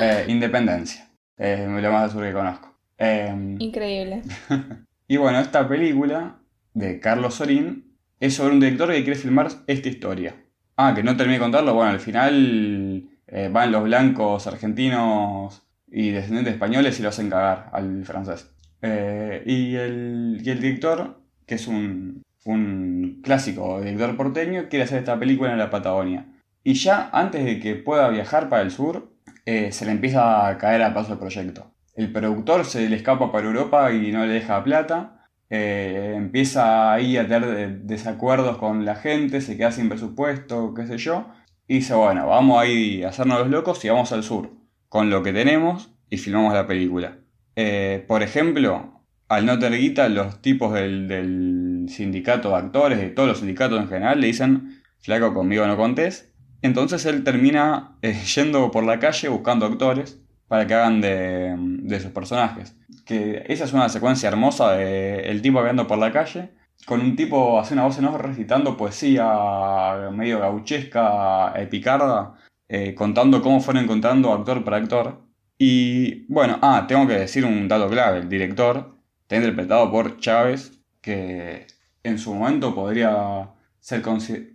[0.00, 2.72] Eh, Independencia, es lo más sur que conozco.
[2.96, 4.22] Eh, Increíble.
[5.08, 6.36] y bueno, esta película
[6.74, 10.36] de Carlos Sorín es sobre un director que quiere filmar esta historia.
[10.76, 16.10] Ah, que no terminé de contarlo, bueno, al final eh, van los blancos argentinos y
[16.10, 18.50] descendientes españoles y lo hacen cagar al francés.
[18.82, 24.98] Eh, y, el, y el director, que es un, un clásico director porteño, quiere hacer
[24.98, 26.26] esta película en la Patagonia.
[26.62, 29.12] Y ya antes de que pueda viajar para el sur,
[29.46, 31.72] eh, se le empieza a caer a paso el proyecto.
[31.96, 35.19] el productor se le escapa para Europa y no le deja plata.
[35.50, 40.86] Eh, empieza ahí a tener de- desacuerdos con la gente, se queda sin presupuesto, qué
[40.86, 41.26] sé yo.
[41.66, 44.50] Y dice, bueno, vamos ahí a hacernos los locos y vamos al sur
[44.88, 47.18] con lo que tenemos y filmamos la película.
[47.56, 53.28] Eh, por ejemplo, al no tener guita, los tipos del, sindicato de actores, de todos
[53.28, 56.32] los sindicatos en general, le dicen, flaco, conmigo no contés.
[56.62, 62.10] Entonces él termina eh, yendo por la calle buscando actores para que hagan de sus
[62.10, 62.76] personajes.
[63.10, 66.50] Que esa es una secuencia hermosa de el tipo andando por la calle,
[66.86, 72.34] con un tipo hace una voz en off recitando poesía medio gauchesca, epicarda,
[72.68, 75.22] eh, contando cómo fueron encontrando actor por actor.
[75.58, 80.80] Y bueno, ah, tengo que decir un dato clave, el director está interpretado por Chávez,
[81.00, 81.66] que
[82.04, 83.50] en su momento podría
[83.80, 84.54] ser considerado...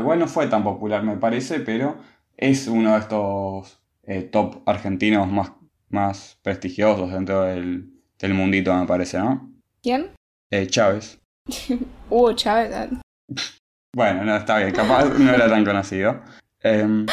[0.00, 1.98] igual no fue tan popular me parece, pero
[2.36, 5.52] es uno de estos eh, top argentinos más,
[5.88, 7.91] más prestigiosos dentro del,
[8.22, 9.52] del mundito, me parece, ¿no?
[9.82, 10.10] ¿Quién?
[10.50, 11.18] Eh, Chávez.
[12.10, 12.72] Hugo Chávez.
[12.74, 12.88] ah.
[13.94, 16.22] Bueno, no, está bien, capaz no era tan conocido.
[16.62, 17.04] Em,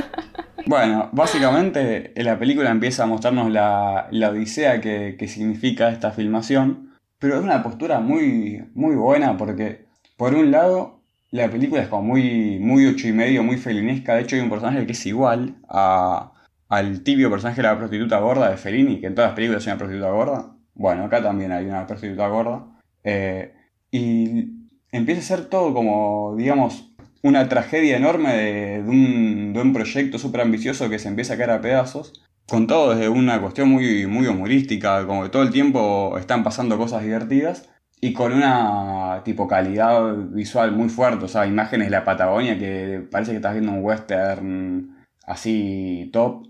[0.66, 6.12] bueno, básicamente eh, la película empieza a mostrarnos la, la odisea que, que significa esta
[6.12, 9.84] filmación, pero es una postura muy, muy buena porque,
[10.16, 11.02] por un lado,
[11.32, 14.14] la película es como muy, muy ocho y medio, muy felinesca.
[14.14, 16.32] De hecho, hay un personaje que es igual a,
[16.68, 19.72] al tibio personaje de la prostituta gorda de Fellini, que en todas las películas hay
[19.72, 20.56] una prostituta gorda.
[20.74, 22.66] Bueno, acá también hay una prostituta gorda.
[23.04, 23.54] Eh,
[23.90, 24.50] y
[24.90, 30.42] empieza a ser todo como, digamos, una tragedia enorme de, un, de un proyecto súper
[30.42, 32.24] ambicioso que se empieza a caer a pedazos.
[32.46, 36.78] Con todo desde una cuestión muy, muy humorística, como que todo el tiempo están pasando
[36.78, 37.68] cosas divertidas
[38.00, 43.04] y con una tipo calidad visual muy fuerte, o sea, imágenes de la Patagonia que
[43.10, 46.46] parece que estás viendo un western así top.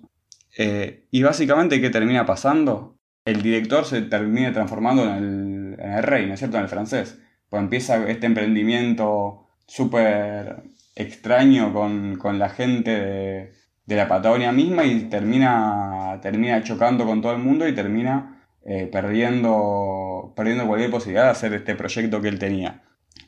[0.57, 2.99] Eh, y básicamente, ¿qué termina pasando?
[3.25, 6.57] El director se termina transformando en el, rey, ¿no es cierto?
[6.57, 7.19] En el francés.
[7.49, 10.63] Pues empieza este emprendimiento súper
[10.95, 13.53] extraño con, con la gente de,
[13.87, 18.89] de la Patagonia misma y termina, termina chocando con todo el mundo y termina eh,
[18.91, 22.83] perdiendo, perdiendo cualquier posibilidad de hacer este proyecto que él tenía.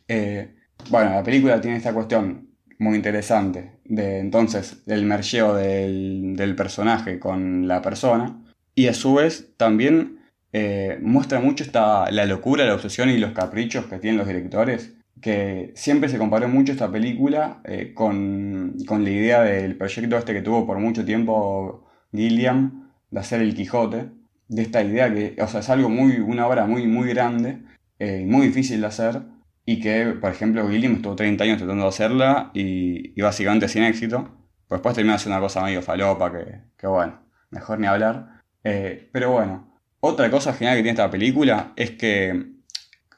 [0.09, 0.57] Eh,
[0.91, 2.48] bueno, la película tiene esta cuestión
[2.79, 3.73] muy interesante.
[3.85, 8.43] De entonces del mergeo del, del personaje con la persona.
[8.75, 10.21] Y a su vez también
[10.53, 14.95] eh, muestra mucho esta, la locura, la obsesión y los caprichos que tienen los directores
[15.21, 20.33] que siempre se comparó mucho esta película eh, con, con la idea del proyecto este
[20.33, 24.11] que tuvo por mucho tiempo Gilliam de hacer el Quijote,
[24.49, 27.59] de esta idea que, o sea, es algo muy, una obra muy, muy grande,
[27.99, 29.23] eh, muy difícil de hacer,
[29.71, 34.23] y que, por ejemplo, Gilliam estuvo 30 años tratando de hacerla y, básicamente sin éxito.
[34.67, 37.21] Pues después terminó haciendo una cosa medio falopa que, que bueno,
[37.51, 38.41] mejor ni hablar.
[38.65, 42.47] Eh, pero bueno, otra cosa genial que tiene esta película es que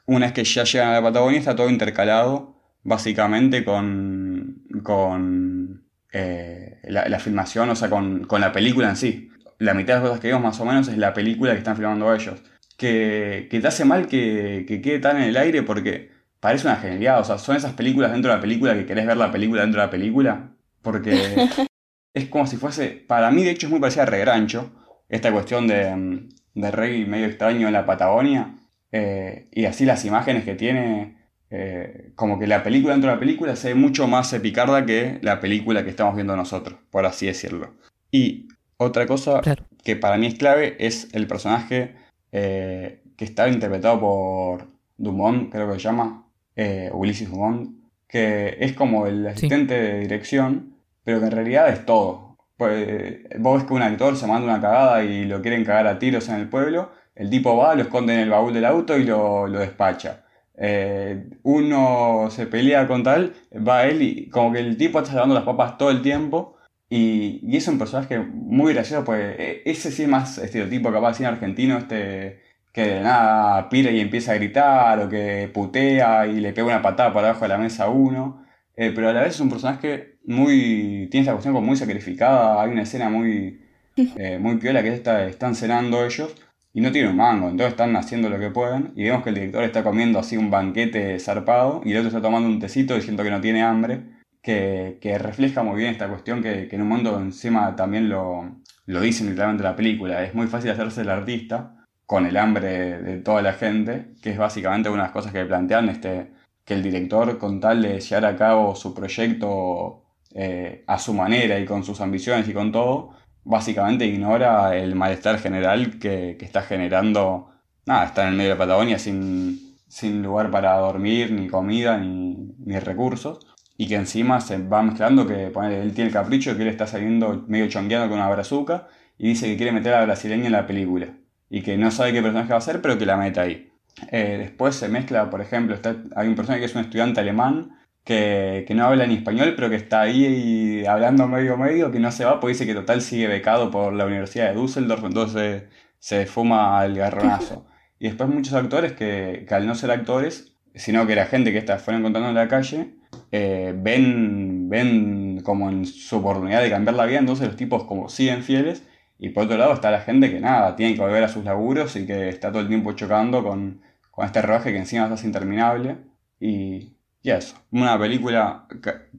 [0.07, 6.81] una vez que ya llegan a la Patagonia está todo intercalado básicamente con, con eh,
[6.83, 9.29] la, la filmación, o sea, con, con la película en sí.
[9.57, 11.77] La mitad de las cosas que vemos más o menos es la película que están
[11.77, 12.43] filmando ellos.
[12.75, 16.75] Que, que te hace mal que, que quede tan en el aire porque parece una
[16.75, 17.21] genialidad.
[17.21, 19.79] O sea, son esas películas dentro de la película que querés ver la película dentro
[19.79, 20.49] de la película.
[20.81, 21.47] Porque
[22.13, 22.89] es como si fuese.
[23.07, 24.71] Para mí, de hecho, es muy parecida a Regrancho.
[25.07, 28.55] Esta cuestión de, de rey medio extraño en la Patagonia.
[28.91, 31.17] eh, y así las imágenes que tiene.
[31.49, 35.19] eh, como que la película dentro de la película se ve mucho más epicarda que
[35.21, 37.73] la película que estamos viendo nosotros, por así decirlo.
[38.09, 38.47] Y
[38.77, 39.65] otra cosa Claro.
[39.83, 41.93] que para mí es clave es el personaje
[42.31, 46.25] eh, que está interpretado por Dumont, creo que se llama,
[46.55, 47.75] eh, Ulysses Dumont,
[48.07, 52.37] que es como el asistente de dirección, pero que en realidad es todo.
[52.57, 55.97] Pues, vos ves que un actor se manda una cagada y lo quieren cagar a
[55.97, 59.03] tiros en el pueblo, el tipo va, lo esconde en el baúl del auto y
[59.03, 60.25] lo, lo despacha.
[60.57, 63.33] Eh, uno se pelea con tal,
[63.67, 66.57] va él y como que el tipo está salvando las papas todo el tiempo.
[66.89, 71.15] Y, y es un personaje muy gracioso, pues eh, ese sí es más estereotipo capaz
[71.15, 72.41] cine argentino, este
[72.71, 77.13] que nada pira y empieza a gritar, o que putea y le pega una patada
[77.13, 78.45] por abajo de la mesa a uno.
[78.75, 81.07] Eh, pero a la vez es un personaje muy.
[81.11, 82.61] tiene esta cuestión como muy sacrificada.
[82.61, 83.61] Hay una escena muy.
[83.97, 86.33] eh, muy piola que es esta, están cenando ellos
[86.73, 88.93] y no tienen un mango, entonces están haciendo lo que pueden.
[88.95, 92.21] Y vemos que el director está comiendo así un banquete zarpado y el otro está
[92.21, 94.01] tomando un tecito diciendo que no tiene hambre
[94.41, 98.61] que, que refleja muy bien esta cuestión que, que en un mundo encima también lo,
[98.85, 100.23] lo dicen literalmente en la película.
[100.23, 101.80] Es muy fácil hacerse el artista
[102.11, 105.45] con el hambre de, toda la gente, que es básicamente una de las cosas que
[105.45, 106.33] plantean, este,
[106.65, 110.03] que el director con tal de llevar a cabo su proyecto
[110.35, 113.11] eh, a su manera y con sus ambiciones y con todo,
[113.45, 117.49] básicamente ignora el malestar general que, está generando.
[117.85, 122.35] Nada, está en el medio de Patagonia sin, sin lugar para dormir, ni comida, ni,
[122.59, 123.39] ni recursos.
[123.77, 127.45] Y que encima se va mezclando que él tiene el capricho que él está saliendo
[127.47, 130.67] medio chongueando con una brazuca y dice que quiere meter a la brasileña en la
[130.67, 131.20] película.
[131.51, 133.71] Y que no sabe qué personaje va a ser, pero que la mete ahí.
[134.09, 137.77] Eh, después se mezcla, por ejemplo, está, hay un personaje que es un estudiante alemán
[138.03, 141.99] que, que no habla ni español, pero que está ahí y hablando medio medio, que
[141.99, 145.65] no se va, porque dice que total sigue becado por la Universidad de Düsseldorf, entonces
[145.99, 147.67] se fuma el garronazo.
[147.99, 151.59] Y después muchos actores que, que al no ser actores, sino que era gente que
[151.59, 152.95] está, fueron encontrando en la calle,
[153.31, 158.09] eh, ven, ven como en su oportunidad de cambiar la vida, entonces los tipos como
[158.09, 158.83] siguen fieles.
[159.23, 161.95] Y por otro lado está la gente que nada, tiene que volver a sus laburos
[161.95, 163.79] y que está todo el tiempo chocando con,
[164.09, 165.97] con este rodaje que encima hace interminable.
[166.39, 168.65] Y, y eso, una película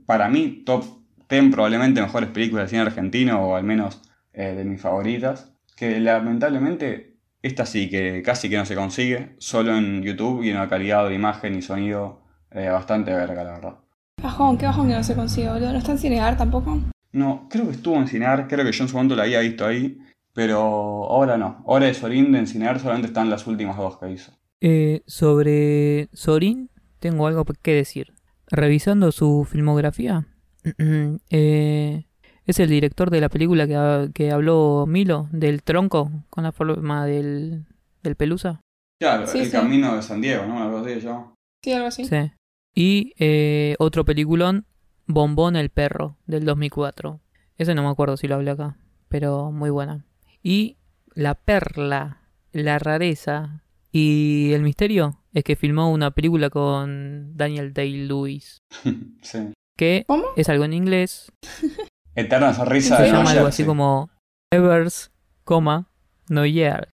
[0.05, 0.85] para mí top
[1.29, 4.03] 10 probablemente mejores películas del cine argentino o al menos
[4.33, 5.53] eh, de mis favoritas.
[5.77, 10.57] Que lamentablemente esta sí que casi que no se consigue, solo en YouTube y en
[10.57, 13.75] una calidad de imagen y sonido eh, bastante verga, la verdad.
[14.21, 15.71] Bajón, qué bajón que no se consigue, boludo.
[15.71, 16.92] ¿No está Cinear tampoco?
[17.13, 19.67] No, creo que estuvo en Cinear, creo que yo en su momento la había visto
[19.67, 19.99] ahí,
[20.33, 21.63] pero ahora no.
[21.67, 24.33] Ahora de Sorín en Cinear solamente están las últimas dos que hizo.
[24.61, 26.71] Eh, sobre Sorin,
[27.01, 28.15] tengo algo que decir.
[28.49, 30.27] Revisando su filmografía,
[31.31, 32.05] eh,
[32.47, 37.07] es el director de la película que, que habló Milo, del tronco con la forma
[37.07, 37.65] del,
[38.03, 38.61] del pelusa.
[39.01, 39.53] Claro, Sí, El sí.
[39.53, 40.63] Camino de San Diego, ¿no?
[40.63, 41.35] Algo así llama.
[41.63, 42.05] Sí, algo así.
[42.05, 42.33] Sí.
[42.75, 44.65] Y eh, otro peliculón,
[45.07, 47.21] Bombón el perro, del 2004.
[47.59, 48.77] Ese no me acuerdo si lo hablé acá,
[49.09, 50.05] pero muy buena.
[50.43, 50.77] Y
[51.15, 52.23] la perla,
[52.53, 58.59] la rareza y el misterio es que filmó una película con Daniel Day-Lewis,
[59.23, 59.53] sí.
[59.77, 60.25] que ¿Cómo?
[60.37, 61.33] es algo en inglés,
[62.15, 64.11] Eterna sonrisa se de llama Nueva algo así como
[64.51, 65.11] Evers,
[65.45, 65.91] coma,
[66.29, 66.89] No Year.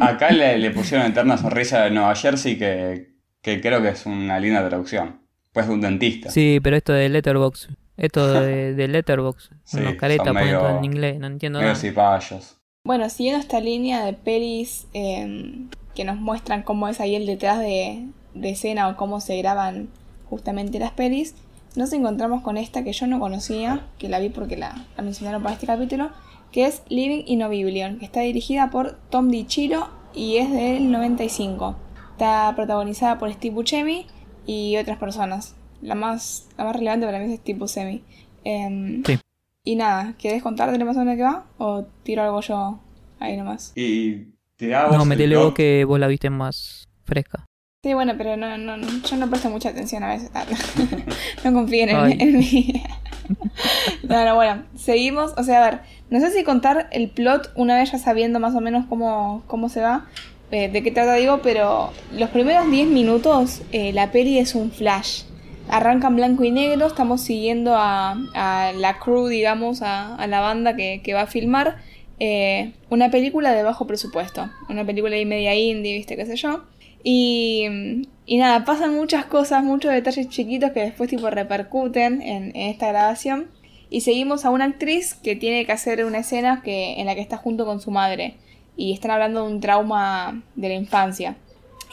[0.00, 4.40] Acá le, le pusieron Eterna sonrisa de Nueva Jersey que, que creo que es una
[4.40, 5.25] linda traducción.
[5.56, 6.30] Pues de un dentista.
[6.30, 10.84] Sí, pero esto de Letterbox, esto de, de Letterbox, Sí, unos caretas medio- todo en
[10.84, 11.80] inglés, no entiendo Medio nada.
[11.80, 12.58] cipayos.
[12.84, 15.64] Bueno, siguiendo esta línea de pelis eh,
[15.94, 18.04] que nos muestran cómo es ahí el detrás de,
[18.34, 19.88] de escena o cómo se graban
[20.28, 21.34] justamente las pelis,
[21.74, 25.42] nos encontramos con esta que yo no conocía, que la vi porque la, la mencionaron
[25.42, 26.10] para este capítulo,
[26.52, 31.76] que es Living in Oblivion, que está dirigida por Tom DiCillo y es del 95.
[32.12, 34.06] Está protagonizada por Steve Buscemi
[34.46, 35.54] y otras personas.
[35.82, 38.02] La más, la más relevante para mí es Steve Buscemi.
[38.44, 39.18] Em, Sí.
[39.64, 41.44] y nada, ¿querés contar de más o menos qué va?
[41.58, 42.78] ¿O tiro algo yo
[43.18, 43.72] ahí nomás?
[43.74, 47.44] Y tirá vos No, el metele vos que vos la viste más fresca.
[47.84, 50.30] Sí, bueno, pero no, no, yo no presto mucha atención a veces.
[51.44, 52.82] no confíen en, en mí.
[54.08, 55.34] no, no, bueno, seguimos.
[55.36, 58.54] O sea, a ver, no sé si contar el plot una vez ya sabiendo más
[58.54, 60.06] o menos cómo, cómo se va,
[60.52, 64.70] eh, de qué trata digo, pero los primeros 10 minutos eh, la peli es un
[64.70, 65.22] flash.
[65.68, 71.12] Arranca en blanco y negro, estamos siguiendo a, la crew, digamos, a, la banda que,
[71.12, 71.78] va a filmar.
[72.20, 76.62] eh, una película de bajo presupuesto, una película ahí media indie, viste, qué sé yo.
[77.02, 82.70] Y, y nada, pasan muchas cosas, muchos detalles chiquitos que después tipo repercuten en, en
[82.70, 83.48] esta grabación.
[83.90, 87.20] Y seguimos a una actriz que tiene que hacer una escena que, en la que
[87.20, 88.36] está junto con su madre.
[88.76, 91.36] Y están hablando de un trauma de la infancia.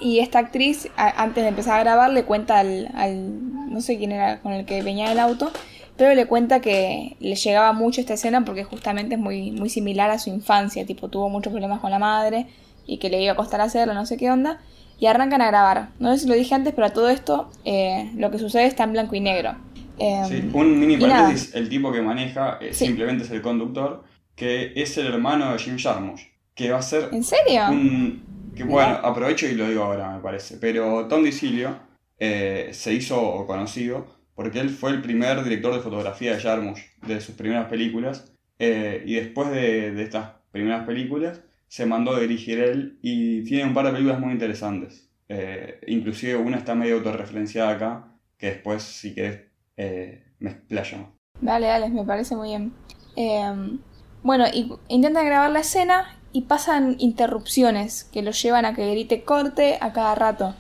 [0.02, 3.98] Y esta actriz, a- antes de empezar a grabar, le cuenta al, al- no sé
[3.98, 5.52] quién era con el que venía el auto,
[5.96, 10.10] pero le cuenta que le llegaba mucho esta escena porque justamente es muy, muy similar
[10.10, 12.48] a su infancia, tipo tuvo muchos problemas con la madre
[12.86, 14.60] y que le iba a costar hacerlo, no sé qué onda,
[15.00, 15.90] y arrancan a grabar.
[16.00, 18.84] No sé si lo dije antes, pero a todo esto eh, lo que sucede está
[18.84, 19.56] en blanco y negro.
[20.00, 21.22] Em, Sí, un mini nada.
[21.22, 22.88] paréntesis, el tipo que maneja eh, Sí.
[22.88, 24.04] simplemente es el conductor,
[24.36, 26.22] que es el hermano de Jim Jarmusch,
[26.56, 27.64] que va a ser ¿En serio?
[27.68, 28.24] un...
[28.56, 30.58] Que, bueno, aprovecho y lo digo ahora, me parece.
[30.58, 31.80] Pero Tom DiCilio
[32.20, 37.22] eh, se hizo conocido porque él fue el primer director de fotografía de Jarmusch, de
[37.22, 38.32] sus primeras películas.
[38.60, 43.66] eh, y después de, de estas primeras películas, se mandó a dirigir él y tiene
[43.66, 45.10] un par de películas muy interesantes.
[45.30, 49.42] Eh, inclusive una está medio autorreferenciada acá, que después, si querés,
[49.78, 51.08] eh, me explayo más.
[51.42, 52.74] Dale, dale, me parece muy bien.
[53.16, 53.80] Em,
[54.24, 59.24] bueno, y intentan grabar la escena y pasan interrupciones que lo llevan a que grite
[59.24, 60.56] corte a cada rato.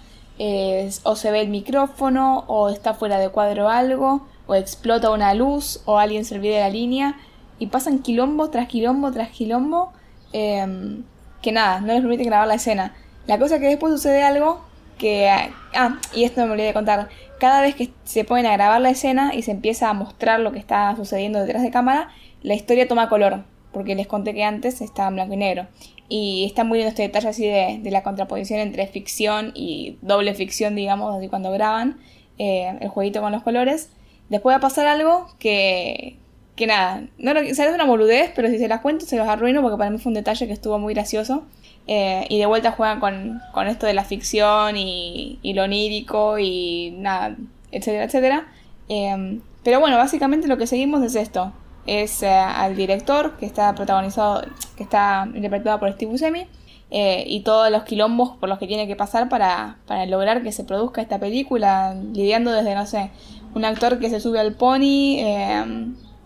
[1.03, 5.81] O se ve el micrófono, o está fuera de cuadro algo, o explota una luz,
[5.85, 7.17] o alguien se olvida de la línea.
[7.57, 9.91] Y pasan quilombo tras quilombo tras quilombo.
[10.31, 11.03] em,
[11.41, 12.95] que nada, no les permite grabar la escena.
[13.27, 14.61] La cosa es que después sucede algo
[14.97, 15.29] que...
[15.75, 17.09] Ah, y esto me olvidé de contar.
[17.39, 20.51] Cada vez que se ponen a grabar la escena y se empieza a mostrar lo
[20.51, 22.09] que está sucediendo detrás de cámara,
[22.41, 23.43] la historia toma color,
[23.73, 25.67] porque les conté que antes estaba en blanco y negro.
[26.07, 30.33] Y está muy lindo este detalle así de, de la contraposición entre ficción y doble
[30.35, 31.97] ficción, digamos, así cuando graban
[32.37, 33.89] eh, el jueguito con los colores.
[34.29, 36.17] Después va a pasar algo que,
[36.55, 39.17] que nada, no lo, o sea, es una boludez, pero si se las cuento se
[39.17, 41.43] los arruino porque para mí fue un detalle que estuvo muy gracioso.
[41.85, 46.39] Eh, y de vuelta juegan con, con esto de la ficción y, y, lo onírico
[46.39, 47.35] y nada,
[47.71, 48.47] etcétera, etcétera.
[48.87, 51.53] Eh, pero bueno, básicamente lo que seguimos es esto.
[51.85, 54.43] Es eh, al director que está protagonizado,
[54.77, 56.47] que está interpretado por Steve Buscemi.
[56.95, 60.51] Eh, y todos los quilombos por los que tiene que pasar para, para lograr que
[60.51, 63.09] se produzca esta película, lidiando desde, no sé,
[63.55, 65.63] un actor que se sube al pony, eh,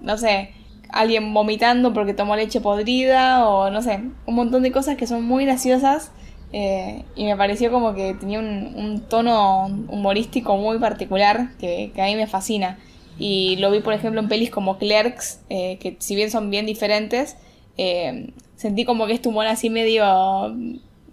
[0.01, 0.51] no sé,
[0.89, 5.23] alguien vomitando porque tomó leche podrida o no sé, un montón de cosas que son
[5.23, 6.11] muy graciosas
[6.53, 12.01] eh, y me pareció como que tenía un, un tono humorístico muy particular que, que,
[12.01, 12.77] a mí me fascina.
[13.19, 16.65] Y lo vi, por ejemplo, en pelis como Clerks, eh, que si bien son bien
[16.65, 17.37] diferentes,
[17.77, 20.05] eh, sentí como que este humor así medio,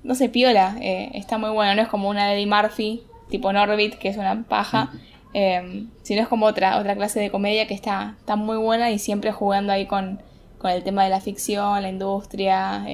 [0.02, 0.76] no sé, piola.
[0.80, 4.16] Eh, está muy bueno, no es como una de Eddie Murphy, tipo Norbit, que es
[4.16, 4.92] una paja.
[5.32, 9.32] Sino es como otra, otra clase de comedia que está, está muy buena y siempre
[9.32, 10.20] jugando ahí con,
[10.58, 12.86] con el tema de la ficción, la industria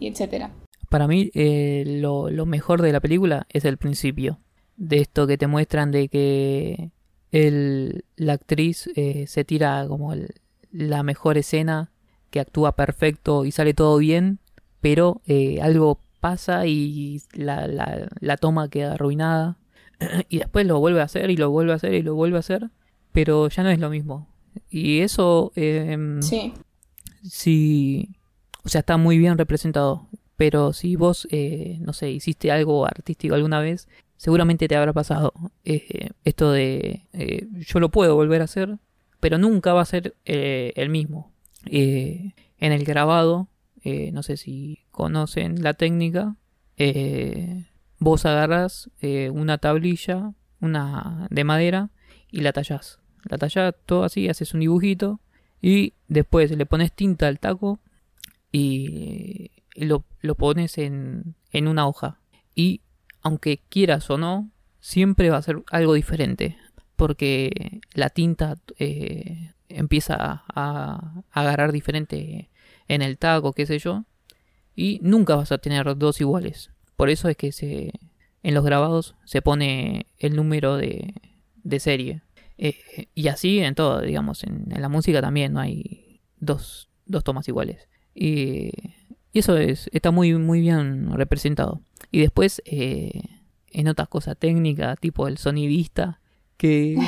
[0.00, 0.50] y etcétera.
[0.88, 4.38] Para mí eh, lo, lo, mejor de la película es el principio.
[4.76, 6.90] De esto que te muestran de que
[7.32, 10.34] el, la actriz eh, se tira como el,
[10.70, 11.90] la mejor escena,
[12.30, 14.38] que actúa perfecto y sale todo bien,
[14.80, 19.56] pero eh, algo pasa y la, la, la toma queda arruinada
[20.28, 22.40] y después lo vuelve a hacer y lo vuelve a hacer y lo vuelve a
[22.40, 22.70] hacer,
[23.12, 24.28] pero ya no es lo mismo.
[24.70, 26.54] Y eso, eh, sí.
[27.22, 28.10] sí,
[28.64, 30.08] o sea, está muy bien representado.
[30.36, 33.88] Pero si vos, eh, no sé, hiciste algo artístico alguna vez,
[34.18, 35.32] seguramente te habrá pasado
[35.64, 38.76] eh, esto de eh, yo lo puedo volver a hacer,
[39.20, 41.32] pero nunca va a ser el mismo.
[41.64, 43.48] en el grabado,
[44.12, 46.36] no sé si conocen la técnica,
[47.98, 51.90] vos agarras eh, una tablilla, una de madera,
[52.30, 53.00] y la tallás.
[53.24, 55.20] La tallás todo así, haces un dibujito,
[55.60, 57.80] y después le pones tinta al taco
[58.52, 62.20] y lo, lo pones en, en una hoja.
[62.54, 62.82] Y
[63.22, 64.50] aunque quieras o no,
[64.80, 66.56] siempre va a ser algo diferente.
[66.96, 72.50] Porque la tinta eh, empieza a, agarrar diferente
[72.88, 74.04] en el taco, qué sé yo.
[74.74, 76.70] Y nunca vas a tener dos iguales.
[76.96, 77.92] Por eso es que se,
[78.42, 81.14] en los grabados se pone el número de,
[81.62, 82.22] de serie.
[82.56, 87.22] Eh, y así en todo, digamos, en, en, la música también no hay dos, dos
[87.22, 87.88] tomas iguales.
[88.14, 88.72] Y,
[89.38, 91.80] eso es, está muy, muy bien representado.
[92.10, 93.22] Y después, eh,
[93.70, 96.20] en otras cosas técnicas, tipo el sonidista,
[96.56, 96.98] que,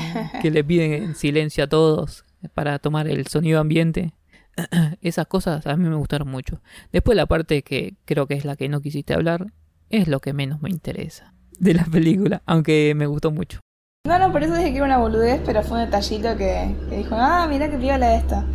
[0.40, 2.24] que le piden en silencio a todos
[2.54, 4.14] para tomar el sonido ambiente.
[5.02, 6.62] Esas cosas a mí me gustaron mucho.
[6.92, 9.52] Después la parte que creo que es la que no quisiste hablar,
[9.90, 13.60] es lo que menos me interesa de la película, aunque me gustó mucho.
[14.06, 16.96] No, no, por eso dije que era una boludez, pero fue un detallito que, que
[16.96, 18.46] dijo, ah, mira que piola esta.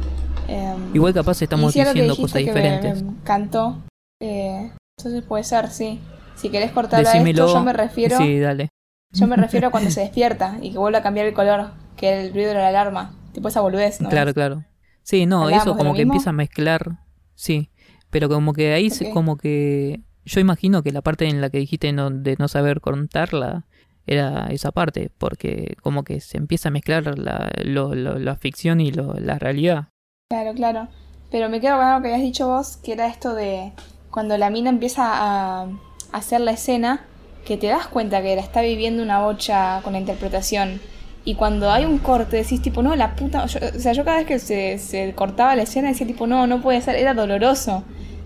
[0.47, 3.03] Eh, Igual capaz estamos diciendo cosas diferentes.
[3.03, 3.81] Me, me cantó.
[4.21, 5.99] Eh, entonces puede ser, sí.
[6.35, 8.17] Si querés cortar a esto, yo me refiero.
[8.17, 8.69] Sí, dale.
[9.11, 12.25] Yo me refiero a cuando se despierta y que vuelve a cambiar el color, que
[12.25, 13.15] el ruido de la alarma.
[13.33, 14.09] Tipo esa boludez, ¿no?
[14.09, 14.63] Claro, claro.
[15.03, 16.99] Sí, no, eso como que empieza a mezclar.
[17.35, 17.69] Sí.
[18.09, 19.11] Pero como que ahí okay.
[19.11, 22.81] como que yo imagino que la parte en la que dijiste no, de no saber
[22.81, 23.65] contarla
[24.07, 28.79] era esa parte, porque como que se empieza a mezclar la, lo, lo, la ficción
[28.79, 29.89] y lo, la realidad.
[30.29, 30.87] Claro, claro.
[31.29, 33.73] Pero me quedo con algo que habías dicho vos, que era esto de
[34.09, 35.67] cuando la mina empieza a,
[36.13, 37.05] hacer la escena,
[37.45, 40.81] que te das cuenta que la está viviendo una bocha con la interpretación.
[41.25, 43.45] Y cuando hay un corte decís tipo, no, la puta...
[43.45, 46.47] Yo, o sea, yo cada vez que se, se cortaba la escena decía tipo, no,
[46.47, 47.83] no puede ser, era doloroso.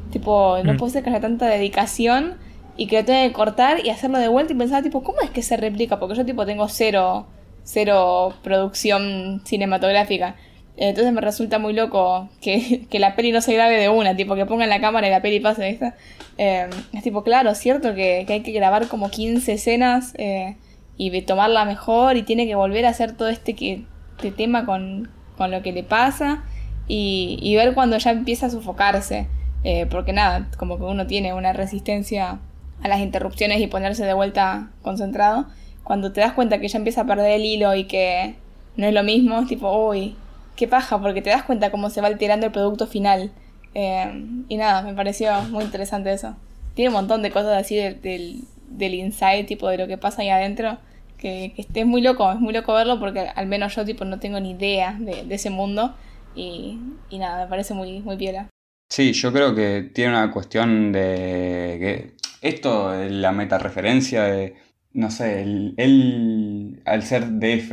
[0.09, 0.77] Tipo, no mm.
[0.77, 2.37] puede ser que haya tanta dedicación
[2.77, 5.31] y que lo tenga que cortar y hacerlo de vuelta y pensaba, tipo, ¿cómo es
[5.31, 5.99] que se replica?
[5.99, 7.27] Porque yo, tipo, tengo cero,
[7.65, 10.37] cero producción cinematográfica.
[10.81, 14.35] Entonces me resulta muy loco que, que la peli no se grabe de una, tipo,
[14.35, 15.93] que pongan la cámara y la peli pase, ¿viste?
[16.37, 20.55] Eh, es tipo, claro, cierto que, que, hay que grabar como 15 escenas eh,
[20.95, 23.83] y tomarla mejor y tiene que volver a hacer todo este, que,
[24.17, 26.43] este tema con, con lo que le pasa
[26.87, 29.27] y, y ver cuando ya empieza a sofocarse.
[29.65, 32.39] Eh, porque nada, como que uno tiene una resistencia
[32.81, 35.47] a las interrupciones y ponerse de vuelta concentrado.
[35.83, 38.35] Cuando te das cuenta que ya empieza a perder el hilo y que
[38.77, 40.15] no es lo mismo, es tipo, uy,
[40.59, 43.31] qué paja, porque te das cuenta cómo se va alterando el producto final.
[43.73, 46.35] Eh, y nada, me pareció muy interesante eso.
[46.73, 48.35] Tiene un montón de cosas así de, de,
[48.67, 50.77] del inside, tipo de lo que pasa ahí adentro,
[51.17, 54.19] que, que es muy loco, es muy loco verlo porque al menos yo tipo no
[54.19, 55.95] tengo ni idea de, ese mundo.
[56.35, 56.77] Y,
[57.09, 58.49] y nada, me parece muy, muy piola.
[58.89, 62.11] Sí, yo creo que tiene una cuestión de que
[62.41, 64.55] esto, la metareferencia de,
[64.91, 67.71] no sé, él, al ser DF,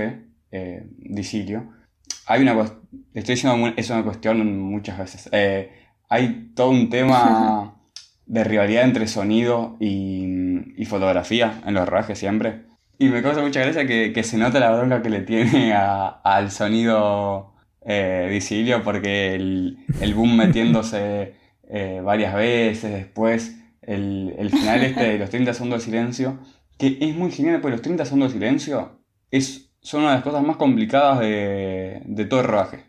[0.52, 1.75] eh, Dicilio,
[2.26, 2.52] hay una
[3.14, 5.28] estoy diciendo es una cuestión muchas veces.
[5.32, 5.70] Eh,
[6.08, 7.80] hay todo un tema
[8.26, 12.62] de rivalidad entre sonido y, y fotografía en los rodajes siempre.
[12.98, 16.50] Y me causa mucha gracia que, que se nota la bronca que le tiene al
[16.50, 17.52] sonido
[17.84, 21.34] eh, Dicilio porque el, el boom metiéndose
[21.68, 26.38] eh, varias veces, después el, el final este de los 30 segundos de silencio,
[26.78, 28.98] que es muy genial porque los 30 segundos de silencio
[29.30, 32.86] es, son una de las cosas más complicadas de, de todo el rodaje.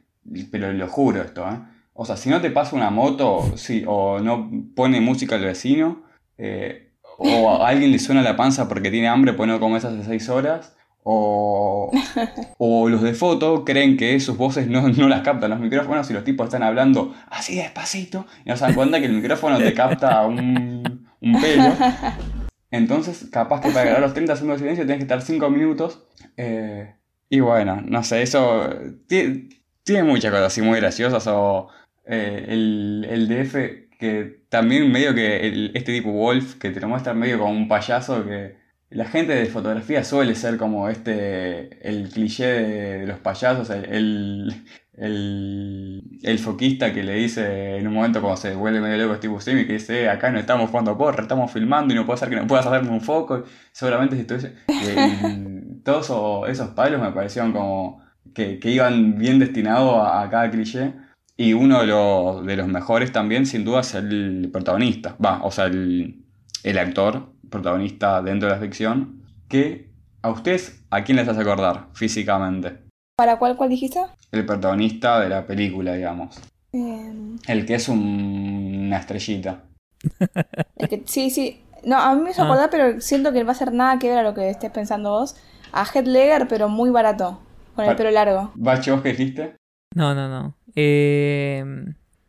[0.51, 1.59] Pero lo juro esto, ¿eh?
[1.93, 6.01] O sea, si no te pasa una moto, sí, o no pone música el vecino,
[6.39, 10.03] eh, o a alguien le suena la panza porque tiene hambre, pues no comes hace
[10.03, 11.91] 6 horas, o,
[12.57, 16.13] o los de foto creen que sus voces no, no las captan los micrófonos y
[16.13, 19.73] los tipos están hablando así despacito y no se dan cuenta que el micrófono te
[19.73, 21.73] capta un, un pelo.
[22.71, 26.03] Entonces, capaz que para grabar los 30 segundos de silencio tienes que estar 5 minutos.
[26.35, 26.93] eh,
[27.29, 28.69] y bueno, no sé, eso
[29.07, 29.49] ti-
[29.83, 31.27] tiene muchas cosas así muy graciosas.
[31.27, 31.69] O
[32.05, 37.13] eh, el, el DF, que también medio que este tipo Wolf, que te lo muestra
[37.13, 38.55] medio como un payaso, que
[38.89, 44.53] la gente de fotografía suele ser como este, el cliché de, los payasos, el,
[44.97, 49.33] el, el foquista que le dice en un momento cuando se vuelve medio loco Steve
[49.33, 52.29] Buscemi, que dice, "Eh, acá no estamos jugando porra, estamos filmando y no puede ser
[52.29, 54.55] que no puedas hacerme un foco, seguramente si estuviese...
[54.67, 58.01] Y todos esos, esos palos me parecieron como
[58.33, 60.93] que, que iban bien destinados a, a cada cliché.
[61.37, 65.15] Y uno de los, de los mejores también, sin duda, es el protagonista.
[65.23, 66.23] Va, o sea, el,
[66.63, 69.21] el actor protagonista dentro de la ficción.
[69.47, 69.91] Que
[70.23, 72.86] a ustedes, ¿a quién les hace acordar físicamente?
[73.17, 73.99] ¿Para cuál, cuál dijiste?
[74.31, 76.37] El protagonista de la película, digamos.
[76.71, 77.11] Eh,
[77.47, 79.63] El que es un- una estrellita.
[80.87, 81.63] que, sí, sí.
[81.83, 82.45] No, a mí me hizo Ah.
[82.45, 84.69] acordar, pero siento que no va a ser nada que ver a lo que estés
[84.69, 85.35] pensando vos.
[85.73, 87.41] A Heath Ledger, pero muy barato.
[87.75, 88.51] Con el Pa- pelo largo.
[88.53, 89.55] Bache, ¿vos qué dijiste?
[89.95, 90.53] No, no, no.
[90.75, 91.65] Eh,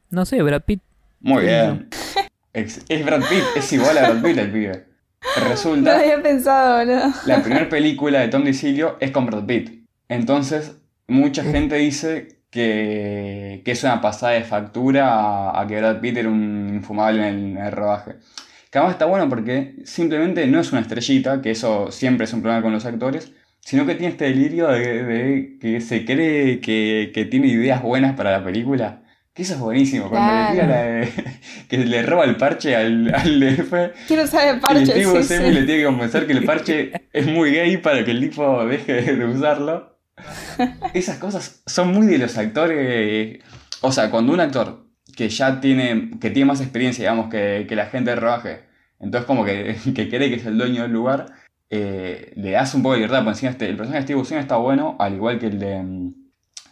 [0.08, 0.80] no sé, Brad Pitt.
[1.20, 1.90] Muy bien.
[2.54, 4.84] Es Brad Pitt, es igual a Brad Pitt el pibe.
[5.42, 7.12] No Resulta, había pensado, ¿no?
[7.26, 9.77] la primera película de Tom DiCilio es con Brad Pitt.
[10.08, 16.00] Entonces, mucha gente dice que, que es una pasada de factura a, a que Brad
[16.00, 18.16] Pitt era un infumable en el, en el rodaje.
[18.70, 22.42] Que además está bueno porque simplemente no es una estrellita, que eso siempre es un
[22.42, 27.10] problema con los actores, sino que tiene este delirio de, de que se cree que,
[27.14, 29.02] que tiene ideas buenas para la película.
[29.34, 31.32] Que eso es buenísimo, cuando le tira
[31.68, 33.72] que le roba el parche al, al DF
[34.08, 35.42] Quiero saber y parche, el tipo sí, sí.
[35.50, 39.02] le tiene que convencer que el parche es muy gay para que el tipo deje
[39.02, 39.97] de usarlo.
[40.94, 43.40] Esas cosas son muy de los actores.
[43.80, 44.86] O sea, cuando un actor
[45.16, 48.60] que ya tiene, que tiene más experiencia, digamos, que, que la gente de rodaje,
[49.00, 51.26] entonces como que, que cree que es el dueño del lugar,
[51.70, 53.24] eh, le das un poco de libertad.
[53.24, 55.82] Por encima este, el personaje de Steve Buscemi está bueno, al igual que el de
[55.82, 56.14] mm,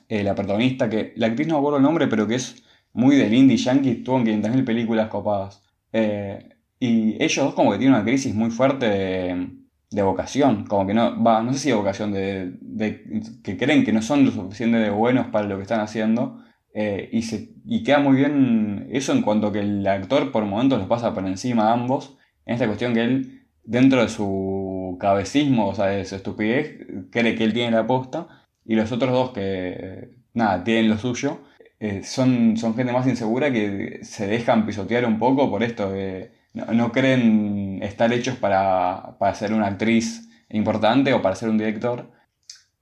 [0.09, 2.63] eh, la protagonista, que la actriz no acuerdo el nombre, pero que es
[2.93, 5.63] muy del indie yankee, estuvo en 500.000 películas copadas.
[5.93, 6.49] Eh,
[6.79, 9.49] y ellos dos como que tienen una crisis muy fuerte de,
[9.91, 13.85] de vocación, como que no, va, no sé si de vocación, de, de- que creen
[13.85, 16.43] que no son lo suficientemente buenos para lo que están haciendo,
[16.75, 20.79] eh, y, se, y queda muy bien eso en cuanto que el actor por momentos
[20.79, 25.69] los pasa por encima a ambos, en esta cuestión que él, dentro de su cabecismo,
[25.69, 26.79] o sea, de su estupidez,
[27.11, 28.29] cree que él tiene la posta,
[28.65, 31.41] y los otros dos que, nada, tienen lo suyo,
[31.79, 36.33] eh, son, son gente más insegura que se dejan pisotear un poco por esto de
[36.57, 41.59] no, no creen estar hechos para, para ser una actriz importante o para ser un
[41.59, 42.11] director.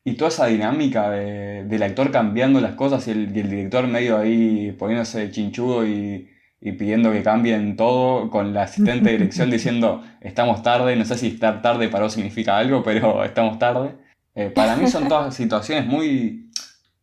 [0.04, 3.86] Y toda esa dinámica de- del actor cambiando las cosas y el, y el director
[3.86, 6.28] medio ahí poniéndose chinchudo y,
[6.60, 11.16] y pidiendo que cambien todo, con la asistente de dirección diciendo estamos tarde, no sé
[11.16, 13.96] si estar tarde para vos significa algo, pero estamos tarde.
[14.34, 16.50] Eh, para mí son todas situaciones muy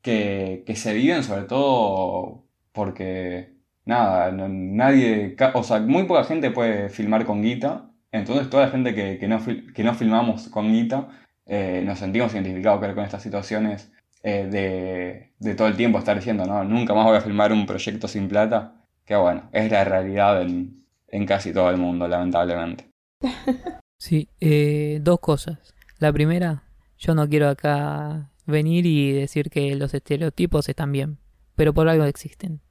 [0.02, 3.51] que, que se viven sobre todo porque
[3.86, 8.94] nada, nadie, o sea, muy poca gente puede filmar con guita, entonces toda la gente
[8.94, 9.40] que, que no,
[9.74, 11.10] que no filmamos con guita
[11.46, 13.92] eh, nos sentimos identificados creo, con estas situaciones
[14.24, 17.66] eh, de, de todo el tiempo estar diciendo, no, nunca más voy a filmar un
[17.66, 18.76] proyecto sin plata,
[19.06, 22.90] que bueno, es la realidad en, en casi todo el mundo, lamentablemente.
[23.98, 25.76] Sí, eh, dos cosas.
[26.00, 26.64] La primera,
[26.98, 31.20] yo no quiero acá venir y decir que los estereotipos están bien,
[31.56, 32.62] pero por algo existen.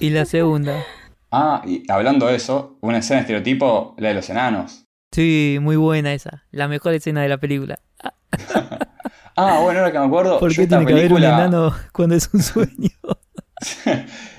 [0.00, 0.84] Y la segunda,
[1.32, 4.86] Ah, y hablando de eso, una escena estereotipo, la de los enanos.
[5.12, 7.78] sí, muy buena esa, la mejor escena de la película.
[9.36, 10.38] Ah, bueno, ahora que me acuerdo.
[10.38, 12.90] ¿Por qué tiene que haber un enano cuando es un sueño?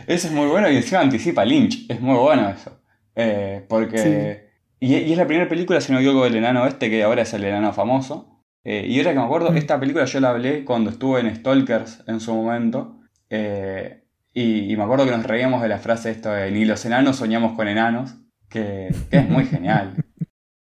[0.07, 1.89] eso es muy bueno y encima anticipa Lynch.
[1.89, 2.79] Es muy bueno eso.
[3.15, 4.49] Eh, porque.
[4.79, 7.23] Y, y es la primera película, si no me equivoco, del enano este, que ahora
[7.23, 8.43] es el enano famoso.
[8.63, 9.57] Eh, y ahora que me acuerdo, Mm.
[9.57, 12.99] esta película yo la hablé cuando estuve en Stalkers en su momento.
[13.29, 14.00] Eh,
[14.33, 17.17] y, y me acuerdo que nos reíamos de la frase esto de ni los enanos
[17.17, 18.15] soñamos con enanos.
[18.49, 20.03] Que, que es muy genial.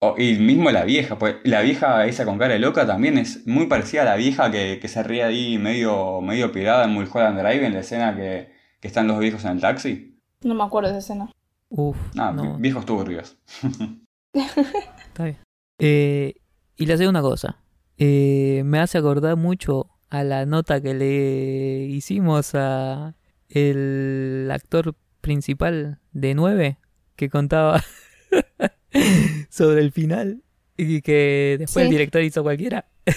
[0.01, 3.47] O- y mismo la vieja, pues la vieja esa con cara de loca también es
[3.47, 7.39] muy parecida a la vieja que, que se ríe ahí medio, medio pirada en Mulholland
[7.39, 10.21] Drive en la escena que, que están los viejos en el taxi.
[10.43, 11.33] No me acuerdo de esa escena.
[11.71, 13.39] Uf, Ah, no, viejos turbios.
[14.35, 15.39] está bien.
[15.79, 16.35] Eh,
[16.77, 17.57] y le segunda cosa.
[17.99, 23.15] Eh, me hace acordar mucho a la nota que le hicimos a
[23.51, 26.79] el actor principal de 9
[27.17, 27.85] que contaba
[29.51, 30.43] sobre el final
[30.77, 32.87] y que después el director hizo cualquiera.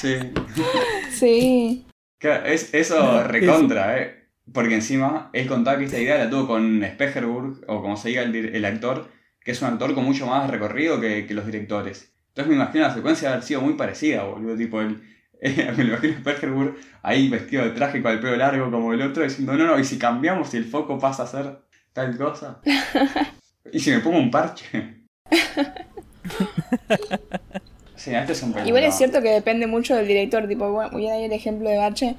[0.00, 0.14] Sí.
[1.10, 1.86] Sí.
[2.18, 4.28] Claro, es, eso recontra, ¿eh?
[4.50, 8.22] Porque encima él contaba que esta idea la tuvo con Specherburg, o como se diga
[8.22, 9.10] el, el actor,
[9.42, 12.14] que es un actor con mucho más recorrido que, que los directores.
[12.28, 14.56] Entonces me imagino la secuencia haber sido muy parecida, boludo.
[14.56, 15.02] Tipo, el,
[15.76, 19.02] me lo imagino a Specherburg ahí vestido de traje con el pelo largo como el
[19.02, 21.58] otro, diciendo, no, no, y si cambiamos y el foco pasa a ser
[21.92, 22.60] tal cosa.
[23.72, 24.96] y si me pongo un parche.
[27.96, 30.46] sí, este es un Igual es cierto que depende mucho del director.
[30.48, 32.16] Tipo, bueno, voy a dar el ejemplo de Bache.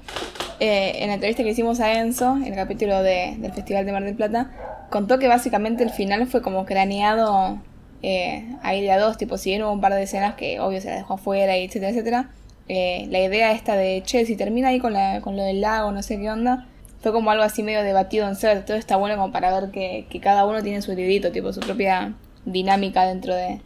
[0.60, 3.92] Eh, en la entrevista que hicimos a Enzo, en el capítulo de- del Festival de
[3.92, 4.52] Mar del Plata,
[4.92, 7.60] contó que básicamente el final fue como craneado
[8.04, 9.18] eh, ahí de a dos.
[9.18, 11.66] Tipo, si bien hubo un par de escenas que obvio se las dejó afuera, y
[11.66, 12.30] etcétera, etcétera.
[12.68, 15.92] Eh, la idea esta de, che, si termina ahí con, la, con lo del lago,
[15.92, 16.68] no sé qué onda,
[17.02, 18.66] fue como algo así medio debatido en set.
[18.66, 21.60] Todo está bueno como para ver que, que cada uno tiene su librito, tipo, su
[21.60, 22.14] propia
[22.46, 23.62] dinámica dentro de,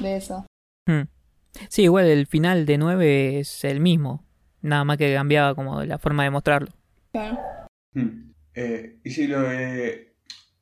[0.00, 0.46] de eso.
[0.86, 1.02] Hmm.
[1.68, 4.24] Sí, igual el final de 9 es el mismo.
[4.62, 6.70] Nada más que cambiaba como la forma de mostrarlo.
[7.12, 7.38] Claro.
[7.92, 8.32] Hmm.
[8.54, 10.14] Eh, y sí, lo de...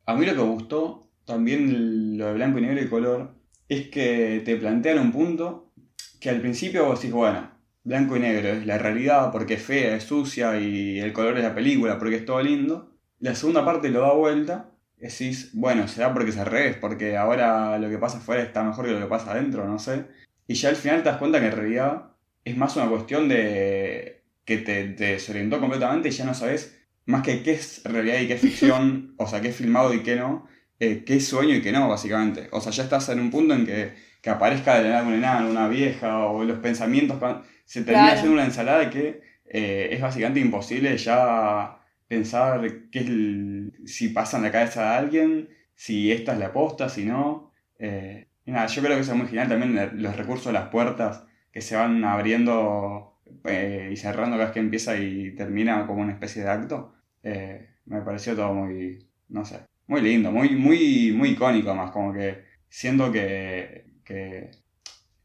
[0.06, 3.34] A mí lo que me gustó, también lo de blanco y negro y color,
[3.68, 5.72] es que te plantean un punto
[6.18, 7.50] que al principio vos decís, bueno,
[7.84, 11.44] blanco y negro es la realidad porque es fea, es sucia y el color es
[11.44, 12.96] la película porque es todo lindo.
[13.18, 17.78] La segunda parte lo da vuelta, decís, bueno, será porque es al revés, porque ahora
[17.78, 20.06] lo que pasa afuera está mejor que lo que pasa adentro, no sé.
[20.46, 22.12] Y ya al final te das cuenta que en realidad
[22.44, 27.22] es más una cuestión de que te, te desorientó completamente y ya no sabes más
[27.22, 30.16] que qué es realidad y qué es ficción, o sea, qué es filmado y qué
[30.16, 30.46] no,
[30.78, 32.48] eh, qué es sueño y qué no, básicamente.
[32.52, 35.14] O sea, ya estás en un punto en que, que aparezca de la nada un
[35.14, 37.18] enano, una vieja, o los pensamientos,
[37.64, 38.14] se termina Claro.
[38.14, 39.20] haciendo una ensalada que
[39.52, 41.78] eh, es básicamente imposible ya
[42.08, 42.60] pensar
[42.90, 46.88] qué es el- si pasa en la cabeza de alguien, si esta es la aposta,
[46.88, 47.52] si no.
[47.78, 50.68] Eh, y nada, yo creo que eso es muy genial también los recursos de las
[50.68, 56.02] puertas que se van abriendo eh, y cerrando cada vez que empieza y termina como
[56.02, 56.94] una especie de acto.
[57.22, 62.12] Eh, me pareció todo muy, no sé, muy lindo, muy, muy, muy icónico más, como
[62.12, 64.50] que siento que, que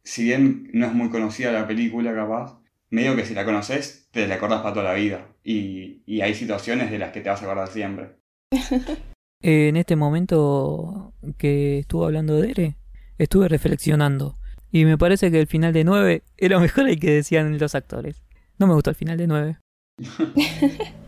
[0.04, 2.60] si bien no es muy conocida la película capaz,
[2.92, 6.36] medio que si la conoces te la acordás para toda la vida y, y hay
[6.36, 8.12] situaciones de las que te vas a acordar siempre.
[9.42, 12.78] Eh, en este momento que estuvo hablando de Ere,
[13.20, 14.40] estuve reflexionando.
[14.72, 18.24] Y me parece que el final de 9 era mejor el que decían los actores.
[18.58, 19.58] No me gustó el final de 9.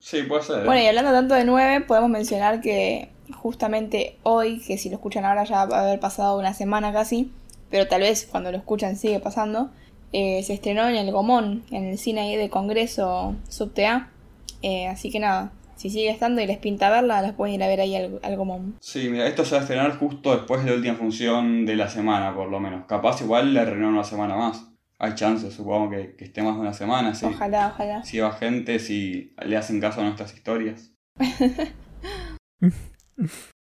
[0.00, 0.60] Sí, puede ser.
[0.60, 0.64] ¿eh?
[0.64, 5.24] Bueno, y hablando tanto de 9, podemos mencionar que justamente hoy, que si lo escuchan
[5.24, 7.32] ahora ya va a haber pasado una semana casi,
[7.70, 9.70] pero tal vez cuando lo escuchan sigue pasando,
[10.12, 14.10] eh, se estrenó en el Gomón, en el cine ahí de Congreso Subtea.
[14.62, 17.68] Eh, así que nada, si sigue estando y les pinta verla, las pueden ir a
[17.68, 18.76] ver ahí al, al Gomón.
[18.80, 21.88] Sí, mira, esto se va a estrenar justo después de la última función de la
[21.88, 22.86] semana, por lo menos.
[22.86, 24.64] Capaz igual le renuevan una semana más.
[24.98, 27.26] Hay chances, supongo, que, que esté más de una semana, sí.
[27.26, 28.02] Ojalá, ojalá.
[28.02, 30.92] Si va gente, si le hacen caso a nuestras historias.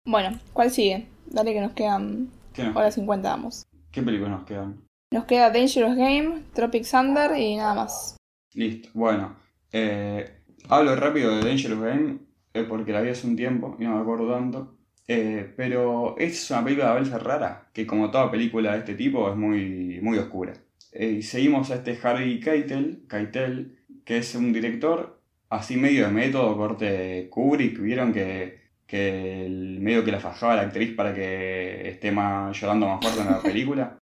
[0.07, 1.07] Bueno, ¿cuál sigue?
[1.27, 3.63] Dale que nos quedan ¿Qué, nos- hora 50, vamos.
[3.91, 4.81] ¿Qué películas nos quedan?
[5.13, 8.17] Nos queda Dangerous Game, Tropic Thunder y nada más.
[8.55, 9.37] Listo, bueno.
[9.73, 12.19] eh, hablo rápido de Dangerous Game
[12.55, 14.77] eh, porque la vi hace un tiempo y no me acuerdo tanto.
[15.09, 19.29] Eh, pero es una película a veces rara, que como toda película de este tipo
[19.29, 20.53] es muy, muy oscura.
[20.93, 26.57] Y seguimos a este Harry Keitel, Keitel, que es un director así medio de método,
[26.57, 27.81] corte Kubrick.
[27.81, 28.60] Vieron que,
[28.91, 33.21] que el medio que la fajaba la actriz para que esté más, llorando más fuerte
[33.21, 33.99] en la película.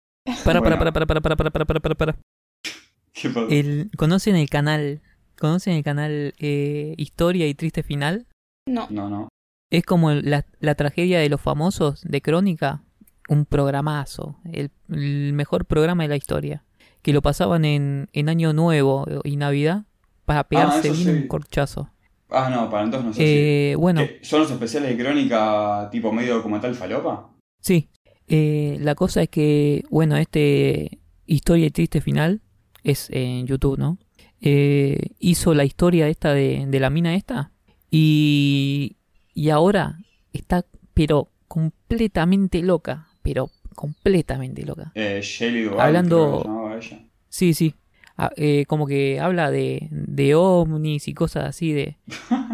[0.44, 0.78] Para, Bueno.
[0.78, 2.16] para, para, para, para, para, para, para, para, para.
[3.51, 5.01] El, ¿Conocen el canal?
[5.39, 8.27] ¿Conocen el canal eh, Historia y Triste Final?
[8.66, 8.86] No.
[8.90, 9.28] No, no.
[9.70, 12.82] Es como la, la tragedia de los famosos de Crónica.
[13.28, 14.39] Un programazo.
[14.52, 16.62] El, el mejor programa de la historia.
[17.02, 19.85] que lo pasaban en, en Año Nuevo y Navidad
[20.24, 21.23] para pegarse eso bien sí.
[21.23, 21.90] un corchazo.
[22.30, 23.74] Ah, no, para entonces no sé Eh, si...
[23.80, 24.02] bueno.
[24.22, 27.30] ¿Son los especiales de crónica tipo medio documental falopa?
[27.60, 27.88] sí.
[28.26, 32.40] Eh, la cosa es que, bueno, este historia y triste final
[32.82, 33.98] es en YouTube, ¿no?
[34.40, 37.52] Eh, hizo la historia esta de, de la mina esta
[37.90, 38.96] y,
[39.34, 39.98] y ahora
[40.32, 40.64] está,
[40.94, 44.92] pero completamente loca, pero completamente loca.
[44.94, 45.20] Eh,
[45.78, 47.06] Hablando- ella.
[47.28, 47.74] Sí, sí.
[48.16, 51.96] Ah, eh, como que habla de, de ovnis y cosas así, de,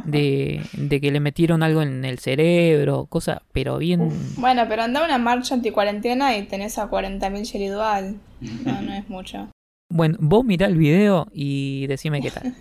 [0.05, 4.09] de, de que le metieron algo en el cerebro, cosas, pero bien...
[4.37, 8.17] Bueno, pero anda a una marcha anticuarentena y tenés a 40.000 Sherry Dual.
[8.65, 9.51] No, no es mucho.
[9.91, 12.55] Bueno, vos mirá el video y decime qué tal.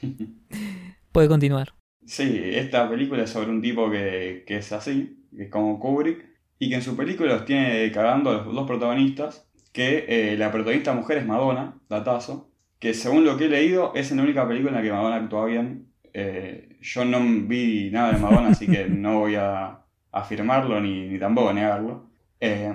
[1.12, 1.74] Puede continuar.
[2.06, 6.24] Sí, esta película es sobre un tipo que, que es así, que es como Kubrick,
[6.58, 9.47] y que en su película los tiene cagando a los dos protagonistas,
[9.78, 12.50] que eh, la protagonista mujer es Madonna, datazo,
[12.80, 15.44] que según lo que he leído es la única película en la que Madonna actúa
[15.44, 15.92] bien.
[16.12, 19.78] Eh, yo no vi nada de Madonna, así que no voy a
[20.10, 22.10] afirmarlo ni, ni tampoco negarlo.
[22.40, 22.72] Eh,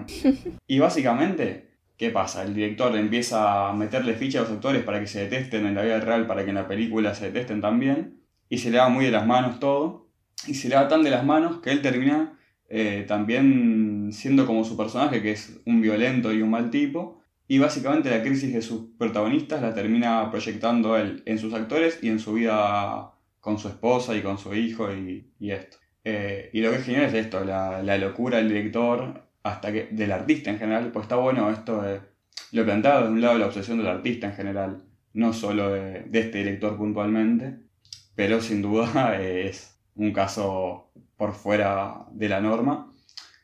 [0.65, 2.43] y básicamente, ¿qué pasa?
[2.43, 5.83] El director empieza a meterle ficha a los actores para que se detesten en la
[5.83, 9.03] vida real, para que en la película se detesten también y se le va muy
[9.03, 10.07] de las manos todo.
[10.47, 12.39] Y se le va tan de las manos que él termina
[13.07, 17.21] también siendo como su personaje, que es un violento y un mal tipo.
[17.47, 22.09] Y básicamente la crisis de sus protagonistas la termina proyectando él en sus actores y
[22.09, 23.13] en su vida
[23.43, 25.77] con su esposa y con su hijo y, esto.
[26.05, 30.13] Eh, y lo que es genial es esto, la, locura del director, hasta que del
[30.13, 31.99] artista en general, pues está bueno esto de
[32.53, 36.37] lo planteado de un lado la obsesión del artista en general, no solo de, este
[36.37, 37.59] director puntualmente,
[38.15, 42.92] pero sin duda es un caso por fuera de la norma,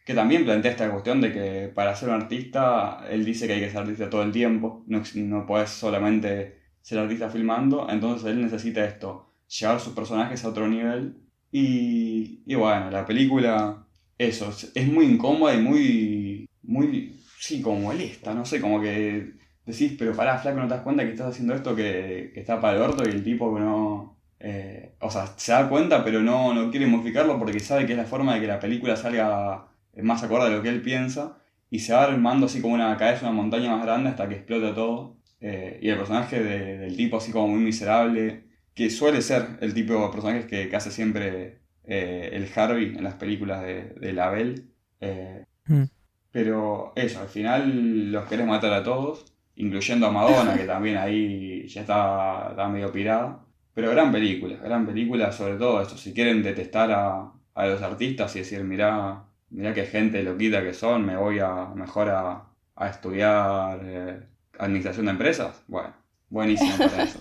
[0.09, 3.59] que también plantea esta cuestión de que para ser un artista, él dice que hay
[3.59, 8.41] que ser artista todo el tiempo, no, no puedes solamente ser artista filmando, entonces él
[8.41, 11.15] necesita esto, llevar sus personajes a otro nivel,
[11.51, 13.85] y, y bueno, la película,
[14.17, 19.33] eso, es- muy incómoda y muy, muy, sí, como molesta, no sé, como que
[19.65, 22.59] decís, pero pará, flaco, no te das cuenta que estás haciendo esto que, que está
[22.59, 24.17] para el orto y el tipo no...
[24.39, 27.97] eh, o sea, se da cuenta, pero no, no quiere modificarlo porque sabe que es
[27.97, 29.67] la forma de que la película salga
[30.03, 31.37] más acorde a lo que él piensa
[31.69, 34.73] y se va armando así como una caerse una montaña más grande hasta que explota
[34.75, 35.17] todo.
[35.41, 38.43] Eh, y el personaje de- del tipo así como muy miserable,
[38.73, 43.03] que suele ser el tipo de personajes que, que hace siempre eh, el Harvey en
[43.03, 44.71] las películas de, de Label.
[45.01, 45.83] Eh, Mm.
[46.31, 51.67] pero eso, al final los querés matar a todos, incluyendo a Madonna, que también ahí
[51.67, 53.45] ya está, está medio pirada.
[53.73, 55.97] Pero gran película, gran película sobre todo esto.
[55.97, 60.73] Si quieren detestar a, a los artistas y decir, mirá, mirá qué gente loquita que
[60.73, 62.43] son, me voy a mejor a,
[62.75, 64.19] a estudiar eh,
[64.57, 65.61] administración de empresas.
[65.67, 65.93] Bueno,
[66.29, 67.19] buenísimo para eso.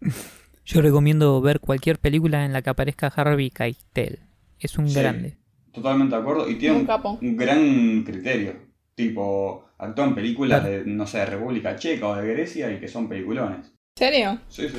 [0.64, 4.18] Yo recomiendo ver cualquier película en la que aparezca Harvey Keitel.
[4.58, 4.98] Es un Sí.
[4.98, 5.36] grande.
[5.72, 6.48] Totalmente de acuerdo.
[6.50, 7.18] Y tiene Un capo.
[7.20, 8.54] un gran criterio.
[8.94, 10.74] Tipo, actúa en películas Claro.
[10.78, 13.66] de, no sé, de República Checa o de Grecia y que son peliculones.
[13.66, 14.38] ¿En serio?
[14.48, 14.78] Sí, sí.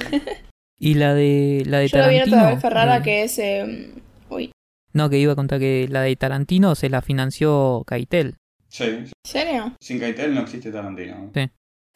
[0.79, 2.37] Y la de la de Yo lo vi en Tarantino.
[2.37, 3.39] otra vez Ferrara eh, que es...
[3.39, 4.01] eh, Uy,
[4.97, 8.35] No, que iba a contar que la de Tarantino se la financió Keitel.
[8.69, 8.89] Sí, sí.
[8.91, 9.73] ¿en serio?
[9.79, 11.31] Sin Keitel no existe Tarantino.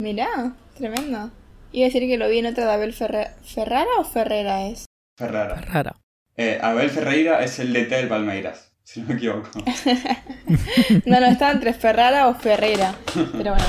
[0.02, 1.32] Mirá, tremendo.
[1.74, 4.86] Iba a decir que lo vi en otra de Abel Ferre- ¿Ferrara o Ferrera es?
[5.18, 5.56] Ferrara.
[5.62, 5.96] Rara.
[6.38, 9.50] Eh, Abel Ferreira es el DT del Palmeiras, si no me equivoco.
[11.06, 12.96] No, no, estaba entre Ferrara o Ferrera.
[13.14, 13.66] Pero bueno.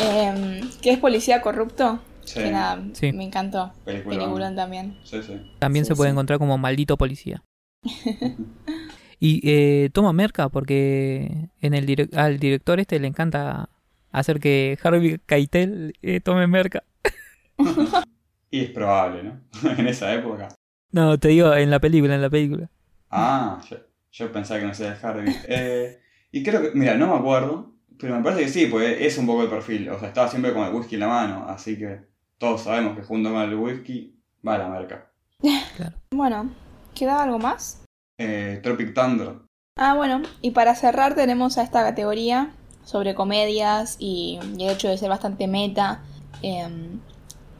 [0.00, 2.00] Eh, que es policía corrupto.
[2.24, 3.12] Sí, Que nada, Sí.
[3.12, 3.72] me encantó.
[3.84, 4.18] peliculón.
[4.18, 4.98] Peliculón también.
[5.04, 5.40] Sí, sí.
[5.60, 6.12] También Sí, se puede sí.
[6.12, 7.42] encontrar como maldito policía.
[9.18, 13.68] Y eh, toma merca porque en el direc- al director este le encanta
[14.12, 16.82] hacer que Harvey Keitel eh, tome merca.
[18.48, 19.40] Y es probable, ¿no?
[19.76, 20.48] en esa época.
[20.92, 22.70] No, te digo, en la película, en la película.
[23.10, 23.76] Ah, yo,
[24.12, 25.34] yo pensaba que no sea de Harvey.
[25.48, 26.00] Eh,
[26.30, 29.26] y creo que, mira, no me acuerdo, pero me parece que sí, pues es un
[29.26, 29.88] poco el perfil.
[29.90, 32.02] O sea, estaba siempre con el whisky en la mano, así que
[32.38, 34.16] todos sabemos que junto con el whisky
[34.46, 35.10] va la merca.
[36.12, 36.48] Bueno,
[36.96, 37.82] ¿queda algo más?
[38.18, 39.34] Eh, Tropic Thunder.
[39.78, 42.52] Ah, bueno, y para cerrar tenemos a esta categoría
[42.84, 46.02] sobre comedias y, y el hecho de ser bastante meta.
[46.42, 46.68] eh,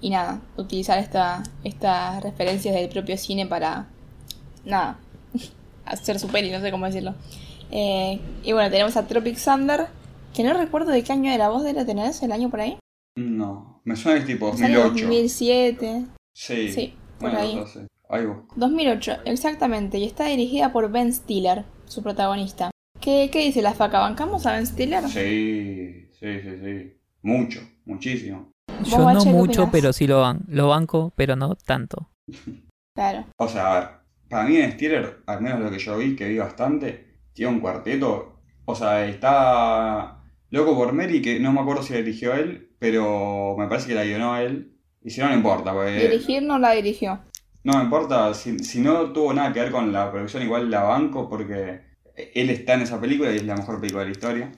[0.01, 3.87] y nada, utilizar esta, estas referencias del propio cine para,
[4.65, 4.99] nada,
[5.87, 7.15] hacer su peli, no sé cómo decirlo.
[7.71, 9.87] Eh, y bueno, tenemos a Tropic Thunder,
[10.35, 11.49] que no recuerdo de qué año era.
[11.49, 12.79] ¿Vos de la tenés el año por ahí?
[13.17, 15.05] No, me suena que tipo Sale 2008.
[15.07, 16.05] 2007.
[16.35, 17.53] Sí, Sí, por bueno, ahí.
[17.53, 18.55] entonces, ahí busco.
[18.57, 22.71] 2008, exactamente, y está dirigida por Ben Stiller, su protagonista.
[23.01, 24.01] ¿Qué, qué dice la faca?
[24.01, 25.09] ¿Bancamos a Ben Stiller?
[25.09, 26.93] Sí, sí, sí, sí.
[27.23, 28.53] Mucho, muchísimo.
[28.81, 29.73] ¿Vos, Yo no Bache, mucho, opinás?
[29.73, 32.11] pero sí lo, ban lo banco, pero no tanto.
[32.95, 33.27] Claro.
[33.37, 33.89] O sea, a ver,
[34.29, 37.61] para mí en Steeler, al menos lo que yo vi, que vi bastante, tiene un
[37.61, 38.41] cuarteto.
[38.65, 43.55] O sea, está loco por Mary, que no me acuerdo si la dirigió él, pero
[43.59, 44.73] me parece que la guionó él.
[45.03, 47.21] Y si no, no importa, porque Dirigir no la dirigió.
[47.67, 50.83] No me importa, si, si no tuvo nada que ver con la producción, igual la
[50.85, 51.81] banco, porque
[52.15, 54.53] él está en esa película y es la mejor película de la historia.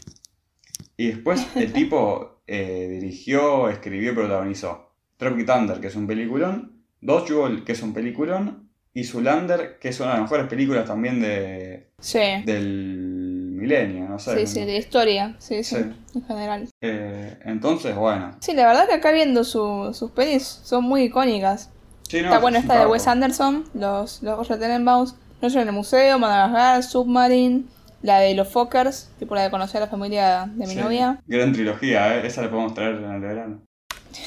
[0.96, 6.82] Y después el tipo eh, dirigió, escribió y protagonizó Tropic Thunder, que es un peliculón,
[7.00, 11.20] Dodgeball, que es un peliculón, y Zulander, que es una de las mejores películas también
[11.22, 12.18] de, Sí.
[12.44, 14.38] del milenio, no sé.
[14.46, 15.34] Sí, sí, de historia.
[15.38, 15.82] Sí, sí, Sí.
[16.14, 16.68] en general.
[16.82, 18.32] Eh, entonces, bueno.
[18.40, 21.70] Sí, la verdad que acá viendo su- sus pelis son muy icónicas.
[22.08, 22.86] Sí, no, Está es bueno esta de.
[22.86, 27.64] Wes Anderson, los, los Tenenbaums, No en el museo, Madagascar, Submarine,
[28.02, 30.80] la de los Fockers, tipo la de conocer a la familia de mi Sí.
[30.80, 31.20] novia.
[31.26, 32.26] Gran trilogía, ¿eh?
[32.26, 33.60] esa la podemos traer en el verano.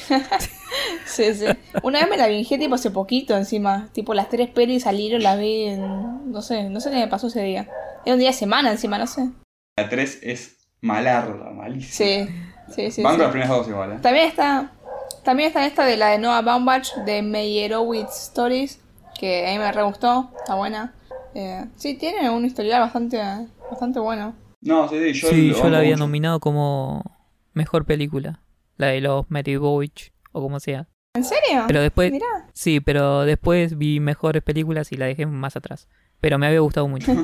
[1.04, 1.44] Sí, sí.
[1.82, 3.88] Una vez me la vinjé tipo hace poquito encima.
[3.92, 6.32] Tipo las tres pelis salieron, las vi en...
[6.32, 7.68] No sé, no sé qué me pasó ese día.
[8.06, 9.28] Era un día de semana encima, no sé.
[9.78, 11.92] La 3 es malarda, malísima.
[11.92, 12.28] Sí,
[12.74, 13.02] sí, sí.
[13.02, 13.20] Van sí.
[13.20, 13.98] las primeras dos igual, ¿eh?
[14.00, 14.72] También está,
[15.24, 18.80] también está esta de la de Noah Baumbach de Meyerowitz Stories,
[19.18, 20.94] que a mí me re gustó, está buena.
[21.34, 23.18] Eh, sí, tiene un historial bastante,
[23.70, 24.34] bastante bueno.
[24.60, 26.04] No, sí, sí, yo, sí, lo yo la había mucho.
[26.04, 27.02] nominado como
[27.52, 28.40] mejor película.
[28.76, 30.88] La de los Meribowicz o como sea.
[31.14, 31.64] ¿En serio?
[31.66, 32.48] Pero después, Mirá.
[32.52, 35.88] sí, pero después vi mejores películas y la dejé más atrás.
[36.20, 37.12] Pero me había gustado mucho.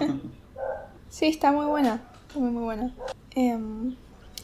[1.11, 2.93] Sí, está muy buena, está muy muy buena.
[3.35, 3.95] Em,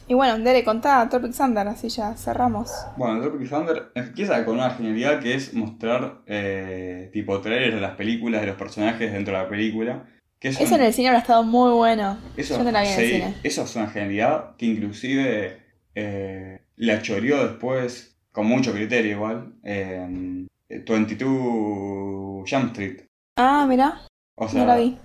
[0.07, 2.71] y bueno, Dere, contá Tropic Thunder, así ya cerramos.
[2.97, 7.95] Bueno, Tropic Thunder empieza con una genialidad que es mostrar eh, tipo trailers de las
[7.95, 10.05] películas, de los personajes dentro de la película.
[10.39, 12.17] Que Eso en el cine habrá estado muy bueno.
[12.37, 13.33] Eso, Yo no la vi en el cine.
[13.43, 15.61] eso es una genialidad que inclusive
[15.95, 23.01] eh, la choreó después, con mucho criterio igual, en 22 Jump Street.
[23.37, 24.01] Ah, mirá,
[24.35, 24.97] O sea, no la vi.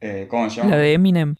[0.00, 0.70] eh, ¿cómo se llama?
[0.70, 1.36] la de Eminem.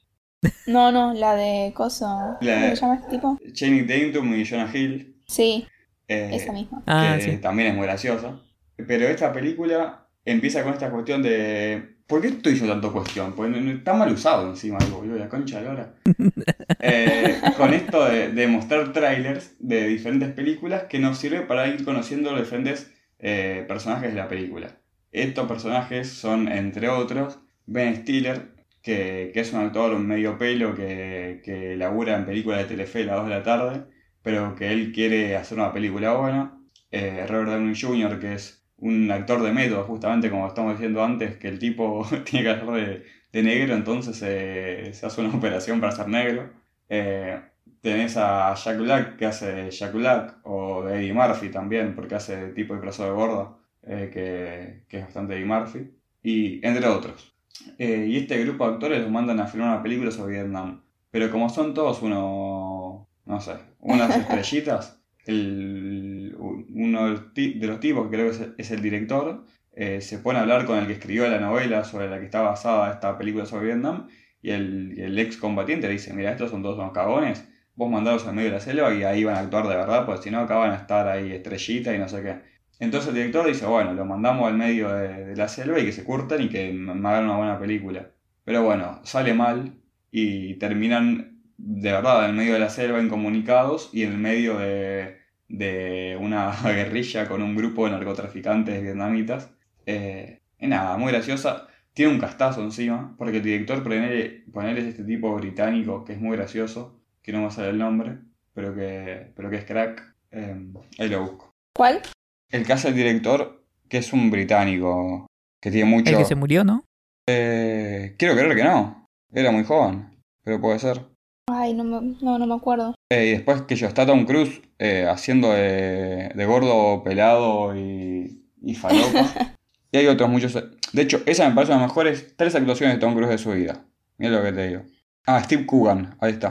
[0.67, 2.37] No, no, la de Coso.
[2.41, 3.39] La ¿Cómo se llama este tipo?
[3.53, 5.17] Channing Tatum y Jonah Hill.
[5.27, 5.67] Sí,
[6.07, 6.83] eh, esa misma.
[6.87, 7.37] Ah, que sí.
[7.39, 8.41] también es muy graciosa.
[8.77, 11.97] Pero esta película empieza con esta cuestión de.
[12.07, 13.35] ¿Por qué estoy yo tanto cuestión?
[13.37, 15.95] No- está mal usado encima, algo, boludo, la concha de la lora.
[16.81, 21.85] Eh, con esto de, de mostrar trailers de diferentes películas que nos sirve para ir
[21.85, 24.77] conociendo los diferentes eh, personajes de la película.
[25.11, 28.51] Estos personajes son, entre otros, Ben Stiller,
[28.89, 33.17] que, es un actor medio pelo que, que labura en películas de Telefe a las
[33.17, 33.85] 2 de la tarde,
[34.23, 36.59] pero que él quiere hacer una película buena.
[36.91, 41.37] Eh, Robert Downey Jr., que es un actor de método, justamente como estamos diciendo antes,
[41.37, 45.81] que el tipo tiene que hacer de, de negro, entonces eh, se hace una operación
[45.81, 46.51] para ser negro.
[46.89, 47.41] Eh,
[47.83, 52.15] tenés a Jack Black, que hace de Jack Black, o de Eddie Murphy también, porque
[52.15, 55.91] hace de tipo de gordo, eh, que, que es bastante Eddie Murphy,
[56.23, 57.38] y entre otros.
[57.79, 60.83] Eh, y este grupo de actores los mandan a filmar una película sobre Vietnam.
[61.11, 68.17] Pero como son todos unos, no sé, unas estrellitas, el, uno de los, tipos, que
[68.17, 71.29] creo que es, es el director, eh, se pone a hablar con el que escribió
[71.29, 74.09] la novela sobre la que está basada esta película sobre Vietnam,
[74.43, 77.45] y el, el ex combatiente le dice, mira, estos son todos unos cagones,
[77.75, 80.23] vos mandalos al medio de la selva y ahí van a actuar de verdad, porque
[80.25, 82.58] si no acá van a estar ahí estrellita y no sé qué.
[82.81, 86.05] Entonces el director dice, bueno, lo mandamos al medio de, la selva y que se
[86.05, 88.11] curten y que me hagan una buena película.
[88.45, 89.75] Pero bueno, sale mal
[90.11, 94.59] y terminan de verdad en el medio de la selva incomunicados y en el medio
[94.59, 95.19] de,
[95.49, 99.51] de una guerrilla con un grupo de narcotraficantes vietnamitas.
[99.87, 101.67] Eh, nada, muy graciosa.
[101.93, 104.45] Tiene un castazo encima, porque el director, ponele
[104.81, 108.19] es este tipo británico que es muy gracioso, que no me sale el nombre,
[108.55, 110.15] pero que, pero que es crack.
[110.31, 111.55] Eh, ahí lo busco.
[111.75, 112.03] ¿Cuál?
[112.51, 115.27] El que hace el director, que es un británico,
[115.61, 116.11] que tiene mucho...
[116.11, 116.85] El que se murió, ¿no?
[117.29, 119.07] Eh, quiero creer que no.
[119.33, 120.09] Era muy joven,
[120.43, 121.03] pero puede ser.
[121.51, 122.95] Ay, no me, no, no me acuerdo.
[123.11, 128.45] Eh, y después que yo está Tom Cruise eh, haciendo de, de gordo pelado y,
[128.63, 129.55] y falopa.
[129.93, 130.55] y hay otros muchos.
[130.55, 133.39] De hecho, esa me parece una de las mejores tres actuaciones de Tom Cruise de
[133.39, 133.85] su vida.
[134.17, 134.83] Mira lo que te digo.
[135.27, 136.51] Ah, Steve Coogan, ahí está.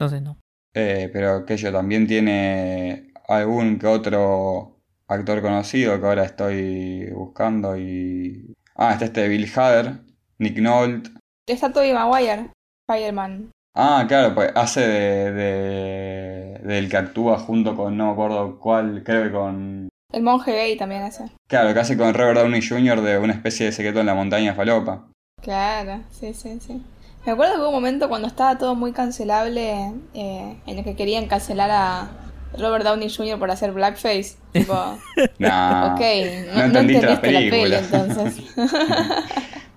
[0.00, 0.38] Entonces no.
[0.74, 4.79] Eh, pero que yo también tiene algún que otro
[5.12, 8.54] actor conocido que ahora estoy buscando y...
[8.76, 10.00] Ah, está este Bill Hader,
[10.38, 11.10] Nick Nolte.
[11.46, 12.50] Está Tobey Maguire,
[12.88, 13.50] Spider-Man.
[13.74, 19.02] Ah, claro, pues hace de, de- del que actúa junto con, no me acuerdo cuál,
[19.04, 19.88] creo que con...
[20.12, 21.24] El monje gay también hace.
[21.48, 23.00] Claro, que hace con Robert Downey Jr.
[23.00, 25.08] de una especie de secreto en la montaña falopa.
[25.42, 26.82] Claro, sí, sí, sí.
[27.24, 30.96] Me acuerdo que hubo un momento cuando estaba todo muy cancelable, eh, en el que
[30.96, 32.10] querían cancelar a,
[32.58, 33.38] Robert Downey Jr.
[33.38, 34.36] por hacer blackface.
[34.52, 34.98] Tipo,
[35.38, 35.94] Nah,
[36.46, 37.78] no, no no entendiste la entendiste la peli película.
[37.78, 38.44] entonces.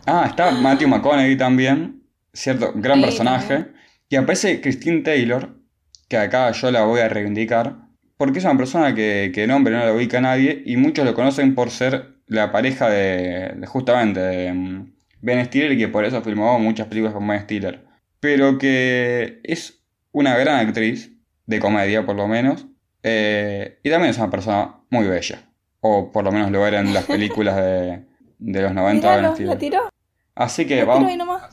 [0.05, 3.47] Ah, está Matthew McConaughey también, cierto, gran Sí, personaje.
[3.47, 3.75] también.
[4.09, 5.55] Y aparece Christine Taylor,
[6.09, 7.77] que acá yo la voy a reivindicar,
[8.17, 11.13] porque es una persona que, que nombre no la ubica a nadie y muchos lo
[11.13, 16.03] conocen por ser la pareja de, de justamente de mm, Ben Stiller y que por
[16.03, 17.85] eso filmó muchas películas con Ben Stiller.
[18.19, 21.12] Pero que es una gran actriz,
[21.45, 22.65] de comedia por lo menos,
[23.03, 25.43] eh, y también es una persona muy bella.
[25.81, 28.05] O por lo menos lo era en las películas de,
[28.39, 29.57] de los 90 de Ben Míralo, la Stiller.
[29.57, 29.89] tiró.
[30.35, 31.11] Así que vamos,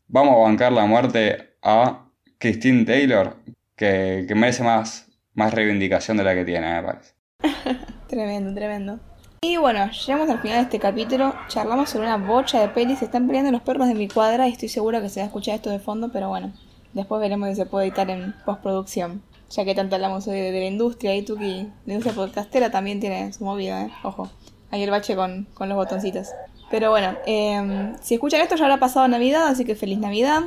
[0.09, 2.07] vamos a bancar la muerte a
[2.39, 3.37] Christine Taylor,
[3.77, 7.15] que, que merece más, más reivindicación de la que tiene, me parece.
[8.09, 8.99] Tremendo, tremendo.
[9.43, 11.35] Y bueno, llegamos al final de este capítulo.
[11.49, 12.99] Charlamos sobre una bocha de pelis.
[12.99, 15.27] Se están peleando los perros de mi cuadra y estoy segura que se va a
[15.29, 16.53] escuchar esto de fondo, pero bueno.
[16.93, 19.23] Después veremos si se puede editar en postproducción.
[19.51, 23.01] Ya que tanto hablamos hoy de, de la industria y Tuki, la industria podcastera también
[23.01, 23.91] tiene su movida, ¿eh?
[24.05, 24.31] Ojo.
[24.71, 26.29] Ahí el bache con, con los botoncitos.
[26.71, 30.43] Pero bueno, eh, si escuchan esto ya habrá pasado Navidad, así que feliz Navidad.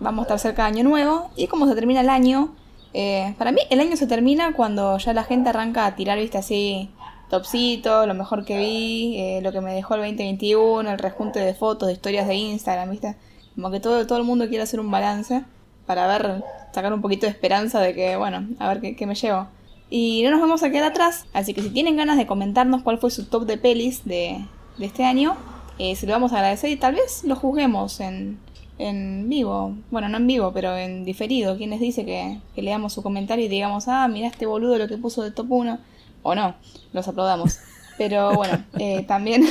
[0.00, 1.30] Vamos a estar cerca de Año Nuevo.
[1.36, 2.54] Y como se termina el año,
[2.94, 6.38] eh, para mí el año se termina cuando ya la gente arranca a tirar, viste,
[6.38, 6.90] así,
[7.28, 11.52] topcito, lo mejor que vi, eh, lo que me dejó el 2021, el rejunte de
[11.52, 13.16] fotos, de historias de Instagram, viste.
[13.54, 15.44] Como que todo, todo el mundo quiere hacer un balance
[15.86, 19.48] para ver, sacar un poquito de esperanza de que, bueno, a ver qué, me llevo.
[19.88, 22.98] Y no nos vamos a quedar atrás, así que si tienen ganas de comentarnos cuál
[22.98, 24.44] fue su top de pelis de,
[24.78, 25.36] de este año,
[25.78, 28.38] eh, se lo vamos a agradecer y tal vez lo juzguemos en,
[28.78, 29.74] en vivo.
[29.90, 31.56] Bueno, no en vivo, pero en diferido.
[31.56, 34.88] ¿Quién les dice que, que leamos su comentario y digamos, ah, mira este boludo lo
[34.88, 35.78] que puso de top 1?
[36.22, 36.56] O no,
[36.92, 37.58] los aplaudamos.
[37.98, 39.46] Pero bueno, eh, también,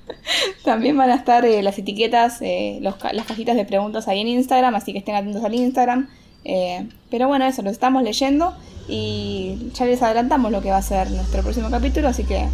[0.64, 4.28] también van a estar eh, las etiquetas, eh, los las cajitas de preguntas ahí en
[4.28, 6.08] Instagram, así que estén atentos al Instagram.
[6.44, 8.54] Eh, pero bueno, eso, lo estamos leyendo
[8.88, 12.48] y ya les adelantamos lo que va a ser nuestro próximo capítulo, así que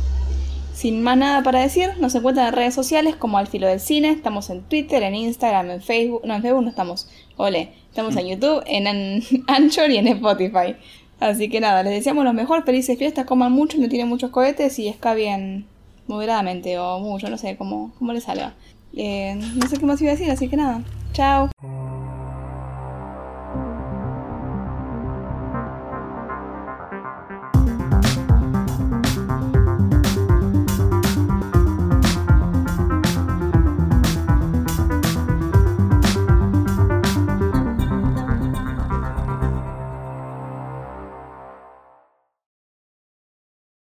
[0.75, 4.11] sin más nada para decir, nos encuentran en redes sociales como Al Filo del Cine,
[4.11, 8.27] estamos en Twitter, en Instagram, en Facebook, no, en Facebook no estamos, ole, estamos en
[8.29, 10.77] YouTube, en, An- Anchor y en Spotify.
[11.21, 14.79] Así que nada, les deseamos lo mejor, felices fiestas, coman mucho, no tienen muchos cohetes
[14.79, 15.67] y escabien
[16.07, 18.55] moderadamente o mucho, no sé cómo, cómo les salga.
[18.95, 20.83] Eh, no sé qué más iba a decir, así que nada,
[21.13, 21.51] chao.